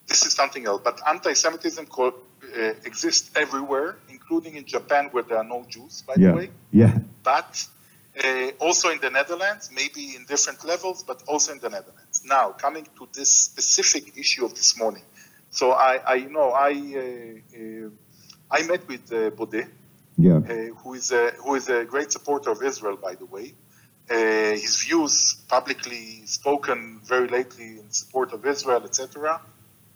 this 0.07 0.25
is 0.25 0.33
something 0.33 0.65
else. 0.65 0.81
But 0.83 1.01
anti-Semitism 1.05 1.87
co- 1.87 2.15
uh, 2.57 2.61
exists 2.85 3.29
everywhere, 3.35 3.97
including 4.09 4.55
in 4.55 4.65
Japan, 4.65 5.09
where 5.11 5.23
there 5.23 5.37
are 5.37 5.43
no 5.43 5.65
Jews, 5.67 6.03
by 6.07 6.13
yeah. 6.17 6.29
the 6.29 6.33
way. 6.33 6.49
Yeah. 6.71 6.97
But 7.23 7.67
uh, 8.23 8.51
also 8.59 8.89
in 8.89 8.99
the 8.99 9.09
Netherlands, 9.09 9.69
maybe 9.73 10.15
in 10.15 10.25
different 10.25 10.63
levels, 10.63 11.03
but 11.03 11.23
also 11.27 11.51
in 11.51 11.59
the 11.59 11.69
Netherlands. 11.69 12.23
Now, 12.25 12.51
coming 12.51 12.87
to 12.97 13.07
this 13.13 13.31
specific 13.31 14.17
issue 14.17 14.45
of 14.45 14.55
this 14.55 14.77
morning. 14.79 15.03
So 15.49 15.71
I, 15.71 15.99
I 16.05 16.13
you 16.15 16.29
know, 16.29 16.51
I, 16.51 16.71
uh, 16.71 17.59
uh 17.59 17.89
I 18.49 18.63
met 18.65 18.87
with 18.87 19.11
uh, 19.11 19.31
Baudet, 19.31 19.67
yeah. 20.17 20.37
Uh, 20.37 20.73
who 20.81 20.95
is 20.95 21.11
a 21.11 21.31
who 21.43 21.55
is 21.55 21.69
a 21.69 21.85
great 21.85 22.11
supporter 22.11 22.49
of 22.49 22.63
Israel, 22.63 22.97
by 22.97 23.15
the 23.15 23.25
way. 23.25 23.53
Uh, 24.09 24.15
his 24.63 24.83
views 24.83 25.35
publicly 25.47 26.25
spoken 26.25 27.01
very 27.03 27.27
lately 27.27 27.79
in 27.79 27.91
support 27.91 28.31
of 28.33 28.45
Israel, 28.45 28.83
etc. 28.83 29.41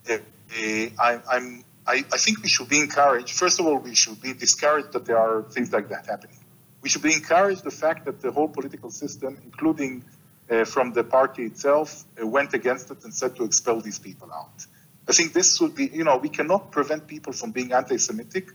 I, 0.09 1.19
I'm 1.29 1.63
I, 1.87 2.03
I, 2.13 2.17
think 2.17 2.43
we 2.43 2.49
should 2.49 2.69
be 2.69 2.79
encouraged. 2.79 3.31
First 3.31 3.59
of 3.59 3.65
all, 3.65 3.77
we 3.77 3.95
should 3.95 4.21
be 4.21 4.33
discouraged 4.33 4.91
that 4.93 5.05
there 5.05 5.17
are 5.17 5.43
things 5.43 5.73
like 5.73 5.89
that 5.89 6.05
happening. 6.05 6.37
We 6.81 6.89
should 6.89 7.01
be 7.01 7.13
encouraged 7.13 7.63
the 7.63 7.71
fact 7.71 8.05
that 8.05 8.21
the 8.21 8.31
whole 8.31 8.47
political 8.47 8.91
system, 8.91 9.37
including 9.43 10.03
uh, 10.49 10.65
from 10.65 10.93
the 10.93 11.03
party 11.03 11.43
itself, 11.43 12.05
uh, 12.21 12.27
went 12.27 12.53
against 12.53 12.91
it 12.91 13.03
and 13.03 13.13
said 13.13 13.35
to 13.37 13.43
expel 13.43 13.81
these 13.81 13.97
people 13.97 14.31
out. 14.31 14.65
I 15.07 15.13
think 15.13 15.33
this 15.33 15.59
would 15.59 15.75
be, 15.75 15.87
you 15.87 16.03
know, 16.03 16.17
we 16.17 16.29
cannot 16.29 16.71
prevent 16.71 17.07
people 17.07 17.33
from 17.33 17.51
being 17.51 17.73
anti-Semitic, 17.73 18.49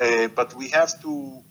uh, 0.00 0.28
but 0.28 0.54
we 0.54 0.68
have 0.70 1.00
to 1.02 1.42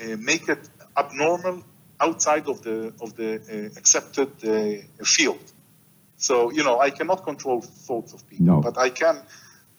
uh, 0.00 0.16
make 0.18 0.48
it 0.48 0.68
abnormal 0.96 1.62
outside 2.00 2.48
of 2.48 2.62
the 2.62 2.92
of 3.00 3.14
the 3.16 3.30
uh, 3.36 3.78
accepted 3.78 4.30
uh, 4.44 5.04
field. 5.04 5.52
So 6.16 6.50
you 6.50 6.64
know, 6.64 6.80
I 6.80 6.90
cannot 6.90 7.24
control 7.24 7.60
thoughts 7.60 8.12
of 8.12 8.28
people, 8.28 8.46
no. 8.46 8.60
but 8.60 8.78
I 8.78 8.90
can. 8.90 9.20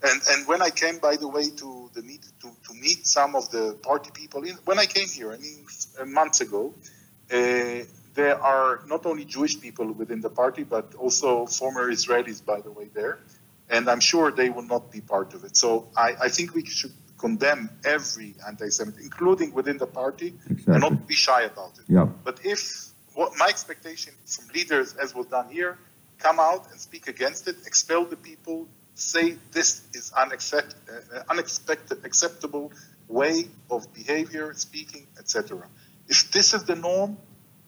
And 0.02 0.22
and 0.32 0.48
when 0.48 0.62
I 0.62 0.70
came, 0.70 1.00
by 1.00 1.18
the 1.18 1.28
way, 1.28 1.50
to 1.50 1.90
the 1.94 2.02
meet 2.02 2.24
to, 2.42 2.48
to 2.68 2.74
meet 2.74 3.06
some 3.06 3.36
of 3.36 3.52
the 3.52 3.78
party 3.82 4.12
people, 4.14 4.44
in, 4.44 4.56
when 4.66 4.80
I 4.80 4.86
came 4.86 5.10
here, 5.10 5.34
I 5.34 5.38
mean, 5.38 5.66
months 6.08 6.40
ago, 6.40 6.74
uh, 7.32 7.84
there 8.14 8.42
are 8.42 8.82
not 8.88 9.06
only 9.06 9.26
Jewish 9.26 9.60
people 9.60 9.92
within 9.92 10.22
the 10.22 10.30
party, 10.30 10.64
but 10.64 10.96
also 10.96 11.46
former 11.46 11.92
Israelis, 11.92 12.44
by 12.44 12.62
the 12.62 12.72
way, 12.72 12.90
there. 12.94 13.20
And 13.70 13.90
I'm 13.90 14.00
sure 14.00 14.32
they 14.32 14.50
will 14.50 14.64
not 14.64 14.92
be 14.92 15.02
part 15.02 15.34
of 15.34 15.44
it. 15.44 15.56
So 15.56 15.90
I, 15.96 16.16
I 16.24 16.30
think 16.30 16.54
we 16.54 16.66
should 16.66 16.94
condemn 17.18 17.70
every 17.84 18.36
anti-Semitic, 18.48 19.04
including 19.04 19.54
within 19.54 19.78
the 19.78 19.86
party, 19.86 20.34
exactly. 20.50 20.74
and 20.74 20.82
not 20.82 21.08
be 21.08 21.14
shy 21.14 21.44
about 21.44 21.78
it. 21.78 21.86
Yeah. 21.88 22.08
But 22.24 22.40
if 22.44 22.90
what 23.14 23.34
my 23.38 23.48
expectation 23.48 24.14
from 24.26 24.48
leaders, 24.56 24.96
as 24.96 25.14
was 25.14 25.28
done 25.28 25.50
here, 25.50 25.78
come 26.18 26.40
out 26.40 26.72
and 26.72 26.80
speak 26.80 27.08
against 27.08 27.48
it, 27.48 27.58
expel 27.66 28.06
the 28.06 28.16
people, 28.16 28.68
say 28.96 29.36
this 29.52 29.82
is 29.94 30.12
unaccept, 30.12 30.74
uh, 30.90 31.24
unexpected, 31.30 32.06
acceptable 32.06 32.72
way 33.08 33.48
of 33.70 33.94
behavior, 33.94 34.54
speaking, 34.56 35.08
etc. 35.18 35.68
If 36.08 36.32
this 36.32 36.54
is 36.54 36.64
the 36.64 36.76
norm, 36.76 37.18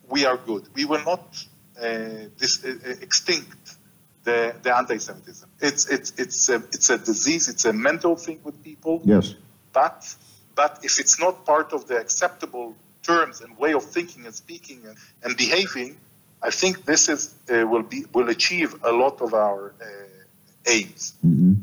we 0.09 0.25
are 0.25 0.37
good. 0.37 0.67
We 0.73 0.85
will 0.85 1.03
not 1.03 1.45
uh, 1.81 2.29
dis- 2.37 2.63
uh, 2.63 2.95
extinct 3.01 3.77
the, 4.23 4.55
the 4.61 4.75
anti-Semitism. 4.75 5.49
It's 5.59 5.87
it's 5.87 6.13
it's 6.17 6.49
a, 6.49 6.55
it's 6.55 6.89
a 6.89 6.97
disease. 6.97 7.49
It's 7.49 7.65
a 7.65 7.73
mental 7.73 8.15
thing 8.15 8.39
with 8.43 8.61
people. 8.63 9.01
Yes. 9.03 9.35
But 9.73 10.15
but 10.55 10.79
if 10.83 10.99
it's 10.99 11.19
not 11.19 11.45
part 11.45 11.73
of 11.73 11.87
the 11.87 11.97
acceptable 11.97 12.75
terms 13.03 13.41
and 13.41 13.57
way 13.57 13.73
of 13.73 13.83
thinking 13.83 14.25
and 14.25 14.35
speaking 14.35 14.81
and, 14.85 14.97
and 15.23 15.37
behaving, 15.37 15.97
I 16.43 16.51
think 16.51 16.85
this 16.85 17.09
is 17.09 17.33
uh, 17.51 17.65
will 17.67 17.83
be 17.83 18.05
will 18.13 18.29
achieve 18.29 18.75
a 18.83 18.91
lot 18.91 19.21
of 19.21 19.33
our 19.33 19.73
uh, 19.81 20.71
aims. 20.71 21.13
Mm-hmm. 21.25 21.53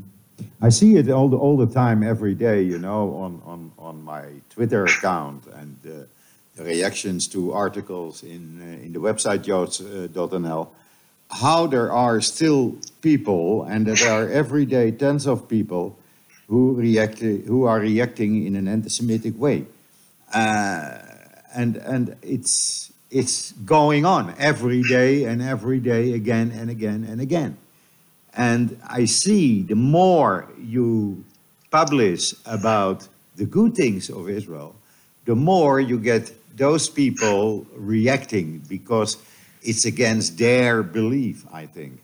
I 0.61 0.71
see 0.71 0.97
it 0.97 1.09
all 1.11 1.29
the 1.29 1.37
all 1.37 1.57
the 1.57 1.73
time, 1.73 2.03
every 2.03 2.35
day. 2.35 2.63
You 2.63 2.79
know, 2.79 3.15
on 3.15 3.43
on 3.45 3.73
on 3.79 4.03
my 4.03 4.25
Twitter 4.51 4.85
account 4.85 5.47
and. 5.47 5.77
Uh, 5.87 6.07
the 6.59 6.65
reactions 6.65 7.29
to 7.29 7.53
articles 7.53 8.23
in 8.23 8.61
uh, 8.61 8.85
in 8.85 8.93
the 8.93 8.99
website 8.99 9.43
joods.nl. 9.43 10.69
How 11.31 11.67
there 11.67 11.93
are 11.93 12.21
still 12.21 12.77
people, 13.03 13.65
and 13.65 13.87
there 13.87 14.11
are 14.11 14.29
every 14.29 14.65
day 14.65 14.91
tens 14.91 15.27
of 15.27 15.49
people 15.49 15.99
who 16.49 16.75
react, 16.75 17.21
who 17.21 17.65
are 17.65 17.81
reacting 17.81 18.47
in 18.47 18.57
an 18.57 18.67
anti-Semitic 18.67 19.39
way, 19.39 19.67
uh, 20.33 20.99
and 21.55 21.77
and 21.77 22.17
it's 22.23 22.93
it's 23.11 23.53
going 23.53 24.05
on 24.05 24.35
every 24.39 24.83
day 24.83 25.25
and 25.25 25.43
every 25.43 25.81
day 25.81 26.13
again 26.13 26.51
and 26.51 26.71
again 26.71 27.05
and 27.05 27.21
again, 27.21 27.57
and 28.35 28.81
I 28.89 29.05
see 29.05 29.63
the 29.63 29.77
more 29.77 30.49
you 30.59 31.25
publish 31.71 32.35
about 32.47 33.07
the 33.37 33.45
good 33.45 33.75
things 33.75 34.09
of 34.09 34.29
Israel, 34.29 34.75
the 35.27 35.37
more 35.37 35.79
you 35.81 35.99
get 35.99 36.33
those 36.57 36.89
people 36.89 37.67
reacting 37.75 38.61
because 38.69 39.17
it's 39.63 39.85
against 39.85 40.39
their 40.39 40.83
belief, 40.83 41.45
I 41.53 41.67
think. 41.67 42.01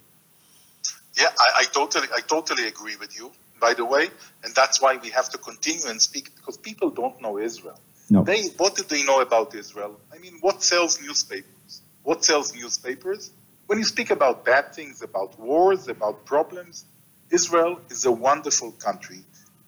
Yeah, 1.16 1.26
I, 1.38 1.60
I, 1.60 1.64
totally, 1.64 2.08
I 2.14 2.20
totally 2.20 2.66
agree 2.66 2.96
with 2.96 3.16
you. 3.16 3.30
By 3.60 3.72
the 3.72 3.84
way, 3.84 4.10
and 4.42 4.54
that's 4.54 4.82
why 4.82 4.96
we 4.96 5.10
have 5.10 5.30
to 5.30 5.38
continue 5.38 5.86
and 5.86 6.02
speak 6.02 6.34
because 6.36 6.58
people 6.58 6.90
don't 6.90 7.20
know 7.22 7.38
Israel. 7.38 7.78
No. 8.10 8.22
They, 8.22 8.42
what 8.58 8.76
do 8.76 8.82
they 8.82 9.02
know 9.04 9.20
about 9.20 9.54
Israel? 9.54 9.98
I 10.12 10.18
mean, 10.18 10.34
what 10.40 10.62
sells 10.62 11.00
newspapers? 11.00 11.80
What 12.02 12.24
sells 12.24 12.54
newspapers? 12.54 13.30
When 13.66 13.78
you 13.78 13.84
speak 13.84 14.10
about 14.10 14.44
bad 14.44 14.74
things, 14.74 15.00
about 15.00 15.38
wars, 15.38 15.88
about 15.88 16.26
problems, 16.26 16.84
Israel 17.30 17.80
is 17.88 18.04
a 18.04 18.12
wonderful 18.12 18.72
country. 18.72 19.20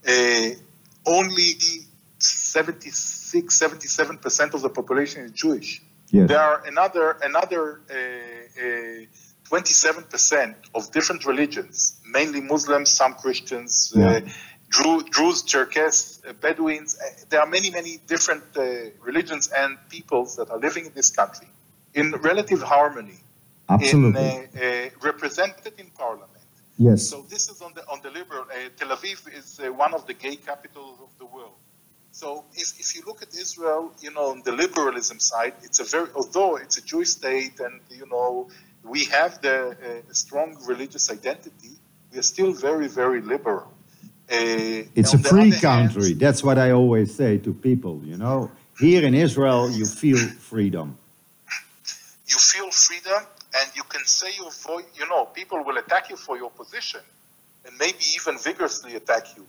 Uh, 0.07 0.51
only 1.07 1.53
76, 2.18 3.59
77% 3.59 4.55
of 4.55 4.62
the 4.62 4.68
population 4.68 5.24
is 5.24 5.30
Jewish. 5.32 5.82
Yes. 6.11 6.29
There 6.29 6.41
are 6.41 6.65
another 6.67 7.17
another 7.23 7.81
uh, 7.91 7.95
uh, 8.63 9.51
27% 9.51 10.55
of 10.75 10.91
different 10.91 11.25
religions, 11.25 12.01
mainly 12.05 12.41
Muslims, 12.41 12.91
some 12.91 13.15
Christians, 13.15 13.93
uh, 13.95 14.01
yeah. 14.01 14.21
Drew, 14.69 15.03
Druze, 15.03 15.43
Cherkess, 15.45 16.21
uh, 16.29 16.33
Bedouins. 16.33 16.99
Uh, 16.99 17.05
there 17.29 17.41
are 17.41 17.47
many, 17.47 17.71
many 17.71 18.01
different 18.09 18.43
religions 19.01 19.49
and 19.57 19.79
peoples 19.89 20.37
that 20.37 20.51
are 20.51 20.59
living 20.59 20.87
in 20.87 20.93
this 20.95 21.11
country 21.11 21.49
in 21.95 22.13
relative 22.13 22.63
harmony, 22.63 23.19
Absolutely. 23.69 24.49
In, 24.55 24.91
represented 25.01 25.73
in 25.79 25.91
parliament, 25.91 26.37
Yes. 26.79 27.09
So 27.09 27.25
this 27.29 27.49
is 27.49 27.63
on 27.63 27.73
the 27.75 27.83
on 27.89 28.01
the 28.03 28.11
liberal. 28.11 28.43
Uh, 28.43 28.69
Tel 28.77 28.89
Aviv 28.89 29.33
is 29.35 29.59
uh, 29.61 29.73
one 29.73 29.95
of 29.95 30.07
the 30.07 30.13
gay 30.13 30.37
capitals 30.37 30.99
of 31.01 31.09
the 31.19 31.25
world. 31.25 31.57
So 32.21 32.45
if, 32.55 32.69
if 32.81 32.89
you 32.97 33.03
look 33.09 33.21
at 33.21 33.35
Israel, 33.35 33.93
you 34.01 34.11
know, 34.11 34.27
on 34.35 34.41
the 34.43 34.53
liberalism 34.53 35.19
side, 35.21 35.53
it's 35.62 35.81
a 35.81 35.85
very 35.85 36.09
although 36.19 36.57
it's 36.57 36.79
a 36.79 36.85
Jewish 36.91 37.11
state, 37.21 37.57
and 37.67 37.75
you 38.01 38.07
know 38.12 38.49
we 38.83 39.05
have 39.17 39.33
the 39.43 39.59
uh, 39.59 40.12
strong 40.25 40.49
religious 40.73 41.11
identity, 41.19 41.73
we 42.11 42.19
are 42.19 42.29
still 42.35 42.53
very 42.69 42.89
very 43.01 43.21
liberal. 43.35 43.69
Uh, 44.33 45.01
It's 45.01 45.12
a 45.12 45.19
free 45.33 45.53
other 45.53 45.69
hand- 45.69 45.93
country. 45.93 46.11
That's 46.25 46.43
what 46.49 46.57
I 46.67 46.69
always 46.81 47.09
say 47.21 47.33
to 47.47 47.51
people, 47.69 47.95
you 48.11 48.17
know. 48.25 48.39
Here 48.87 49.03
in 49.09 49.14
Israel, 49.27 49.62
you 49.79 49.87
feel 50.03 50.23
freedom. 50.53 50.89
you 52.33 52.39
feel 52.53 52.71
freedom 52.87 53.23
and 53.59 53.67
you 53.79 53.85
can 53.93 54.05
say 54.19 54.31
your 54.43 54.53
voice 54.67 54.89
you 55.01 55.07
know 55.11 55.23
people 55.39 55.59
will 55.67 55.79
attack 55.85 56.05
you 56.12 56.19
for 56.27 56.35
your 56.43 56.53
position 56.62 57.03
and 57.64 57.73
maybe 57.85 58.03
even 58.17 58.35
vigorously 58.49 58.93
attack 59.01 59.25
you 59.37 59.45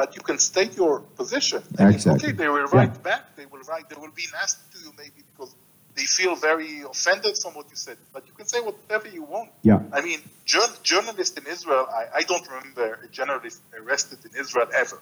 but 0.00 0.08
you 0.16 0.22
can 0.28 0.38
state 0.50 0.72
your 0.82 0.94
position 1.20 1.60
I 1.78 1.84
mean, 1.84 1.94
Exactly. 1.96 2.18
okay 2.28 2.32
they 2.40 2.48
will 2.54 2.68
Yeah. 2.70 2.76
write 2.78 2.96
back 3.08 3.22
they 3.38 3.46
will 3.52 3.64
write 3.70 3.84
they 3.90 3.98
will 4.04 4.14
be 4.22 4.26
nasty 4.38 4.64
to 4.72 4.78
you 4.84 4.90
maybe 5.02 5.20
because 5.30 5.52
they 5.96 6.06
feel 6.18 6.34
very 6.50 6.72
offended 6.94 7.34
from 7.42 7.52
what 7.58 7.66
you 7.72 7.78
said 7.86 7.98
but 8.14 8.22
you 8.28 8.34
can 8.38 8.46
say 8.52 8.60
whatever 8.68 9.08
you 9.18 9.24
want 9.34 9.50
Yeah. 9.70 9.80
i 9.98 10.00
mean 10.08 10.20
jour- 10.52 10.76
journalists 10.92 11.36
in 11.40 11.44
israel 11.56 11.84
I, 12.00 12.04
I 12.20 12.22
don't 12.30 12.46
remember 12.54 12.86
a 13.06 13.08
journalist 13.18 13.58
arrested 13.80 14.18
in 14.28 14.32
israel 14.44 14.68
ever 14.84 14.98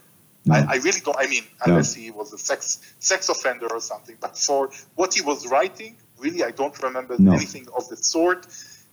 No. 0.48 0.54
I, 0.56 0.58
I 0.74 0.76
really 0.86 1.02
don't. 1.06 1.18
I 1.24 1.26
mean, 1.34 1.44
unless 1.66 1.88
he 2.00 2.06
was 2.20 2.28
a 2.38 2.40
sex 2.50 2.60
sex 3.10 3.20
offender 3.34 3.68
or 3.76 3.82
something. 3.92 4.16
But 4.24 4.34
for 4.48 4.62
what 5.00 5.10
he 5.16 5.22
was 5.30 5.38
writing, 5.54 5.92
really, 6.24 6.42
I 6.50 6.52
don't 6.60 6.76
remember 6.88 7.14
No. 7.28 7.32
anything 7.38 7.66
of 7.78 7.82
the 7.92 7.98
sort. 8.14 8.42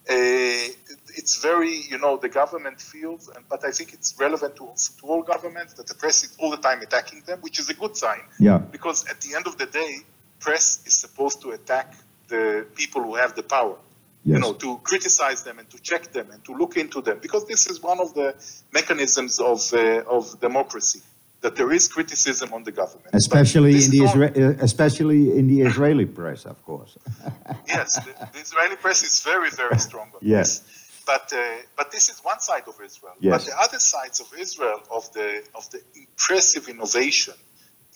Uh, 0.09 0.73
it's 1.15 1.41
very, 1.41 1.75
you 1.89 1.97
know, 1.97 2.17
the 2.17 2.29
government 2.29 2.81
feels, 2.81 3.29
and, 3.29 3.47
but 3.47 3.63
I 3.63 3.71
think 3.71 3.93
it's 3.93 4.15
relevant 4.19 4.55
to, 4.57 4.69
to 4.99 5.07
all 5.07 5.21
governments 5.21 5.73
that 5.75 5.87
the 5.87 5.95
press 5.95 6.23
is 6.23 6.35
all 6.39 6.51
the 6.51 6.57
time 6.57 6.81
attacking 6.81 7.21
them, 7.21 7.39
which 7.39 7.59
is 7.59 7.69
a 7.69 7.73
good 7.73 7.95
sign. 7.95 8.21
Yeah. 8.39 8.57
Because 8.57 9.05
at 9.07 9.21
the 9.21 9.35
end 9.35 9.47
of 9.47 9.57
the 9.57 9.65
day, 9.65 9.97
press 10.39 10.81
is 10.85 10.93
supposed 10.93 11.41
to 11.43 11.51
attack 11.51 11.95
the 12.27 12.65
people 12.75 13.01
who 13.01 13.15
have 13.15 13.35
the 13.35 13.43
power 13.43 13.77
Yes. 14.25 14.35
you 14.35 14.39
know, 14.39 14.53
to 14.53 14.77
criticize 14.83 15.43
them 15.43 15.59
and 15.59 15.69
to 15.69 15.81
check 15.81 16.13
them 16.13 16.31
and 16.31 16.43
to 16.45 16.53
look 16.53 16.77
into 16.77 17.01
them, 17.01 17.19
because 17.21 17.45
this 17.45 17.69
is 17.69 17.83
one 17.83 17.99
of 17.99 18.13
the 18.13 18.33
mechanisms 18.71 19.41
of 19.41 19.73
uh, 19.73 20.01
of 20.07 20.39
democracy 20.39 21.01
that 21.43 21.55
there 21.59 21.71
is 21.77 21.83
criticism 21.87 22.49
on 22.53 22.61
the 22.63 22.71
government. 22.81 23.09
Especially 23.13 23.73
in 23.83 23.89
the 23.95 24.01
is 24.05 24.11
Isra- 24.11 24.35
uh, 24.37 24.63
especially 24.69 25.21
in 25.37 25.45
the 25.51 25.59
Israeli 25.69 26.05
press, 26.19 26.41
of 26.53 26.57
course. 26.69 26.91
yes, 27.67 27.89
the, 28.05 28.11
the 28.33 28.39
Israeli 28.47 28.77
press 28.85 28.99
is 29.09 29.15
very 29.31 29.51
very 29.61 29.77
strong 29.87 30.07
on 30.15 30.19
Yes. 30.21 30.47
this. 30.59 30.79
But 31.11 31.25
uh, 31.33 31.41
but 31.79 31.87
this 31.95 32.05
is 32.11 32.17
one 32.31 32.39
side 32.49 32.65
of 32.71 32.75
Israel. 32.89 33.15
Yes. 33.19 33.31
But 33.33 33.41
the 33.49 33.55
other 33.65 33.79
sides 33.93 34.17
of 34.23 34.27
Israel 34.45 34.79
of 34.97 35.03
the 35.17 35.29
of 35.59 35.63
the 35.73 35.79
impressive 36.03 36.63
innovation, 36.73 37.35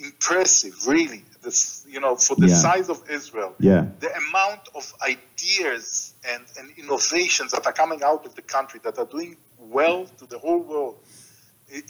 impressive 0.10 0.76
really. 0.94 1.22
This 1.46 1.60
you 1.94 2.00
know 2.04 2.14
for 2.28 2.36
the 2.44 2.50
Yeah. 2.50 2.56
size 2.68 2.88
of 2.96 3.00
Israel. 3.20 3.52
Yeah. 3.60 3.84
the 4.06 4.12
amount 4.24 4.64
of 4.80 4.84
ideas 5.14 6.14
and, 6.32 6.44
and 6.58 6.66
innovations 6.84 7.50
that 7.56 7.64
are 7.70 7.78
coming 7.84 8.02
out 8.12 8.26
of 8.28 8.32
the 8.40 8.46
country 8.56 8.80
that 8.86 8.96
are 9.02 9.10
doing 9.18 9.34
well 9.78 10.00
to 10.20 10.26
the 10.34 10.40
whole 10.46 10.64
world 10.74 10.98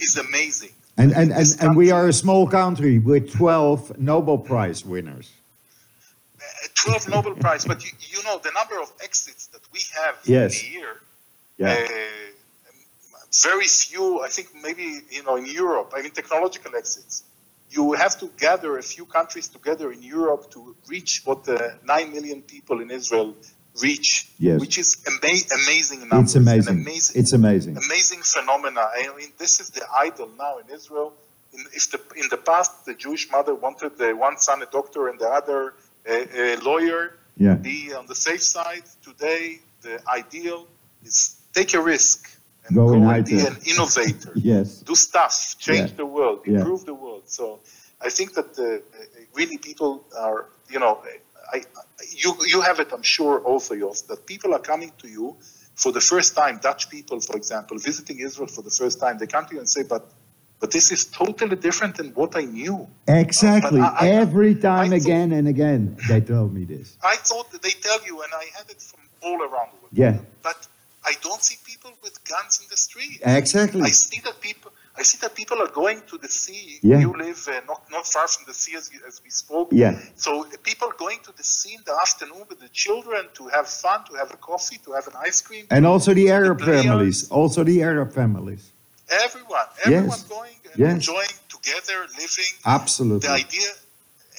is 0.06 0.14
amazing. 0.28 0.76
And, 0.98 1.12
and, 1.14 1.32
and, 1.32 1.48
and 1.62 1.76
we 1.78 1.92
are 1.92 2.08
a 2.08 2.14
small 2.14 2.48
country 2.48 2.98
with 3.00 3.32
12 3.34 4.00
Nobel 4.00 4.38
Prize 4.38 4.84
winners. 4.84 5.30
uh, 6.40 6.68
12 6.74 7.10
Nobel 7.10 7.36
Prize, 7.36 7.66
but 7.66 7.84
you, 7.86 7.92
you 8.00 8.24
know 8.24 8.40
the 8.44 8.52
number 8.52 8.82
of 8.82 8.92
exits 9.04 9.48
that 9.48 9.62
we 9.74 9.82
have 9.96 10.16
Yes. 10.26 10.62
in 10.64 10.68
a 10.70 10.72
year. 10.74 11.02
Yeah. 11.58 11.86
Uh, 11.86 11.88
very 13.44 13.68
few, 13.68 14.22
I 14.22 14.30
think 14.30 14.48
maybe 14.64 15.02
you 15.12 15.24
know 15.24 15.36
in 15.36 15.46
Europe. 15.46 15.94
I 15.96 16.02
mean 16.02 16.12
technological 16.12 16.76
exits. 16.76 17.24
You 17.70 17.94
have 17.94 18.18
to 18.20 18.28
gather 18.40 18.78
a 18.78 18.84
few 18.84 19.06
countries 19.06 19.48
together 19.50 19.92
in 19.92 20.02
Europe 20.02 20.50
to 20.52 20.76
reach 20.88 21.22
what 21.26 21.44
the 21.44 21.60
nine 21.84 22.14
million 22.14 22.42
people 22.42 22.80
in 22.82 22.90
Israel 22.90 23.36
reach, 23.82 24.28
Yes. 24.40 24.60
which 24.60 24.78
is 24.78 24.98
ama- 25.08 25.48
amazing 25.62 26.00
numbers. 26.10 26.30
It's 26.30 26.36
amazing. 26.36 26.76
amazing 26.82 27.16
It's 27.22 27.34
amazing. 27.34 27.78
amazing 27.78 28.22
phenomena. 28.24 28.82
I 29.02 29.10
mean, 29.18 29.32
this 29.38 29.60
is 29.60 29.70
the 29.72 29.86
idol 30.06 30.30
now 30.38 30.54
in 30.60 30.68
Israel. 30.74 31.14
In, 31.54 31.62
if 31.74 31.92
the, 31.92 32.00
in 32.22 32.28
the 32.30 32.38
past, 32.38 32.86
the 32.86 32.94
Jewish 32.94 33.30
mother 33.32 33.54
wanted 33.56 33.98
the 33.98 34.10
one 34.16 34.38
son 34.38 34.62
a 34.62 34.66
doctor 34.66 35.08
and 35.10 35.20
the 35.20 35.30
other 35.40 35.74
a, 36.06 36.18
a 36.42 36.56
lawyer, 36.70 37.02
Yeah. 37.38 37.56
be 37.56 37.94
on 38.00 38.06
the 38.08 38.16
safe 38.16 38.42
side. 38.56 38.84
Today, 39.10 39.60
the 39.82 39.96
ideal 40.20 40.60
is 41.04 41.18
take 41.54 41.72
a 41.74 41.82
risk 41.82 42.20
and 42.66 42.76
Go 42.76 42.94
in 42.94 43.04
and 43.04 43.26
be 43.26 43.40
an 43.52 43.58
innovator. 43.72 44.32
Yes. 44.54 44.68
Do 44.90 44.96
stuff, 44.96 45.36
change 45.60 45.90
Yeah. 45.92 45.98
the 46.02 46.06
world, 46.18 46.40
Yeah. 46.46 46.58
improve 46.60 46.84
the 46.92 46.94
world. 47.04 47.24
So 47.40 47.60
I 48.08 48.10
think 48.18 48.30
that 48.34 48.50
uh, 48.60 48.66
really 49.40 49.58
people 49.70 49.92
are, 50.26 50.40
you 50.74 50.80
know, 50.84 50.96
I, 51.54 51.64
you 52.24 52.36
you 52.46 52.62
have 52.62 52.80
it, 52.80 52.90
I'm 52.94 53.04
sure, 53.04 53.40
also 53.40 53.74
yours, 53.74 54.02
that 54.04 54.26
people 54.26 54.54
are 54.54 54.60
coming 54.72 54.92
to 55.00 55.08
you 55.08 55.38
for 55.76 55.92
the 55.92 56.02
first 56.02 56.36
time. 56.36 56.60
Dutch 56.62 56.90
people, 56.90 57.20
for 57.22 57.36
example, 57.38 57.78
visiting 57.78 58.20
Israel 58.20 58.48
for 58.48 58.62
the 58.62 58.70
first 58.82 59.00
time, 59.00 59.18
they 59.18 59.28
come 59.28 59.46
to 59.48 59.54
you 59.56 59.60
and 59.60 59.70
say, 59.70 59.84
"But, 59.84 60.04
but 60.60 60.72
this 60.72 60.92
is 60.92 61.06
totally 61.06 61.56
different 61.56 61.96
than 61.98 62.10
what 62.20 62.36
I 62.36 62.46
knew." 62.46 62.88
Exactly. 63.08 63.80
I- 63.82 63.96
I- 64.02 64.10
Every 64.10 64.56
time 64.56 64.80
I 64.80 65.00
thought- 65.00 65.06
again 65.06 65.32
and 65.32 65.48
again, 65.48 65.98
they 66.10 66.22
told 66.22 66.54
me 66.54 66.66
this. 66.66 66.88
I 67.04 67.16
thought 67.18 67.48
they 67.62 67.76
tell 67.88 68.02
you, 68.06 68.16
and 68.24 68.32
I 68.34 68.46
had 68.58 68.70
it 68.70 68.82
from 68.82 69.02
all 69.22 69.40
around 69.48 69.70
the 69.74 69.78
world. 69.82 69.94
Yeah. 69.94 70.18
But 70.44 70.60
I 71.06 71.14
don't 71.22 71.42
see 71.50 71.58
people 71.72 71.92
with 72.04 72.16
guns 72.34 72.60
in 72.62 72.68
the 72.70 72.78
street. 72.88 73.20
Exactly. 73.24 73.82
I 73.82 73.92
see 73.92 74.20
that 74.26 74.42
people. 74.42 74.72
I 75.00 75.04
see 75.04 75.18
that 75.22 75.36
people 75.36 75.62
are 75.62 75.68
going 75.82 76.02
to 76.08 76.18
the 76.18 76.28
sea. 76.28 76.80
Yeah. 76.82 77.00
You 77.00 77.12
live 77.26 77.40
uh, 77.48 77.62
not 77.68 77.82
not 77.96 78.06
far 78.08 78.28
from 78.28 78.46
the 78.48 78.54
sea 78.54 78.76
as, 78.76 78.92
you- 78.92 79.02
as 79.08 79.22
we 79.24 79.30
spoke. 79.30 79.70
Yeah. 79.72 80.00
So 80.16 80.30
people 80.70 80.90
going 80.98 81.20
to 81.28 81.32
the 81.40 81.44
sea 81.44 81.76
in 81.76 81.82
the 81.86 81.96
afternoon 82.06 82.44
with 82.50 82.60
the 82.60 82.70
children 82.70 83.22
to 83.36 83.44
have 83.56 83.68
fun, 83.68 84.00
to 84.10 84.14
have 84.16 84.32
a 84.34 84.38
coffee, 84.38 84.80
to 84.86 84.94
have 84.98 85.06
an 85.08 85.14
ice 85.30 85.40
cream. 85.42 85.66
And 85.70 85.86
also 85.86 86.14
the 86.14 86.30
Arab 86.32 86.58
players. 86.60 86.84
families. 86.86 87.30
Also 87.30 87.64
the 87.64 87.84
Arab 87.84 88.12
families. 88.14 88.72
Everyone, 89.26 89.68
everyone 89.86 90.22
Yes. 90.24 90.24
going 90.36 90.56
and 90.72 90.80
Yes. 90.84 90.94
enjoying 91.00 91.36
together, 91.56 91.98
living. 92.24 92.54
Absolutely. 92.66 93.28
The 93.28 93.34
idea, 93.46 93.70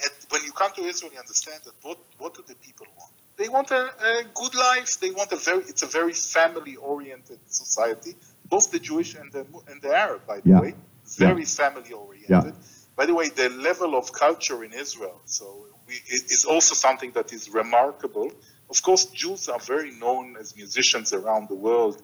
at, 0.05 0.13
when 0.31 0.43
you 0.47 0.53
come 0.53 0.73
to 0.79 0.83
Israel, 0.93 1.11
you 1.15 1.21
understand 1.27 1.61
that 1.67 1.75
what 1.87 1.99
what 2.19 2.35
do 2.35 2.43
the 2.53 2.57
people 2.67 2.87
want? 2.99 3.13
They 3.41 3.49
want 3.57 3.71
a, 3.71 3.83
a 4.11 4.25
good 4.41 4.55
life. 4.71 4.91
They 5.03 5.13
want 5.19 5.31
a 5.33 5.37
very. 5.49 5.63
It's 5.71 5.83
a 5.89 5.91
very 5.99 6.13
family-oriented 6.13 7.39
society. 7.47 8.13
Both 8.49 8.71
the 8.71 8.79
Jewish 8.79 9.15
and 9.15 9.31
the 9.33 9.45
and 9.71 9.81
the 9.83 9.93
Arab, 10.07 10.27
by 10.27 10.41
the 10.41 10.51
Yeah. 10.51 10.61
way, 10.61 10.75
very 11.19 11.45
family-oriented. 11.45 12.55
Yeah. 12.55 12.97
By 12.97 13.07
the 13.07 13.15
way, 13.15 13.29
the 13.29 13.49
level 13.69 13.95
of 14.01 14.13
culture 14.13 14.65
in 14.65 14.73
Israel, 14.73 15.21
so 15.25 15.47
we, 15.87 15.95
is 16.37 16.45
also 16.45 16.75
something 16.75 17.13
that 17.13 17.33
is 17.33 17.49
remarkable. 17.63 18.31
Of 18.71 18.83
course, 18.83 19.05
Jews 19.07 19.49
are 19.49 19.61
very 19.61 19.93
known 19.93 20.37
as 20.41 20.57
musicians 20.57 21.13
around 21.13 21.49
the 21.49 21.55
world 21.55 21.97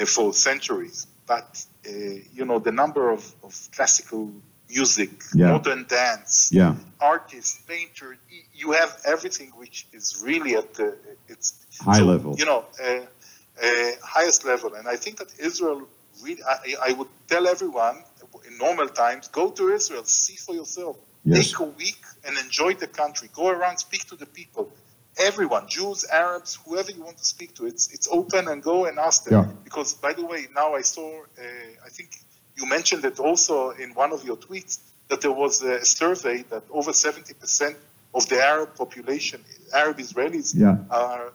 uh, 0.00 0.04
for 0.14 0.32
centuries, 0.32 1.06
but 1.26 1.48
uh, 1.86 1.90
you 2.36 2.44
know 2.48 2.58
the 2.68 2.72
number 2.82 3.10
of, 3.10 3.22
of 3.42 3.52
classical 3.76 4.30
music, 4.70 5.10
Yeah. 5.34 5.52
modern 5.52 5.82
dance, 5.88 6.50
Yeah. 6.52 6.74
artists, 7.00 7.58
painters, 7.66 8.18
you 8.54 8.72
have 8.72 8.90
everything 9.04 9.50
which 9.62 9.86
is 9.92 10.22
really 10.28 10.52
at 10.56 10.74
the 10.74 10.88
it's 11.32 11.48
High 11.80 11.98
so, 11.98 12.04
level. 12.04 12.30
You 12.40 12.46
know, 12.50 12.60
uh, 12.84 13.00
highest 14.02 14.44
level, 14.44 14.74
and 14.74 14.88
I 14.88 14.96
think 14.96 15.18
that 15.18 15.28
Israel 15.38 15.88
really. 16.22 16.42
I, 16.42 16.90
I 16.90 16.92
would 16.92 17.08
tell 17.28 17.46
everyone 17.46 18.02
in 18.46 18.58
normal 18.58 18.88
times, 18.88 19.28
go 19.28 19.50
to 19.50 19.68
Israel, 19.70 20.04
see 20.04 20.36
for 20.36 20.54
yourself. 20.54 20.96
Yes. 21.24 21.50
Take 21.50 21.60
a 21.60 21.64
week 21.64 22.00
and 22.24 22.38
enjoy 22.38 22.74
the 22.74 22.86
country. 22.86 23.28
Go 23.32 23.48
around, 23.48 23.78
speak 23.78 24.04
to 24.08 24.16
the 24.16 24.26
people. 24.26 24.72
Everyone, 25.18 25.66
Jews, 25.68 26.04
Arabs, 26.10 26.58
whoever 26.64 26.92
you 26.92 27.02
want 27.02 27.18
to 27.18 27.24
speak 27.24 27.54
to, 27.56 27.66
it's 27.66 27.92
it's 27.92 28.08
open 28.10 28.46
and 28.48 28.62
go 28.62 28.86
and 28.86 28.98
ask 28.98 29.24
them. 29.24 29.44
Yeah. 29.44 29.52
Because 29.64 29.94
by 29.94 30.12
the 30.12 30.24
way, 30.24 30.46
now 30.54 30.74
I 30.74 30.82
saw, 30.82 31.22
uh, 31.22 31.86
I 31.86 31.88
think 31.88 32.10
you 32.56 32.66
mentioned 32.66 33.04
it 33.04 33.18
also 33.18 33.70
in 33.70 33.94
one 33.94 34.12
of 34.12 34.24
your 34.24 34.36
tweets 34.36 34.78
that 35.08 35.20
there 35.20 35.32
was 35.32 35.62
a 35.62 35.84
survey 35.84 36.44
that 36.50 36.62
over 36.70 36.92
70% 36.92 37.74
of 38.18 38.28
the 38.32 38.38
Arab 38.54 38.70
population, 38.82 39.38
Arab 39.82 39.96
Israelis, 40.06 40.48
Yeah. 40.64 40.76
are 41.04 41.26
uh, 41.28 41.32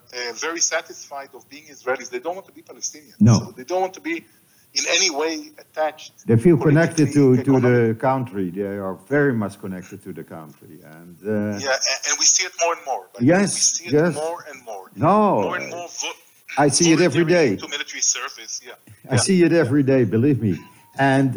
very 0.48 0.62
satisfied 0.74 1.30
of 1.38 1.42
being 1.54 1.66
Israelis. 1.76 2.08
They 2.16 2.22
don't 2.26 2.36
want 2.40 2.48
to 2.52 2.56
be 2.60 2.64
Palestinians. 2.72 3.18
No. 3.30 3.34
So 3.40 3.46
they 3.58 3.66
don't 3.70 3.84
want 3.86 3.96
to 4.00 4.04
be 4.12 4.16
in 4.80 4.84
any 4.98 5.10
way 5.22 5.34
attached. 5.64 6.12
They 6.30 6.38
feel 6.46 6.58
connected 6.68 7.08
to, 7.18 7.24
to 7.48 7.54
the 7.68 7.78
country. 8.10 8.46
They 8.60 8.76
are 8.88 8.98
very 9.16 9.34
much 9.44 9.56
connected 9.64 9.98
to 10.06 10.12
the 10.20 10.26
country. 10.38 10.76
And 10.98 11.16
uh, 11.26 11.32
Yeah, 11.68 11.78
and, 11.92 12.00
and 12.08 12.16
we 12.22 12.26
see 12.36 12.44
it 12.50 12.56
more 12.64 12.74
and 12.78 12.84
more. 12.92 13.04
Like, 13.14 13.24
Yes, 13.34 13.50
we 13.54 13.62
see 13.78 13.86
it 13.90 13.94
yes. 14.00 14.14
more 14.26 14.40
and 14.50 14.58
more. 14.70 14.86
No, 15.08 15.18
more 15.48 15.58
and 15.60 15.70
more. 15.76 15.88
Vo- 16.02 16.20
I 16.66 16.68
see 16.78 16.90
it 16.96 17.02
every 17.10 17.26
day. 17.38 17.50
To 17.66 17.68
military 17.78 18.02
service. 18.18 18.54
Yeah, 18.68 19.14
I 19.16 19.18
see 19.28 19.38
it 19.48 19.54
every 19.64 19.84
day, 19.94 20.02
believe 20.18 20.40
me. 20.48 20.54
And 21.14 21.30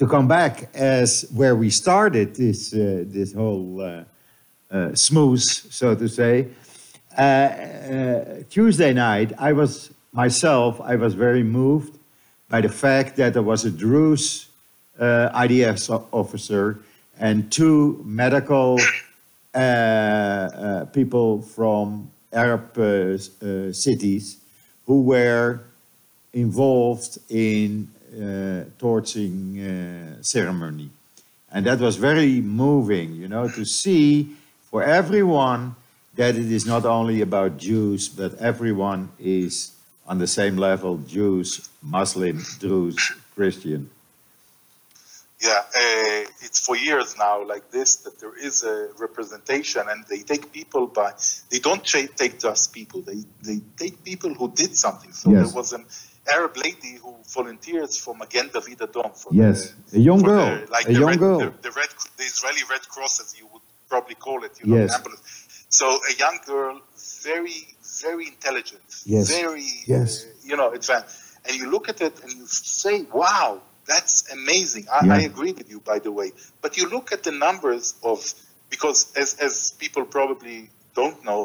to 0.00 0.04
come 0.14 0.26
back 0.38 0.54
as 0.74 1.08
where 1.40 1.54
we 1.62 1.68
started 1.84 2.26
this 2.42 2.60
uh, 2.74 3.04
this 3.16 3.30
whole 3.40 3.68
uh, 3.80 4.04
smooth, 4.94 5.40
so 5.40 5.94
to 5.94 6.08
say, 6.08 6.48
uh, 7.16 7.20
uh, 7.20 8.42
Tuesday 8.48 8.92
night, 8.92 9.32
I 9.38 9.52
was 9.52 9.92
myself, 10.12 10.80
I 10.80 10.96
was 10.96 11.14
very 11.14 11.42
moved 11.42 11.98
by 12.48 12.60
the 12.60 12.68
fact 12.68 13.16
that 13.16 13.34
there 13.34 13.42
was 13.42 13.64
a 13.64 13.70
Druze 13.70 14.46
uh, 14.98 15.30
IDF 15.34 16.06
officer 16.12 16.78
and 17.18 17.50
two 17.52 18.00
medical 18.04 18.78
uh, 19.54 19.58
uh, 19.58 20.84
people 20.86 21.42
from 21.42 22.10
Arab 22.32 22.78
uh, 22.78 22.82
uh, 22.82 23.72
cities 23.72 24.38
who 24.86 25.02
were 25.02 25.60
involved 26.32 27.18
in 27.28 27.88
uh, 28.12 28.64
torching 28.78 29.60
uh, 29.60 30.22
ceremony. 30.22 30.90
And 31.50 31.66
that 31.66 31.78
was 31.80 31.96
very 31.96 32.40
moving, 32.40 33.14
you 33.14 33.28
know, 33.28 33.48
to 33.48 33.64
see 33.64 34.34
for 34.72 34.82
everyone 34.82 35.76
that 36.14 36.34
it 36.34 36.50
is 36.50 36.66
not 36.66 36.84
only 36.86 37.20
about 37.20 37.58
Jews, 37.58 38.08
but 38.08 38.34
everyone 38.36 39.10
is 39.20 39.76
on 40.08 40.18
the 40.18 40.26
same 40.26 40.56
level 40.56 40.98
Jews, 41.06 41.68
Muslim, 41.82 42.42
Druze, 42.58 42.98
Christian. 43.36 43.90
Yeah, 45.40 45.50
uh, 45.58 46.46
it's 46.46 46.64
for 46.66 46.76
years 46.76 47.16
now 47.18 47.44
like 47.44 47.70
this 47.70 47.96
that 48.04 48.18
there 48.20 48.36
is 48.48 48.62
a 48.62 48.88
representation, 48.98 49.82
and 49.90 50.04
they 50.08 50.20
take 50.20 50.52
people 50.52 50.86
by. 50.86 51.12
They 51.50 51.58
don't 51.58 51.84
take 51.84 52.38
just 52.40 52.72
people. 52.72 53.02
They 53.02 53.20
they 53.42 53.60
take 53.76 54.02
people 54.04 54.32
who 54.34 54.52
did 54.52 54.76
something. 54.76 55.12
So 55.12 55.30
Yes. 55.30 55.48
there 55.48 55.56
was 55.60 55.72
an 55.72 55.84
Arab 56.36 56.56
lady 56.56 56.94
who 57.02 57.12
volunteers 57.38 57.96
for 57.96 58.14
Magen 58.14 58.50
David 58.54 58.78
Adom. 58.86 59.10
For 59.20 59.30
Yes, 59.34 59.74
the, 59.90 59.98
a 59.98 60.00
young 60.00 60.22
girl, 60.22 60.50
the, 60.60 60.70
like 60.76 60.86
a 60.88 60.92
the 60.92 61.00
young 61.00 61.10
red, 61.10 61.18
girl. 61.18 61.38
The, 61.40 61.50
the 61.68 61.72
red, 61.80 61.90
the 62.18 62.24
Israeli 62.32 62.62
Red 62.70 62.84
Cross, 62.88 63.14
as 63.24 63.28
you 63.38 63.46
would 63.52 63.61
probably 63.92 64.16
call 64.26 64.40
it. 64.48 64.52
You 64.60 64.66
know, 64.68 64.78
Yes. 64.80 64.90
ambulance. 64.96 65.22
So 65.78 65.86
a 66.10 66.14
young 66.24 66.38
girl, 66.52 66.74
very 67.30 67.58
very 68.04 68.24
intelligent, 68.34 68.86
Yes. 69.14 69.24
very 69.40 69.70
Yes. 69.94 70.10
uh, 70.24 70.48
you 70.48 70.56
know 70.58 70.68
advanced, 70.78 71.10
and 71.46 71.52
you 71.60 71.66
look 71.74 71.86
at 71.92 71.98
it 72.08 72.14
and 72.22 72.30
you 72.38 72.46
say, 72.82 72.96
wow. 73.22 73.50
That's 73.94 74.16
amazing. 74.38 74.84
I, 74.96 74.98
Yeah. 75.06 75.16
I 75.18 75.20
agree 75.32 75.52
with 75.60 75.68
you, 75.72 75.78
by 75.92 75.98
the 76.06 76.12
way. 76.18 76.28
But 76.64 76.70
you 76.78 76.84
look 76.94 77.06
at 77.16 77.20
the 77.28 77.34
numbers 77.46 77.84
of, 78.10 78.18
because 78.74 78.98
as, 79.22 79.28
as 79.46 79.54
people 79.82 80.04
probably 80.18 80.58
don't 81.00 81.18
know, 81.28 81.44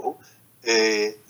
uh, 0.71 0.73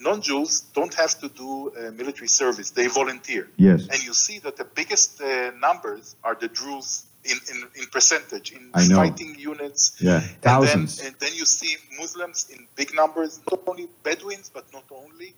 non-Jews 0.07 0.51
don't 0.77 0.95
have 1.03 1.13
to 1.23 1.27
do 1.43 1.49
uh, 1.69 1.91
military 2.01 2.27
service. 2.41 2.67
They 2.79 2.87
volunteer. 3.01 3.43
Yes, 3.67 3.79
And 3.91 3.99
you 4.07 4.13
see 4.25 4.37
that 4.45 4.55
the 4.61 4.67
biggest 4.79 5.09
uh, 5.21 5.27
numbers 5.67 6.05
are 6.25 6.35
the 6.43 6.49
Druze 6.59 6.91
in, 7.31 7.37
in, 7.51 7.63
in 7.81 7.85
percentage, 7.87 8.51
in 8.51 8.73
fighting 8.95 9.35
units. 9.39 9.97
yeah, 10.01 10.21
And 10.21 10.41
thousands. 10.41 10.97
then, 10.97 11.07
and 11.07 11.15
then 11.19 11.31
you 11.33 11.45
see 11.45 11.75
Muslims 11.99 12.49
in 12.53 12.67
big 12.75 12.93
numbers, 12.95 13.39
not 13.51 13.61
only 13.67 13.87
Bedouins, 14.03 14.49
but 14.53 14.65
not 14.73 14.85
only 14.91 15.35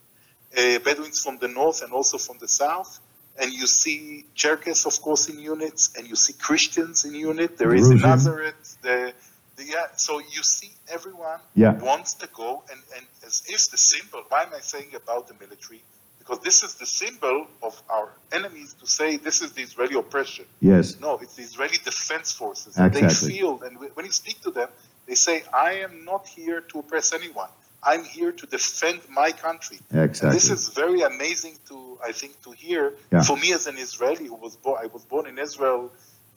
uh, 0.57 0.79
Bedouins 0.79 1.21
from 1.23 1.37
the 1.39 1.47
north 1.47 1.81
and 1.83 1.93
also 1.93 2.17
from 2.17 2.37
the 2.39 2.47
south. 2.47 2.99
And 3.41 3.53
you 3.53 3.67
see 3.67 4.25
Cherkess, 4.35 4.85
of 4.85 5.01
course, 5.01 5.29
in 5.29 5.39
units, 5.39 5.91
and 5.97 6.07
you 6.07 6.15
see 6.15 6.33
Christians 6.33 7.05
in 7.05 7.15
unit. 7.15 7.57
There 7.57 7.73
is 7.73 7.89
in 7.89 7.97
Druze. 7.97 8.01
Nazareth. 8.03 8.77
The, 8.81 9.13
the, 9.55 9.63
yeah, 9.65 9.87
so 9.95 10.19
you 10.19 10.43
see 10.43 10.71
everyone 10.91 11.39
Yeah. 11.55 11.73
wants 11.73 12.15
to 12.15 12.27
go, 12.33 12.63
and, 12.71 12.81
and 12.97 13.05
as 13.25 13.43
if 13.47 13.69
the 13.71 13.77
symbol. 13.77 14.23
Why 14.29 14.43
am 14.43 14.53
I 14.53 14.59
saying 14.59 14.91
about 14.95 15.27
the 15.29 15.35
military? 15.39 15.81
Because 16.29 16.43
this 16.43 16.61
is 16.61 16.75
the 16.75 16.85
symbol 16.85 17.47
of 17.63 17.81
our 17.89 18.09
enemies 18.31 18.75
to 18.79 18.85
say 18.85 19.17
this 19.17 19.41
is 19.41 19.53
the 19.53 19.63
Israeli 19.63 19.95
oppression. 19.95 20.45
yes, 20.61 20.99
No, 20.99 21.17
it's 21.17 21.35
the 21.35 21.41
Israeli 21.41 21.77
Defense 21.83 22.31
Forces. 22.31 22.77
And 22.77 22.95
Exactly. 22.95 23.29
They 23.29 23.37
feel, 23.39 23.61
and 23.63 23.79
when 23.95 24.05
you 24.05 24.11
speak 24.11 24.39
to 24.41 24.51
them, 24.51 24.69
they 25.07 25.15
say, 25.15 25.41
I 25.51 25.71
am 25.85 26.05
not 26.05 26.27
here 26.27 26.61
to 26.61 26.79
oppress 26.79 27.13
anyone. 27.13 27.49
I'm 27.81 28.03
here 28.03 28.31
to 28.31 28.45
defend 28.45 28.99
my 29.09 29.31
country. 29.31 29.79
And 29.89 30.03
exactly. 30.03 30.35
this 30.35 30.51
is 30.51 30.69
very 30.69 31.01
amazing 31.01 31.55
to, 31.69 31.97
I 32.05 32.11
think, 32.11 32.39
to 32.43 32.51
hear. 32.51 32.93
Yeah. 33.11 33.23
For 33.23 33.35
me 33.35 33.51
as 33.53 33.65
an 33.65 33.77
Israeli 33.77 34.27
who 34.27 34.35
was 34.35 34.55
born, 34.55 34.77
I 34.83 34.85
was 34.85 35.03
born 35.05 35.25
in 35.25 35.39
Israel 35.39 35.91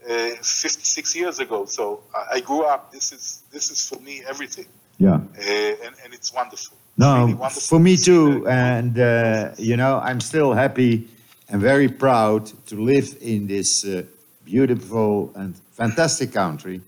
uh, 0.08 0.30
56 0.40 1.16
years 1.16 1.38
ago. 1.38 1.66
So 1.66 2.02
I, 2.14 2.36
I 2.36 2.40
grew 2.40 2.62
up. 2.64 2.92
This 2.92 3.12
is, 3.12 3.42
this 3.52 3.70
is 3.70 3.86
for 3.86 4.00
me 4.00 4.22
everything. 4.26 4.68
yeah. 4.96 5.16
Uh, 5.16 5.84
and, 5.84 5.94
and 6.02 6.14
it's 6.14 6.32
wonderful. 6.32 6.78
No, 6.96 7.26
really 7.26 7.50
for 7.50 7.80
me 7.80 7.96
to 7.96 8.04
too. 8.04 8.48
And, 8.48 8.98
uh, 8.98 9.50
you 9.58 9.76
know, 9.76 9.98
I'm 9.98 10.20
still 10.20 10.52
happy 10.52 11.08
and 11.48 11.60
very 11.60 11.88
proud 11.88 12.46
to 12.66 12.76
live 12.76 13.16
in 13.20 13.46
this 13.46 13.84
uh, 13.84 14.02
beautiful 14.44 15.32
and 15.34 15.56
fantastic 15.72 16.32
country 16.32 16.80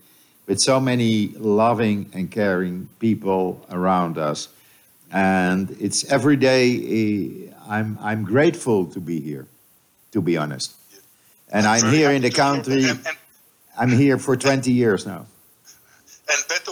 with 0.47 0.59
so 0.59 0.79
many 0.79 1.29
loving 1.37 2.09
and 2.13 2.29
caring 2.29 2.87
people 2.99 3.65
around 3.71 4.17
us. 4.17 4.49
And 5.11 5.75
it's 5.79 6.03
every 6.11 6.35
day, 6.35 7.47
eh, 7.47 7.53
I'm, 7.67 7.97
I'm 8.01 8.23
grateful 8.23 8.85
to 8.87 8.99
be 8.99 9.19
here, 9.19 9.47
to 10.11 10.21
be 10.21 10.37
honest. 10.37 10.75
And 11.51 11.65
I'm 11.65 11.91
here 11.91 12.11
in 12.11 12.21
the 12.21 12.29
to 12.63 12.71
hear 12.71 12.93
that. 12.93 13.03
country, 13.03 13.17
I'm 13.77 13.91
here 13.91 14.17
for 14.17 14.35
20 14.35 14.71
years 14.71 15.05
now. 15.05 15.25
and? 16.27 16.64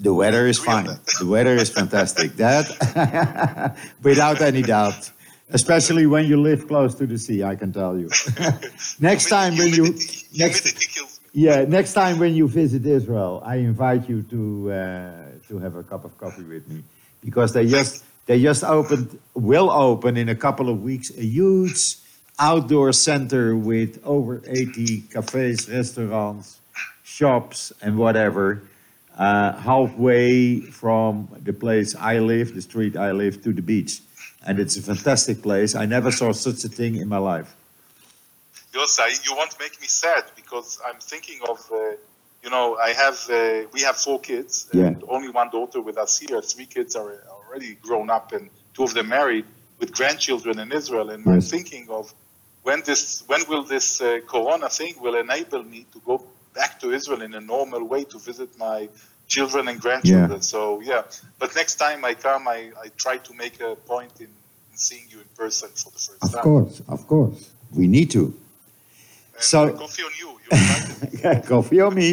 The 0.00 0.14
weather 0.14 0.46
is 0.46 0.58
fine. 0.58 0.86
The 1.18 1.26
weather 1.26 1.54
is 1.54 1.70
fantastic. 1.70 2.36
That, 2.36 3.76
without 4.02 4.40
any 4.40 4.62
doubt. 4.62 5.10
Especially 5.50 6.04
when 6.06 6.26
you 6.26 6.38
live 6.38 6.68
close 6.68 6.94
to 6.96 7.06
the 7.06 7.18
sea, 7.18 7.42
I 7.42 7.56
can 7.56 7.72
tell 7.72 7.98
you. 7.98 8.10
next 9.00 9.30
time 9.30 9.56
when 9.56 9.72
you, 9.72 9.98
next, 10.36 11.00
yeah, 11.32 11.64
next 11.64 11.94
time 11.94 12.18
when 12.18 12.34
you 12.34 12.46
visit 12.48 12.84
Israel, 12.84 13.42
I 13.44 13.56
invite 13.56 14.08
you 14.10 14.22
to 14.24 14.72
uh, 14.72 15.12
to 15.48 15.58
have 15.58 15.74
a 15.76 15.82
cup 15.82 16.04
of 16.04 16.18
coffee 16.18 16.42
with 16.42 16.68
me, 16.68 16.84
because 17.24 17.54
they 17.54 17.66
just 17.66 18.04
they 18.26 18.42
just 18.42 18.62
opened, 18.62 19.18
will 19.32 19.70
open 19.70 20.18
in 20.18 20.28
a 20.28 20.34
couple 20.34 20.68
of 20.68 20.82
weeks, 20.82 21.10
a 21.16 21.24
huge 21.24 21.96
outdoor 22.38 22.92
center 22.92 23.56
with 23.56 23.98
over 24.04 24.42
80 24.46 25.00
cafes, 25.10 25.66
restaurants, 25.68 26.60
shops, 27.02 27.72
and 27.80 27.96
whatever, 27.96 28.62
uh, 29.18 29.52
halfway 29.58 30.60
from 30.60 31.28
the 31.42 31.52
place 31.52 31.94
I 31.96 32.20
live, 32.20 32.54
the 32.54 32.62
street 32.62 32.96
I 32.96 33.10
live, 33.12 33.42
to 33.42 33.52
the 33.52 33.62
beach. 33.62 34.00
And 34.46 34.58
it's 34.60 34.76
a 34.76 34.82
fantastic 34.82 35.42
place. 35.42 35.74
I 35.74 35.84
never 35.86 36.10
saw 36.12 36.32
such 36.32 36.64
a 36.64 36.68
thing 36.68 36.96
in 36.96 37.08
my 37.08 37.18
life. 37.18 37.54
Yosai, 38.72 39.26
you 39.26 39.34
won't 39.34 39.58
make 39.58 39.80
me 39.80 39.88
sad 39.88 40.24
because 40.36 40.78
I'm 40.86 41.00
thinking 41.00 41.40
of, 41.48 41.58
uh, 41.72 41.76
you 42.44 42.50
know, 42.50 42.76
I 42.76 42.90
have, 42.92 43.18
uh, 43.28 43.66
we 43.72 43.80
have 43.82 43.96
four 43.96 44.20
kids 44.20 44.68
and 44.72 44.80
Yeah. 44.80 45.08
only 45.08 45.30
one 45.30 45.50
daughter 45.50 45.80
with 45.80 45.98
us 45.98 46.18
here. 46.18 46.40
Three 46.40 46.66
kids 46.66 46.94
are 46.94 47.24
already 47.28 47.74
grown 47.74 48.10
up 48.10 48.32
and 48.32 48.50
two 48.74 48.84
of 48.84 48.94
them 48.94 49.08
married 49.08 49.46
with 49.80 49.92
grandchildren 49.92 50.58
in 50.60 50.70
Israel. 50.70 51.10
And 51.10 51.28
I'm 51.28 51.40
thinking 51.40 51.88
of 51.90 52.14
when 52.62 52.82
this, 52.82 53.24
when 53.26 53.42
will 53.48 53.64
this 53.64 54.00
uh, 54.00 54.20
Corona 54.26 54.68
thing 54.68 54.94
will 55.00 55.16
enable 55.16 55.62
me 55.64 55.86
to 55.92 55.98
go 56.00 56.22
back 56.60 56.72
to 56.82 56.86
Israel 56.98 57.22
in 57.28 57.32
a 57.34 57.44
normal 57.54 57.82
way 57.92 58.02
to 58.12 58.18
visit 58.18 58.50
my 58.58 58.88
children 59.34 59.68
and 59.70 59.78
grandchildren. 59.80 60.40
So 60.42 60.60
yeah, 60.90 61.02
but 61.40 61.54
next 61.60 61.74
time 61.84 62.00
I 62.10 62.14
come, 62.14 62.42
I, 62.48 62.58
I 62.84 62.86
try 63.04 63.16
to 63.28 63.32
make 63.42 63.56
a 63.60 63.76
point 63.92 64.14
in, 64.26 64.30
in 64.70 64.76
seeing 64.86 65.06
you 65.12 65.18
in 65.24 65.30
person 65.42 65.68
for 65.82 65.90
the 65.96 66.02
first 66.06 66.22
Of 66.24 66.30
time. 66.32 66.38
Of 66.38 66.44
course, 66.50 66.74
of 66.88 67.00
course. 67.06 67.38
We 67.80 67.86
need 67.86 68.10
to. 68.18 68.24
And 68.24 69.44
So- 69.52 69.68
uh, 69.68 69.78
coffee 69.84 70.04
on 70.08 70.14
you. 70.22 70.28
Me. 70.48 71.40
coffee 71.54 71.80
on 71.86 71.94
me. 71.94 72.10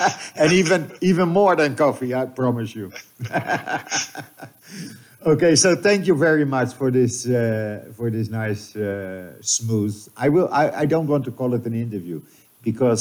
and 0.40 0.52
even 0.60 0.80
even 1.00 1.28
more 1.40 1.56
than 1.60 1.70
coffee, 1.84 2.14
I 2.14 2.26
promise 2.26 2.70
you. 2.78 2.92
okay, 5.32 5.56
so 5.56 5.68
thank 5.86 6.06
you 6.08 6.14
very 6.28 6.44
much 6.44 6.70
for 6.74 6.88
this 6.98 7.26
uh, 7.26 7.32
for 7.96 8.10
this 8.10 8.28
nice 8.28 8.76
uh, 8.76 9.32
smooth. 9.40 9.94
I 10.24 10.28
will 10.28 10.48
I, 10.52 10.64
I 10.82 10.86
don't 10.92 11.08
want 11.12 11.24
to 11.24 11.32
call 11.32 11.50
it 11.54 11.64
an 11.70 11.74
interview 11.74 12.20
because 12.62 13.00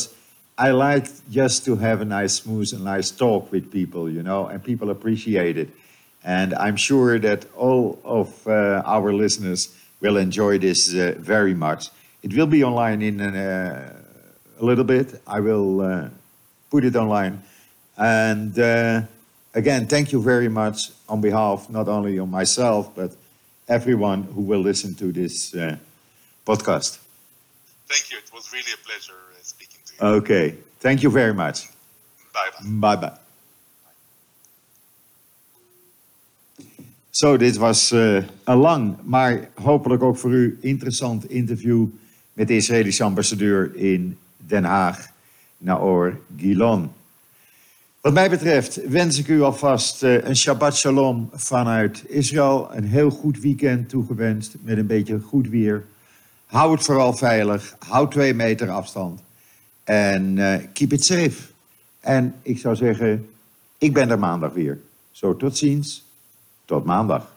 I 0.58 0.72
like 0.72 1.08
just 1.30 1.66
to 1.66 1.76
have 1.76 2.02
a 2.02 2.06
nice 2.06 2.34
smooth 2.34 2.74
and 2.74 2.84
nice 2.84 3.12
talk 3.12 3.52
with 3.52 3.72
people, 3.72 4.10
you 4.10 4.24
know, 4.24 4.48
and 4.48 4.64
people 4.64 4.90
appreciate 4.90 5.56
it. 5.58 5.70
And 6.24 6.56
I'm 6.56 6.76
sure 6.76 7.20
that 7.20 7.46
all 7.56 8.00
of 8.04 8.48
uh, 8.48 8.82
our 8.86 9.14
listeners 9.14 9.70
will 10.02 10.18
enjoy 10.18 10.58
this 10.58 10.94
uh, 10.96 11.14
very 11.20 11.54
much. 11.54 11.90
It 12.24 12.34
will 12.34 12.48
be 12.48 12.64
online 12.64 13.04
in 13.04 13.22
uh, 13.22 13.94
a 14.60 14.66
little 14.66 14.84
bit. 14.84 15.22
I 15.28 15.40
will 15.42 15.82
uh, 15.82 16.10
put 16.72 16.84
it 16.84 16.96
online. 16.96 17.44
And 17.96 18.58
uh, 18.58 19.02
again, 19.54 19.86
thank 19.86 20.12
you 20.12 20.22
very 20.22 20.50
much 20.50 20.90
on 21.08 21.22
behalf 21.22 21.70
not 21.70 21.88
only 21.88 22.18
of 22.18 22.30
myself, 22.30 22.96
but 22.96 23.16
everyone 23.68 24.24
who 24.24 24.42
will 24.42 24.62
listen 24.62 24.96
to 24.96 25.12
this 25.12 25.54
uh, 25.54 25.78
podcast. 26.48 26.98
Thank 27.88 28.12
you. 28.12 28.18
It 28.18 28.34
was 28.34 28.52
really 28.52 28.74
a 28.74 28.86
pleasure 28.86 29.14
Okay, 30.00 30.56
thank 30.80 31.00
you 31.00 31.12
very 31.12 31.34
much. 31.34 31.68
bye 32.34 32.52
bye. 32.60 32.70
Bye 32.80 32.98
bye. 32.98 33.18
Zo, 37.10 37.38
dit 37.38 37.58
was 37.58 37.92
eh, 37.92 38.24
een 38.44 38.58
lang, 38.58 38.96
maar 39.04 39.50
hopelijk 39.54 40.04
ook 40.04 40.18
voor 40.18 40.32
u 40.32 40.58
interessant 40.62 41.30
interview 41.30 41.86
met 42.34 42.48
de 42.48 42.56
Israëlische 42.56 43.04
ambassadeur 43.04 43.76
in 43.76 44.18
Den 44.38 44.64
Haag, 44.64 45.08
Naor 45.58 46.20
Gilon. 46.38 46.92
Wat 48.02 48.14
mij 48.14 48.30
betreft 48.30 48.88
wens 48.88 49.18
ik 49.18 49.28
u 49.28 49.42
alvast 49.42 50.04
eh, 50.04 50.24
een 50.24 50.36
Shabbat 50.36 50.78
Shalom 50.78 51.30
vanuit 51.34 52.04
Israël. 52.08 52.70
Een 52.72 52.84
heel 52.84 53.10
goed 53.10 53.40
weekend 53.40 53.90
toegewenst 53.90 54.56
met 54.62 54.78
een 54.78 54.88
beetje 54.88 55.20
goed 55.20 55.48
weer. 55.50 55.86
Hou 56.46 56.72
het 56.72 56.84
vooral 56.84 57.14
veilig. 57.14 57.76
Hou 57.80 58.10
twee 58.10 58.34
meter 58.34 58.70
afstand. 58.70 59.22
En 59.88 60.38
eh, 60.38 60.68
keep 60.74 60.94
it 60.94 61.04
safe. 61.04 61.52
En 62.00 62.36
ik 62.42 62.58
zou 62.58 62.76
zeggen, 62.76 63.30
ik 63.78 63.94
ben 63.94 64.10
er 64.10 64.20
maandag 64.20 64.54
weer. 64.54 64.80
Zo, 65.12 65.36
tot 65.36 65.58
ziens. 65.58 66.06
Tot 66.66 66.86
maandag. 66.86 67.37